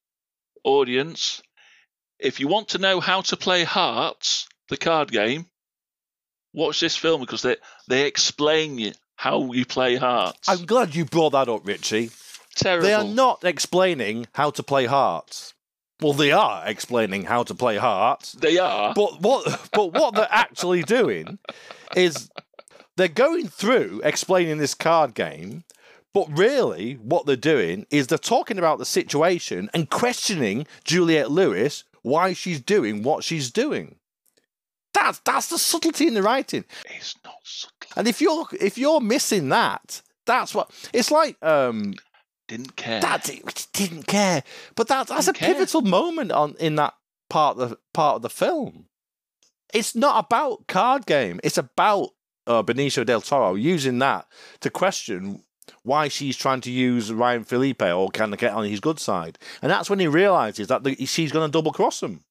audience, 0.65 1.43
if 2.19 2.41
you 2.41 2.49
want 2.49 2.69
to 2.69 2.79
know 2.79 3.01
how 3.01 3.21
to 3.23 3.37
play 3.37 3.65
Hearts, 3.65 4.49
the 4.69 4.77
card 4.77 5.11
game, 5.11 5.47
watch 6.53 6.81
this 6.81 6.97
film 6.97 7.21
because 7.21 7.43
they 7.43 7.57
they 7.89 8.07
explain 8.07 8.79
you 8.79 8.93
how 9.17 9.53
you 9.53 9.65
play 9.67 9.97
Hearts. 9.97 10.49
I'm 10.49 10.65
glad 10.67 10.95
you 10.95 11.05
brought 11.05 11.31
that 11.31 11.49
up, 11.49 11.67
Richie. 11.67 12.11
Terrible. 12.57 12.87
They 12.87 12.95
are 12.95 13.05
not 13.05 13.45
explaining 13.45 14.27
how 14.33 14.51
to 14.51 14.63
play 14.63 14.87
hearts. 14.87 15.55
Well, 16.03 16.15
they 16.15 16.33
are 16.33 16.67
explaining 16.67 17.25
how 17.25 17.43
to 17.45 17.55
play 17.55 17.77
hearts, 17.77 18.33
They 18.33 18.59
are. 18.59 18.95
but 18.95 19.21
what 19.21 19.69
but 19.73 19.93
what 19.93 20.15
they're 20.15 20.27
actually 20.31 20.83
doing 20.83 21.39
is 21.95 22.29
they're 23.01 23.09
going 23.09 23.49
through 23.49 24.01
explaining 24.05 24.59
this 24.59 24.75
card 24.75 25.15
game, 25.15 25.65
but 26.13 26.27
really 26.37 26.95
what 26.95 27.27
they're 27.27 27.37
doing 27.37 27.87
is 27.91 28.07
they're 28.07 28.19
talking 28.19 28.59
about 28.59 28.79
the 28.79 28.85
situation 28.85 29.71
and 29.73 29.91
questioning 29.91 30.67
Juliette 30.85 31.31
Lewis 31.31 31.85
why 32.03 32.33
she's 32.33 32.61
doing 32.61 33.03
what 33.03 33.25
she's 33.25 33.51
doing. 33.51 33.97
That's 34.93 35.21
that's 35.21 35.49
the 35.49 35.59
subtlety 35.59 36.07
in 36.09 36.15
the 36.15 36.23
writing. 36.23 36.65
It's 36.97 37.15
not 37.25 37.35
subtle. 37.45 37.77
And 37.97 38.09
if 38.09 38.21
you're 38.21 38.47
if 38.61 38.77
you're 38.77 39.01
missing 39.01 39.49
that, 39.51 40.03
that's 40.27 40.55
what 40.55 40.71
it's 40.93 41.11
like 41.11 41.43
um 41.45 41.95
Didn't 42.49 42.75
care. 42.77 43.01
that 43.01 43.31
didn't 43.73 44.07
care. 44.07 44.43
But 44.75 44.89
that 44.89 45.07
that's 45.07 45.29
a 45.29 45.33
Didn't 45.33 45.39
care. 45.47 45.55
pivotal 45.55 45.83
moment 45.83 46.33
on 46.33 46.57
in 46.59 46.75
that 46.77 46.95
part 47.29 47.59
of 47.59 47.71
the 47.71 47.79
part 47.95 48.17
of 48.17 48.23
the 48.23 48.31
film. 48.31 48.87
It's 49.73 49.95
not 49.95 50.25
about 50.27 50.67
card 50.67 51.07
game. 51.07 51.39
It's 51.45 51.59
about 51.59 52.11
uh, 52.51 52.63
Benicio 52.63 53.05
del 53.05 53.21
Toro 53.21 53.55
using 53.55 53.99
that 54.01 54.27
to 54.61 54.71
question 54.71 55.45
why 55.83 56.09
she's 56.09 56.37
trying 56.37 56.61
to 56.63 56.71
use 56.71 57.13
Ryan 57.13 57.45
Phillippe 57.45 57.83
or 57.83 58.11
kind 58.11 58.33
of 58.35 58.39
get 58.41 58.53
on 58.53 58.65
his 58.65 58.81
good 58.81 58.99
side, 58.99 59.39
and 59.63 59.71
that's 59.71 59.89
when 59.89 60.01
he 60.01 60.09
realizes 60.09 60.67
that 60.69 60.83
the, 60.85 60.95
she's 61.07 61.33
going 61.33 61.49
to 61.49 61.53
double 61.53 61.73
cross 61.73 62.03
him. 62.03 62.25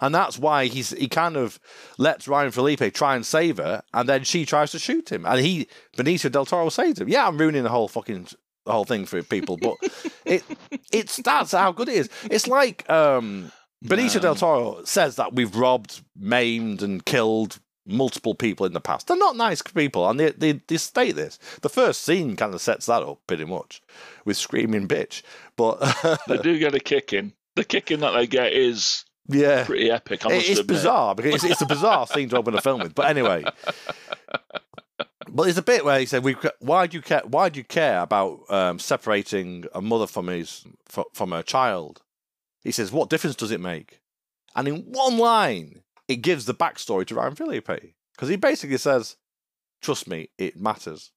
And 0.00 0.12
that's 0.12 0.38
why 0.38 0.66
he's 0.66 0.90
he 0.90 1.06
kind 1.08 1.36
of 1.36 1.60
lets 1.98 2.26
Ryan 2.26 2.50
Phillippe 2.50 2.92
try 2.94 3.14
and 3.14 3.24
save 3.24 3.58
her, 3.58 3.82
and 3.92 4.08
then 4.08 4.24
she 4.24 4.44
tries 4.44 4.72
to 4.72 4.78
shoot 4.78 5.10
him. 5.12 5.24
And 5.24 5.40
he 5.40 5.68
Benicio 5.96 6.30
del 6.32 6.46
Toro 6.46 6.68
says 6.68 6.96
to 6.96 7.02
him, 7.02 7.08
"Yeah, 7.08 7.28
I'm 7.28 7.38
ruining 7.38 7.62
the 7.62 7.68
whole 7.68 7.86
fucking 7.86 8.26
the 8.66 8.72
whole 8.72 8.84
thing 8.84 9.06
for 9.06 9.22
people, 9.22 9.56
but 9.56 9.74
it 10.24 10.42
it's 10.90 11.18
that's 11.18 11.52
how 11.52 11.70
good 11.72 11.88
it 11.88 11.94
is. 11.94 12.10
It's 12.24 12.48
like 12.48 12.88
um, 12.90 13.52
Benicio 13.84 14.16
No. 14.16 14.20
del 14.22 14.34
Toro 14.34 14.84
says 14.84 15.14
that 15.16 15.34
we've 15.34 15.54
robbed, 15.54 16.02
maimed, 16.16 16.82
and 16.82 17.04
killed 17.04 17.60
multiple 17.88 18.34
people 18.34 18.66
in 18.66 18.72
the 18.74 18.80
past. 18.80 19.06
They're 19.08 19.16
not 19.16 19.34
nice 19.36 19.62
people, 19.62 20.08
and 20.08 20.20
they 20.20 20.30
they, 20.30 20.52
they 20.66 20.76
state 20.76 21.16
this. 21.16 21.38
The 21.62 21.68
first 21.68 22.02
scene 22.02 22.36
kind 22.36 22.54
of 22.54 22.60
sets 22.60 22.86
that 22.86 23.02
up 23.02 23.18
pretty 23.26 23.44
much 23.46 23.82
with 24.24 24.36
screaming 24.36 24.86
bitch, 24.86 25.22
but 25.56 25.78
They 26.28 26.38
do 26.38 26.58
get 26.58 26.74
a 26.74 26.80
kicking. 26.80 27.32
The 27.56 27.64
kicking 27.64 28.00
that 28.00 28.12
they 28.12 28.26
get 28.26 28.52
is 28.52 29.04
yeah. 29.26 29.64
pretty 29.64 29.90
epic. 29.90 30.24
I 30.24 30.28
It- 30.30 30.34
must 30.36 30.48
it's 30.50 30.60
admit. 30.60 30.76
bizarre 30.76 31.14
because 31.14 31.34
it's, 31.34 31.44
it's 31.44 31.60
a 31.62 31.66
bizarre 31.66 32.06
scene 32.06 32.28
to 32.28 32.36
open 32.36 32.54
a 32.54 32.60
film 32.60 32.80
with. 32.82 32.94
But 32.94 33.06
anyway, 33.06 33.44
but 35.28 35.44
there's 35.44 35.58
a 35.58 35.62
bit 35.62 35.84
where 35.84 35.98
he 35.98 36.06
said, 36.06 36.24
"We 36.24 36.36
why 36.60 36.86
do 36.86 36.96
you 36.96 37.02
care? 37.02 37.22
Why 37.24 37.48
do 37.48 37.58
you 37.58 37.64
care 37.64 38.00
about 38.00 38.40
um, 38.50 38.78
separating 38.78 39.64
a 39.74 39.80
mother 39.82 40.06
from 40.06 40.28
his 40.28 40.64
fro- 40.86 41.10
from 41.14 41.32
her 41.32 41.42
child?" 41.42 42.02
He 42.62 42.72
says, 42.72 42.92
"What 42.92 43.10
difference 43.10 43.36
does 43.36 43.50
it 43.50 43.60
make?" 43.60 44.00
And 44.56 44.66
in 44.66 44.76
one 44.92 45.18
line, 45.18 45.82
it 46.08 46.16
gives 46.16 46.46
the 46.46 46.54
backstory 46.54 47.06
to 47.06 47.14
Ryan 47.14 47.34
Phillippe 47.34 47.92
because 48.14 48.28
he 48.28 48.36
basically 48.36 48.78
says, 48.78 49.16
"Trust 49.82 50.08
me, 50.08 50.30
it 50.38 50.58
matters," 50.58 51.12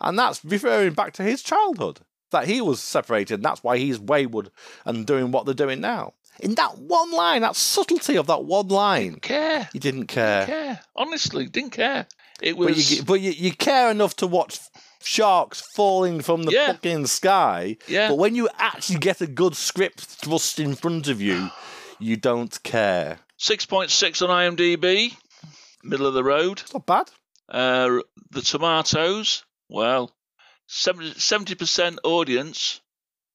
and 0.00 0.18
that's 0.18 0.44
referring 0.44 0.94
back 0.94 1.12
to 1.14 1.22
his 1.22 1.42
childhood 1.42 2.00
that 2.32 2.46
he 2.48 2.60
was 2.60 2.82
separated. 2.82 3.34
And 3.34 3.44
that's 3.44 3.62
why 3.62 3.78
he's 3.78 3.98
wayward 4.00 4.50
and 4.84 5.06
doing 5.06 5.30
what 5.30 5.44
they're 5.46 5.54
doing 5.54 5.80
now. 5.80 6.14
In 6.40 6.54
that 6.56 6.76
one 6.76 7.12
line, 7.12 7.40
that 7.42 7.56
subtlety 7.56 8.16
of 8.18 8.26
that 8.26 8.44
one 8.44 8.68
line, 8.68 9.12
Didn't 9.12 9.22
care. 9.22 9.68
you 9.72 9.80
didn't 9.80 10.00
Didn't 10.00 10.08
care. 10.08 10.46
care. 10.46 10.80
Honestly, 10.94 11.46
didn't 11.46 11.70
care. 11.70 12.06
It 12.42 12.58
But 12.58 12.66
was. 12.66 12.92
you, 12.98 13.02
but 13.04 13.20
you, 13.22 13.30
you 13.30 13.52
care 13.52 13.90
enough 13.90 14.16
to 14.16 14.26
watch 14.26 14.58
sharks 15.02 15.62
falling 15.62 16.20
from 16.20 16.42
the 16.42 16.52
Yeah. 16.52 16.66
fucking 16.72 17.06
sky. 17.06 17.78
yeah. 17.86 18.08
But 18.08 18.18
when 18.18 18.34
you 18.34 18.50
actually 18.58 18.98
get 18.98 19.22
a 19.22 19.26
good 19.26 19.56
script 19.56 20.00
thrust 20.00 20.58
in 20.60 20.74
front 20.74 21.08
of 21.08 21.22
you, 21.22 21.50
you 21.98 22.16
don't 22.18 22.62
care. 22.62 23.20
6.6 23.40 24.28
on 24.28 24.56
IMDb, 24.56 25.14
middle 25.82 26.06
of 26.06 26.14
the 26.14 26.24
road. 26.24 26.62
Not 26.72 26.86
bad. 26.86 27.10
Uh, 27.48 28.00
the 28.30 28.42
tomatoes, 28.42 29.44
well, 29.68 30.10
70, 30.66 31.54
percent 31.54 31.98
audience, 32.02 32.80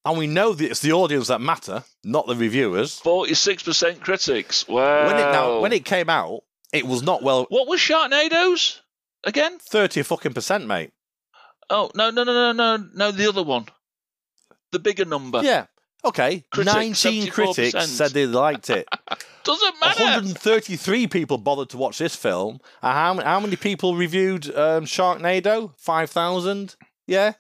And 0.04 0.18
we 0.18 0.28
know 0.28 0.54
that 0.54 0.70
it's 0.70 0.82
the 0.82 0.92
audience 0.92 1.28
that 1.28 1.40
matter, 1.40 1.84
not 2.04 2.28
the 2.28 2.36
reviewers. 2.36 3.00
46% 3.00 4.02
critics. 4.02 4.68
Wow. 4.68 5.08
When 5.08 5.16
it 5.16 5.32
now 5.32 5.60
when 5.62 5.74
it 5.74 5.86
came 5.86 6.10
out, 6.10 6.42
it 6.74 6.86
was 6.86 7.04
not 7.04 7.22
well 7.24 7.46
What 7.50 7.68
was 7.68 7.80
Sharknadoes 7.80 8.80
again? 9.24 9.60
thirty 9.60 10.02
fucking 10.04 10.34
percent, 10.34 10.68
mate. 10.68 10.92
Oh, 11.70 11.90
no, 11.96 12.10
no, 12.10 12.24
no, 12.26 12.34
no, 12.34 12.52
no, 12.52 12.90
no, 12.94 13.12
the 13.12 13.30
other 13.30 13.44
one. 13.44 13.66
The 14.74 14.80
bigger 14.80 15.06
number. 15.06 15.42
Yeah. 15.42 15.68
Okay. 16.04 16.44
Critics, 16.52 16.74
Nineteen 16.74 17.28
74%. 17.28 17.32
critics 17.32 17.88
said 17.90 18.12
they 18.12 18.26
liked 18.26 18.70
it. 18.70 18.88
Doesn't 19.44 19.80
matter. 19.80 20.04
133 20.04 21.08
people 21.08 21.38
bothered 21.38 21.70
to 21.70 21.78
watch 21.78 21.98
this 21.98 22.16
film. 22.16 22.60
And 22.82 23.20
how, 23.20 23.24
how 23.24 23.40
many 23.40 23.56
people 23.56 23.96
reviewed 23.96 24.48
um, 24.56 24.86
Sharknado? 24.86 25.74
5,000? 25.78 26.76
Yeah? 27.08 27.34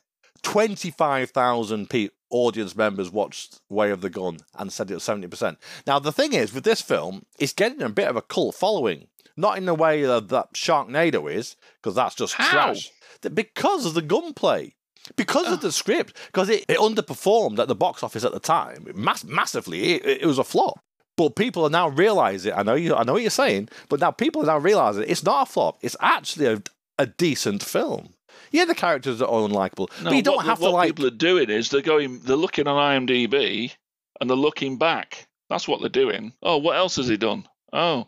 25,000 0.43 1.89
pe- 1.89 2.09
audience 2.30 2.76
members 2.76 3.12
watched 3.12 3.59
Way 3.70 3.91
of 3.91 4.01
the 4.01 4.09
Gun 4.09 4.38
and 4.55 4.72
said 4.72 4.89
it 4.89 4.95
was 4.95 5.03
70%. 5.03 5.57
Now, 5.86 5.99
the 5.99 6.12
thing 6.12 6.34
is, 6.34 6.53
with 6.53 6.64
this 6.64 6.82
film, 6.82 7.26
it's 7.39 7.53
getting 7.53 7.82
a 7.82 7.89
bit 7.89 8.07
of 8.07 8.16
a 8.16 8.22
cult 8.22 8.55
following. 8.55 9.07
Not 9.38 9.57
in 9.57 9.66
the 9.66 9.76
way 9.76 10.03
that, 10.03 10.30
that 10.30 10.53
Sharknado 10.53 11.32
is, 11.32 11.55
because 11.82 11.95
that's 11.95 12.16
just 12.16 12.34
How? 12.36 12.49
trash. 12.74 12.89
Because 13.34 13.86
of 13.86 13.93
the 13.93 14.01
gunplay. 14.01 14.76
Because 15.16 15.51
of 15.51 15.62
the 15.62 15.72
script. 15.72 16.18
Because 16.28 16.49
it, 16.49 16.66
it 16.68 16.78
underperformed 16.78 17.59
at 17.59 17.68
the 17.68 17.76
box 17.76 18.03
office 18.03 18.24
at 18.24 18.32
the 18.32 18.39
time. 18.39 18.88
Mass- 18.95 19.24
massively. 19.24 19.93
It, 19.93 20.22
it 20.22 20.26
was 20.26 20.38
a 20.39 20.43
flop. 20.43 20.80
But 21.18 21.36
people 21.36 21.64
are 21.66 21.70
now 21.70 21.89
realizing. 21.89 22.53
I 22.53 22.64
know 22.64 22.76
you. 22.76 22.95
I 22.95 23.03
know 23.03 23.14
what 23.14 23.22
you're 23.22 23.32
saying. 23.32 23.70
But 23.89 23.99
now 23.99 24.12
people 24.12 24.41
are 24.43 24.45
now 24.47 24.57
realizing 24.57 25.05
it's 25.07 25.24
not 25.24 25.47
a 25.47 25.51
flop. 25.51 25.78
It's 25.82 25.97
actually 25.99 26.47
a, 26.47 26.64
a 26.97 27.05
decent 27.05 27.64
film. 27.64 28.14
Yeah, 28.51 28.66
the 28.66 28.76
characters 28.76 29.22
are 29.22 29.28
unlikable, 29.28 29.89
No, 30.03 30.09
but 30.09 30.16
you 30.16 30.22
don't 30.22 30.38
what, 30.38 30.45
have 30.45 30.59
what 30.62 30.70
to 30.70 30.74
like. 30.74 30.88
What 30.89 30.95
people 30.95 31.05
are 31.07 31.09
doing 31.12 31.49
is 31.49 31.70
they're 31.70 31.82
going, 31.82 32.20
they're 32.20 32.36
looking 32.36 32.68
on 32.68 33.05
IMDb 33.07 33.74
and 34.20 34.30
they're 34.30 34.38
looking 34.38 34.78
back. 34.78 35.28
That's 35.49 35.68
what 35.68 35.80
they're 35.80 35.89
doing. 35.89 36.34
Oh, 36.41 36.57
what 36.57 36.76
else 36.76 36.95
has 36.95 37.07
he 37.07 37.18
done? 37.18 37.47
Oh, 37.74 38.07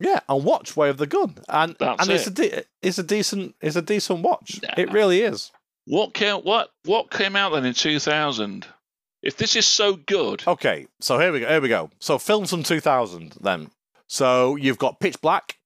Yeah, 0.00 0.20
and 0.28 0.44
watch 0.44 0.76
Way 0.76 0.88
of 0.90 0.96
the 0.96 1.06
Gun, 1.06 1.36
and 1.48 1.76
That's 1.78 2.02
and 2.02 2.10
it's 2.10 2.26
a 2.26 2.30
de- 2.30 2.64
it's 2.82 2.98
a 2.98 3.02
decent 3.04 3.54
it's 3.60 3.76
a 3.76 3.82
decent 3.82 4.20
watch. 4.22 4.60
Nah. 4.62 4.74
It 4.76 4.92
really 4.92 5.22
is. 5.22 5.52
What 5.86 6.14
came 6.14 6.36
what 6.36 6.70
what 6.84 7.10
came 7.10 7.36
out 7.36 7.52
then 7.52 7.64
in 7.64 7.74
2000? 7.74 8.66
If 9.22 9.36
this 9.38 9.56
is 9.56 9.66
so 9.66 9.94
good, 9.96 10.42
Okay, 10.46 10.86
so 11.00 11.18
here 11.18 11.32
we 11.32 11.40
go. 11.40 11.48
Here 11.48 11.60
we 11.60 11.68
go. 11.68 11.90
So 11.98 12.18
films 12.18 12.50
from 12.50 12.62
2000 12.62 13.36
then. 13.40 13.70
So 14.06 14.56
you've 14.56 14.78
got 14.78 15.00
Pitch 15.00 15.20
Black. 15.20 15.56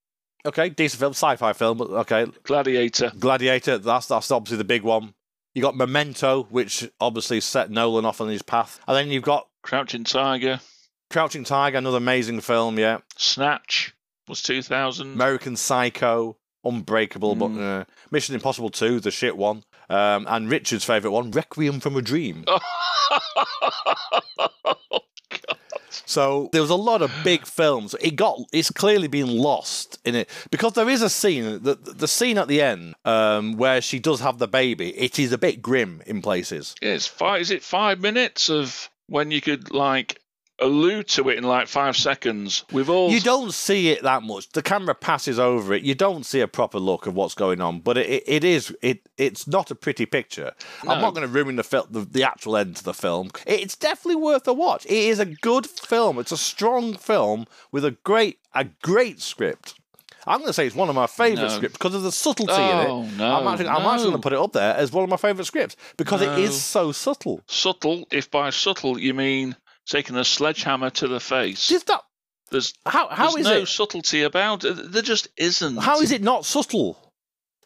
Okay, 0.46 0.68
decent 0.68 1.00
film, 1.00 1.10
sci-fi 1.12 1.52
film. 1.52 1.80
Okay, 1.80 2.26
Gladiator. 2.44 3.12
Gladiator. 3.18 3.78
That's 3.78 4.06
that's 4.06 4.30
obviously 4.30 4.58
the 4.58 4.64
big 4.64 4.82
one. 4.82 5.14
You 5.54 5.62
got 5.62 5.76
Memento, 5.76 6.44
which 6.50 6.88
obviously 7.00 7.40
set 7.40 7.70
Nolan 7.70 8.04
off 8.04 8.20
on 8.20 8.28
his 8.28 8.42
path, 8.42 8.78
and 8.86 8.96
then 8.96 9.08
you've 9.08 9.24
got 9.24 9.48
Crouching 9.62 10.04
Tiger. 10.04 10.60
Crouching 11.10 11.42
Tiger, 11.42 11.78
another 11.78 11.96
amazing 11.96 12.40
film. 12.40 12.78
Yeah, 12.78 12.98
Snatch 13.16 13.92
was 14.28 14.40
2000. 14.42 15.14
American 15.14 15.56
Psycho, 15.56 16.36
Unbreakable, 16.64 17.34
but 17.34 17.48
Mm. 17.50 17.80
uh, 17.80 17.84
Mission 18.12 18.34
Impossible 18.36 18.70
2, 18.70 19.00
the 19.00 19.10
shit 19.10 19.36
one, 19.36 19.64
um, 19.88 20.26
and 20.28 20.50
Richard's 20.50 20.84
favourite 20.84 21.12
one, 21.12 21.30
Requiem 21.30 21.80
from 21.80 21.96
a 21.96 22.02
Dream. 22.02 22.44
So 26.04 26.48
there 26.52 26.62
was 26.62 26.70
a 26.70 26.74
lot 26.74 27.02
of 27.02 27.12
big 27.22 27.46
films. 27.46 27.94
It 28.00 28.16
got 28.16 28.38
it's 28.50 28.70
clearly 28.70 29.08
been 29.08 29.28
lost 29.36 29.98
in 30.06 30.14
it 30.14 30.30
because 30.50 30.72
there 30.72 30.88
is 30.88 31.02
a 31.02 31.10
scene 31.10 31.62
the 31.62 31.74
the 31.74 32.08
scene 32.08 32.38
at 32.38 32.48
the 32.48 32.62
end 32.62 32.94
um, 33.04 33.58
where 33.58 33.82
she 33.82 33.98
does 33.98 34.20
have 34.20 34.38
the 34.38 34.48
baby. 34.48 34.88
It 34.96 35.18
is 35.18 35.32
a 35.32 35.38
bit 35.38 35.60
grim 35.60 36.02
in 36.06 36.22
places. 36.22 36.74
it's 36.80 37.06
five. 37.06 37.42
Is 37.42 37.50
it 37.50 37.62
five 37.62 38.00
minutes 38.00 38.48
of 38.48 38.88
when 39.06 39.30
you 39.30 39.42
could 39.42 39.70
like 39.70 40.18
allude 40.60 41.08
to 41.08 41.28
it 41.28 41.38
in 41.38 41.44
like 41.44 41.68
five 41.68 41.96
seconds? 41.96 42.64
We've 42.72 42.90
all 42.90 43.10
You 43.10 43.20
don't 43.20 43.52
see 43.52 43.90
it 43.90 44.02
that 44.02 44.22
much. 44.22 44.48
The 44.50 44.62
camera 44.62 44.94
passes 44.94 45.38
over 45.38 45.74
it. 45.74 45.82
You 45.82 45.94
don't 45.94 46.24
see 46.26 46.40
a 46.40 46.48
proper 46.48 46.78
look 46.78 47.06
of 47.06 47.14
what's 47.14 47.34
going 47.34 47.60
on. 47.60 47.80
But 47.80 47.98
it, 47.98 48.22
it 48.26 48.44
is 48.44 48.74
it 48.82 49.08
it's 49.16 49.46
not 49.46 49.70
a 49.70 49.74
pretty 49.74 50.06
picture. 50.06 50.52
I'm 50.82 51.00
not 51.00 51.14
going 51.14 51.26
to 51.26 51.32
ruin 51.32 51.56
the, 51.56 51.64
fil- 51.64 51.86
the 51.90 52.00
the 52.00 52.24
actual 52.24 52.56
end 52.56 52.76
to 52.76 52.84
the 52.84 52.94
film. 52.94 53.30
It's 53.46 53.76
definitely 53.76 54.20
worth 54.22 54.46
a 54.48 54.52
watch. 54.52 54.84
It 54.86 54.92
is 54.92 55.18
a 55.18 55.26
good 55.26 55.66
film. 55.66 56.18
It's 56.18 56.32
a 56.32 56.36
strong 56.38 56.94
film 56.94 57.46
with 57.72 57.84
a 57.84 57.92
great 58.04 58.38
a 58.54 58.64
great 58.82 59.20
script. 59.20 59.74
I'm 60.26 60.40
going 60.40 60.48
to 60.48 60.52
say 60.52 60.66
it's 60.66 60.76
one 60.76 60.90
of 60.90 60.94
my 60.94 61.06
favourite 61.06 61.48
No. 61.48 61.56
scripts 61.56 61.78
because 61.78 61.94
of 61.94 62.02
the 62.02 62.12
subtlety 62.12 62.52
Oh, 62.54 62.70
in 62.80 62.86
it. 62.86 62.90
Oh, 62.90 63.02
no, 63.16 63.34
I'm 63.36 63.46
actually, 63.46 63.68
I'm 63.68 63.86
actually 63.86 64.10
going 64.10 64.16
to 64.20 64.22
put 64.22 64.32
it 64.34 64.38
up 64.38 64.52
there 64.52 64.74
as 64.76 64.92
one 64.92 65.02
of 65.04 65.08
my 65.08 65.16
favourite 65.16 65.46
scripts 65.46 65.74
because 65.96 66.20
it 66.20 66.26
No. 66.26 66.36
is 66.36 66.60
so 66.60 66.92
subtle. 66.92 67.40
subtle. 67.46 68.06
If 68.10 68.30
by 68.30 68.50
subtle 68.50 68.98
you 68.98 69.14
mean 69.14 69.56
taking 69.88 70.16
a 70.16 70.24
sledgehammer 70.24 70.90
to 70.90 71.08
the 71.08 71.20
face, 71.20 71.66
Just 71.68 71.86
that. 71.88 72.02
there's 72.50 72.72
How 72.86 73.08
how 73.08 73.30
there's 73.32 73.46
is 73.46 73.52
no 73.52 73.58
it? 73.62 73.66
subtlety 73.66 74.22
about 74.22 74.64
it. 74.64 74.92
There 74.92 75.02
just 75.02 75.28
isn't. 75.36 75.78
How 75.78 76.00
is 76.00 76.12
it 76.12 76.22
not 76.22 76.44
subtle? 76.44 76.98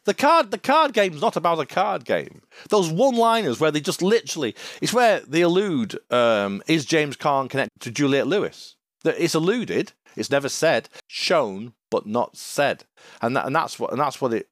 The 0.05 0.13
card 0.13 0.51
the 0.51 0.57
card 0.57 0.93
game's 0.93 1.21
not 1.21 1.37
about 1.37 1.59
a 1.59 1.65
card 1.65 2.03
game. 2.03 2.41
Those 2.69 2.89
one 2.89 3.15
liners 3.15 3.59
where 3.59 3.71
they 3.71 3.79
just 3.79 4.01
literally 4.01 4.53
it's 4.81 4.93
where 4.93 5.21
they 5.21 5.41
allude 5.41 5.97
um, 6.11 6.61
is 6.67 6.85
James 6.85 7.15
Caan 7.15 7.49
connected 7.49 7.79
to 7.81 7.91
Juliette 7.91 8.27
Lewis. 8.27 8.75
That 9.05 9.15
it's 9.21 9.33
alluded, 9.35 9.93
it's 10.17 10.29
never 10.29 10.49
said, 10.49 10.89
shown 11.07 11.73
but 11.89 12.05
not 12.05 12.35
said. 12.37 12.83
And 13.21 13.35
that, 13.37 13.45
and 13.45 13.55
that's 13.55 13.79
what 13.79 13.91
and 13.91 13.99
that's 14.01 14.19
what 14.19 14.33
it 14.33 14.47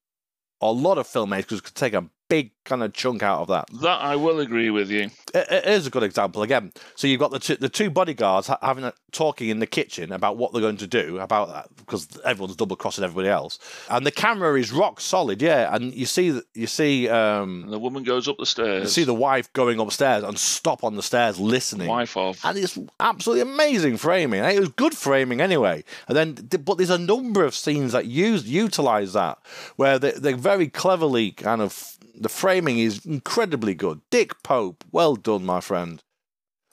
a 0.61 0.71
lot 0.71 0.97
of 0.97 1.07
filmmakers 1.07 1.61
could 1.63 1.75
take 1.75 1.93
a 1.93 2.05
big 2.31 2.51
kind 2.63 2.81
of 2.83 2.93
chunk 2.93 3.21
out 3.23 3.41
of 3.41 3.47
that. 3.49 3.65
That 3.81 3.99
I 4.01 4.15
will 4.15 4.39
agree 4.39 4.69
with 4.69 4.89
you. 4.89 5.09
It- 5.33 5.47
it 5.51 5.65
is 5.65 5.85
a 5.87 5.89
good 5.89 6.03
example 6.03 6.43
again. 6.43 6.71
So 6.95 7.07
you've 7.07 7.19
got 7.19 7.31
the 7.31 7.39
two, 7.39 7.55
the 7.57 7.67
two 7.69 7.89
bodyguards 7.89 8.47
ha- 8.47 8.57
having 8.61 8.85
a, 8.85 8.93
talking 9.11 9.49
in 9.49 9.59
the 9.59 9.67
kitchen 9.67 10.11
about 10.13 10.37
what 10.37 10.53
they're 10.53 10.61
going 10.61 10.77
to 10.77 10.87
do 10.87 11.19
about 11.19 11.49
that 11.49 11.67
because 11.75 12.07
everyone's 12.23 12.55
double 12.55 12.75
crossing 12.77 13.03
everybody 13.03 13.27
else, 13.27 13.59
and 13.89 14.05
the 14.05 14.11
camera 14.11 14.57
is 14.59 14.71
rock 14.71 15.01
solid, 15.01 15.41
yeah. 15.41 15.73
And 15.75 15.93
you 15.93 16.05
see 16.05 16.39
you 16.53 16.67
see 16.67 17.09
um, 17.09 17.63
And 17.65 17.73
the 17.73 17.79
woman 17.79 18.03
goes 18.03 18.27
up 18.29 18.37
the 18.37 18.45
stairs. 18.45 18.83
you 18.83 18.89
see 18.89 19.03
the 19.03 19.13
wife 19.29 19.51
going 19.53 19.79
upstairs 19.79 20.23
and 20.23 20.37
stop 20.39 20.83
on 20.85 20.95
the 20.95 21.03
stairs 21.03 21.39
listening. 21.39 21.87
wife 21.89 22.15
of. 22.15 22.39
And 22.45 22.57
it's 22.57 22.77
absolutely 22.99 23.41
amazing 23.51 23.97
framing. 23.97 24.41
It 24.43 24.59
was 24.59 24.69
good 24.69 24.95
framing 24.95 25.41
anyway. 25.41 25.83
And 26.07 26.15
then, 26.15 26.33
but 26.63 26.75
there's 26.77 26.89
a 26.89 26.97
number 26.97 27.43
of 27.43 27.55
scenes 27.55 27.91
that 27.91 28.05
use 28.05 28.45
utilize 28.47 29.11
that, 29.13 29.39
where 29.75 29.99
they, 29.99 30.11
they 30.11 30.33
very 30.33 30.67
cleverly 30.69 31.31
kind 31.31 31.61
of 31.61 31.97
the 32.15 32.29
framing 32.29 32.79
is 32.79 33.05
incredibly 33.05 33.73
good. 33.75 34.01
Dick 34.09 34.41
Pope, 34.43 34.83
well 34.91 35.15
done, 35.15 35.45
my 35.45 35.61
friend. 35.61 36.01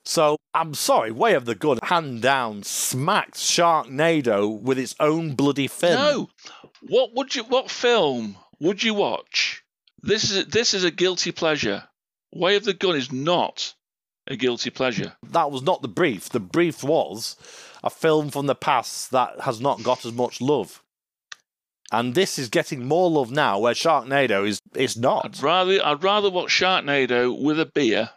So 0.04 0.38
I'm 0.54 0.72
sorry, 0.74 1.12
Way 1.12 1.34
of 1.34 1.44
the 1.44 1.54
Gun, 1.54 1.78
hand 1.82 2.22
down, 2.22 2.62
smacked 2.62 3.34
Sharknado 3.34 4.60
with 4.60 4.78
its 4.78 4.94
own 4.98 5.34
bloody 5.34 5.68
fin. 5.68 5.94
No. 5.94 6.30
What 6.88 7.14
would 7.14 7.34
you? 7.34 7.44
What 7.44 7.70
film 7.70 8.36
would 8.58 8.82
you 8.82 8.94
watch? 8.94 9.62
This 10.02 10.30
is 10.30 10.46
this 10.46 10.72
is 10.74 10.84
a 10.84 10.90
guilty 10.90 11.32
pleasure. 11.32 11.84
Way 12.32 12.56
of 12.56 12.64
the 12.64 12.72
Gun 12.74 12.96
is 12.96 13.12
not 13.12 13.74
a 14.26 14.36
guilty 14.36 14.70
pleasure. 14.70 15.14
that 15.30 15.50
was 15.50 15.62
not 15.62 15.82
the 15.82 15.88
brief. 15.88 16.28
The 16.28 16.40
brief 16.40 16.82
was 16.84 17.36
a 17.82 17.90
film 17.90 18.30
from 18.30 18.46
the 18.46 18.54
past 18.54 19.10
that 19.10 19.40
has 19.40 19.60
not 19.60 19.82
got 19.82 20.04
as 20.04 20.12
much 20.12 20.40
love. 20.40 20.82
And 21.90 22.14
this 22.14 22.38
is 22.38 22.50
getting 22.50 22.86
more 22.86 23.10
love 23.10 23.30
now, 23.30 23.58
where 23.58 23.74
Sharknado 23.74 24.46
is 24.46 24.60
is 24.74 24.96
not. 24.96 25.24
I'd 25.24 25.42
rather 25.42 25.84
I'd 25.84 26.04
rather 26.04 26.30
watch 26.30 26.50
Sharknado 26.50 27.40
with 27.40 27.58
a 27.58 27.66
beer, 27.66 28.10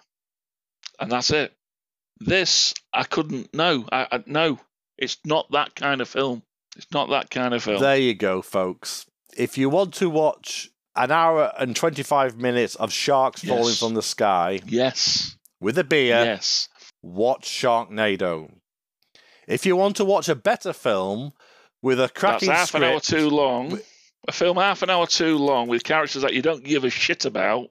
and 0.99 1.11
that's 1.11 1.31
it. 1.31 1.53
This 2.19 2.73
I 2.93 3.03
couldn't. 3.03 3.53
No, 3.53 3.85
I, 3.91 4.07
I 4.11 4.23
no. 4.25 4.59
It's 4.97 5.17
not 5.25 5.51
that 5.51 5.73
kind 5.75 6.01
of 6.01 6.09
film. 6.09 6.43
It's 6.75 6.91
not 6.91 7.09
that 7.09 7.29
kind 7.31 7.53
of 7.53 7.63
film. 7.63 7.81
There 7.81 7.97
you 7.97 8.13
go, 8.13 8.41
folks. 8.41 9.05
If 9.37 9.57
you 9.57 9.69
want 9.69 9.93
to 9.95 10.09
watch 10.09 10.69
an 10.95 11.11
hour 11.11 11.53
and 11.57 11.73
twenty 11.75 12.03
five 12.03 12.37
minutes 12.37 12.75
of 12.75 12.91
sharks 12.91 13.43
falling 13.43 13.73
from 13.75 13.93
the 13.93 14.01
sky 14.03 14.59
yes. 14.67 15.37
with 15.61 15.77
a 15.77 15.83
beer, 15.85 16.25
Yes. 16.25 16.67
watch 17.01 17.47
Sharknado. 17.47 18.51
If 19.47 19.65
you 19.65 19.75
want 19.75 19.95
to 19.95 20.05
watch 20.05 20.29
a 20.29 20.35
better 20.35 20.73
film 20.73 21.31
with 21.81 21.99
a 21.99 22.11
That's 22.19 22.45
half 22.45 22.67
script, 22.69 22.83
an 22.85 22.91
hour 22.91 22.99
too 22.99 23.29
long. 23.29 23.79
A 24.27 24.31
film 24.31 24.57
half 24.57 24.83
an 24.83 24.89
hour 24.89 25.07
too 25.07 25.37
long 25.37 25.67
with 25.67 25.83
characters 25.83 26.21
that 26.21 26.33
you 26.33 26.41
don't 26.41 26.63
give 26.63 26.83
a 26.83 26.89
shit 26.89 27.25
about. 27.25 27.69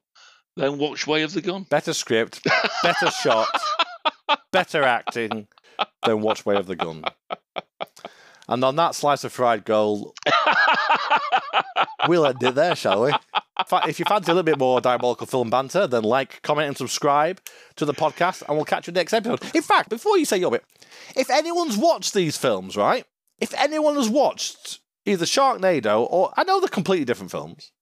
Then 0.57 0.79
watch 0.79 1.07
Way 1.07 1.23
of 1.23 1.33
the 1.33 1.41
Gun. 1.41 1.63
better 1.71 1.93
script, 1.93 2.43
better 2.83 3.11
shot, 3.23 3.49
better 4.53 4.83
acting, 4.83 5.47
then 6.05 6.21
watch 6.21 6.45
Way 6.45 6.57
of 6.57 6.67
the 6.67 6.75
Gun. 6.75 7.05
And 8.49 8.65
on 8.65 8.75
that 8.77 8.97
slice 8.97 9.23
of 9.23 9.33
fried 9.33 9.65
gold, 9.65 10.13
we'll 12.09 12.27
end 12.27 12.43
it 12.43 12.57
there, 12.57 12.75
shall 12.75 13.05
we? 13.05 13.13
If 13.87 14.01
you 14.01 14.05
fancy 14.07 14.33
a 14.33 14.35
little 14.35 14.43
bit 14.43 14.59
more 14.59 14.81
diabolical 14.81 15.29
film 15.29 15.51
banter, 15.51 15.87
then 15.87 16.03
like, 16.03 16.43
comment, 16.43 16.67
and 16.67 16.77
subscribe 16.77 17.41
to 17.77 17.85
the 17.85 17.95
podcast, 17.95 18.43
and 18.49 18.57
we'll 18.57 18.65
catch 18.65 18.89
you 18.89 18.93
next 18.93 19.13
episode. 19.13 19.55
In 19.55 19.63
fact, 19.63 19.89
before 19.89 20.19
you 20.19 20.25
say 20.25 20.39
your 20.39 20.51
bit, 20.51 20.65
if 21.15 21.31
anyone's 21.31 21.77
watched 21.77 22.13
these 22.13 22.37
films, 22.37 22.77
right? 22.77 23.07
If 23.41 23.55
anyone 23.55 23.97
has 23.97 24.09
watched 24.09 24.81
either 25.07 25.25
Sharknado 25.25 26.07
or 26.11 26.33
I 26.37 26.45
know 26.45 26.61
they're 26.61 26.69
completely 26.69 27.05
different 27.05 27.31
films, 27.31 27.73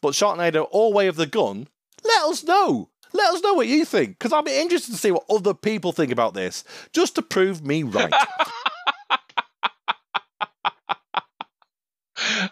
but 0.00 0.14
Sharknado 0.14 0.66
or 0.70 0.92
Way 0.92 1.06
of 1.06 1.16
the 1.16 1.26
Gun, 1.26 1.68
let 2.04 2.22
us 2.24 2.42
know. 2.44 2.88
Let 3.12 3.34
us 3.34 3.42
know 3.42 3.52
what 3.54 3.66
you 3.66 3.84
think, 3.84 4.18
because 4.18 4.32
I'll 4.32 4.42
be 4.42 4.58
interested 4.58 4.92
to 4.92 4.98
see 4.98 5.10
what 5.10 5.26
other 5.28 5.52
people 5.52 5.92
think 5.92 6.10
about 6.10 6.32
this, 6.32 6.64
just 6.94 7.14
to 7.16 7.22
prove 7.22 7.62
me 7.62 7.82
right. 7.82 8.10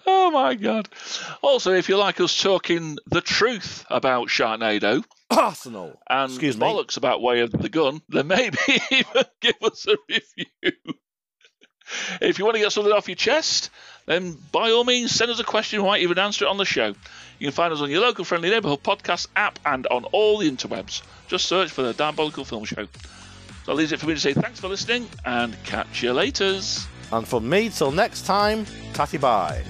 oh 0.06 0.30
my 0.30 0.54
god. 0.54 0.88
Also, 1.42 1.72
if 1.72 1.88
you 1.88 1.96
like 1.96 2.20
us 2.20 2.38
talking 2.40 2.98
the 3.06 3.20
truth 3.22 3.84
about 3.88 4.28
Sharknado 4.28 5.02
Arsenal. 5.30 5.98
and 6.08 6.30
Excuse 6.30 6.58
me. 6.58 6.66
bollocks 6.66 6.96
about 6.96 7.22
Way 7.22 7.40
of 7.40 7.52
the 7.52 7.68
Gun, 7.68 8.02
then 8.08 8.26
maybe 8.26 8.58
even 8.90 9.24
give 9.40 9.54
us 9.62 9.86
a 9.86 9.96
review. 10.08 10.94
If 12.20 12.38
you 12.38 12.45
want 12.45 12.57
to 12.57 12.61
get 12.61 12.72
something 12.72 12.93
off 12.93 13.09
your 13.09 13.16
chest, 13.16 13.70
then 14.07 14.36
by 14.53 14.70
all 14.70 14.84
means 14.84 15.12
send 15.12 15.30
us 15.30 15.41
a 15.41 15.45
question. 15.45 15.82
We 15.82 15.88
might 15.88 16.03
even 16.03 16.18
answer 16.18 16.45
it 16.45 16.49
on 16.49 16.57
the 16.57 16.64
show. 16.64 16.95
You 17.38 17.47
can 17.47 17.53
find 17.53 17.72
us 17.72 17.80
on 17.80 17.91
your 17.91 18.01
local 18.01 18.24
friendly 18.24 18.51
neighbourhood 18.51 18.82
podcast 18.82 19.28
app 19.36 19.59
and 19.64 19.86
on 19.86 20.05
all 20.07 20.38
the 20.38 20.51
interwebs. 20.51 21.03
Just 21.28 21.47
search 21.47 21.70
for 21.70 21.82
the 21.82 21.93
Diabolical 21.93 22.45
Film 22.45 22.64
Show. 22.64 22.84
So 22.84 22.91
that 23.66 23.74
leaves 23.74 23.93
it 23.93 24.01
for 24.01 24.07
me 24.07 24.14
to 24.14 24.20
say 24.20 24.32
thanks 24.32 24.61
for 24.61 24.68
listening 24.68 25.07
and 25.24 25.57
catch 25.64 26.03
you 26.03 26.12
laters. 26.12 26.86
And 27.12 27.26
from 27.26 27.49
me 27.49 27.68
till 27.70 27.93
next 27.93 28.26
time, 28.26 28.66
tatty 28.95 29.18
bye. 29.18 29.64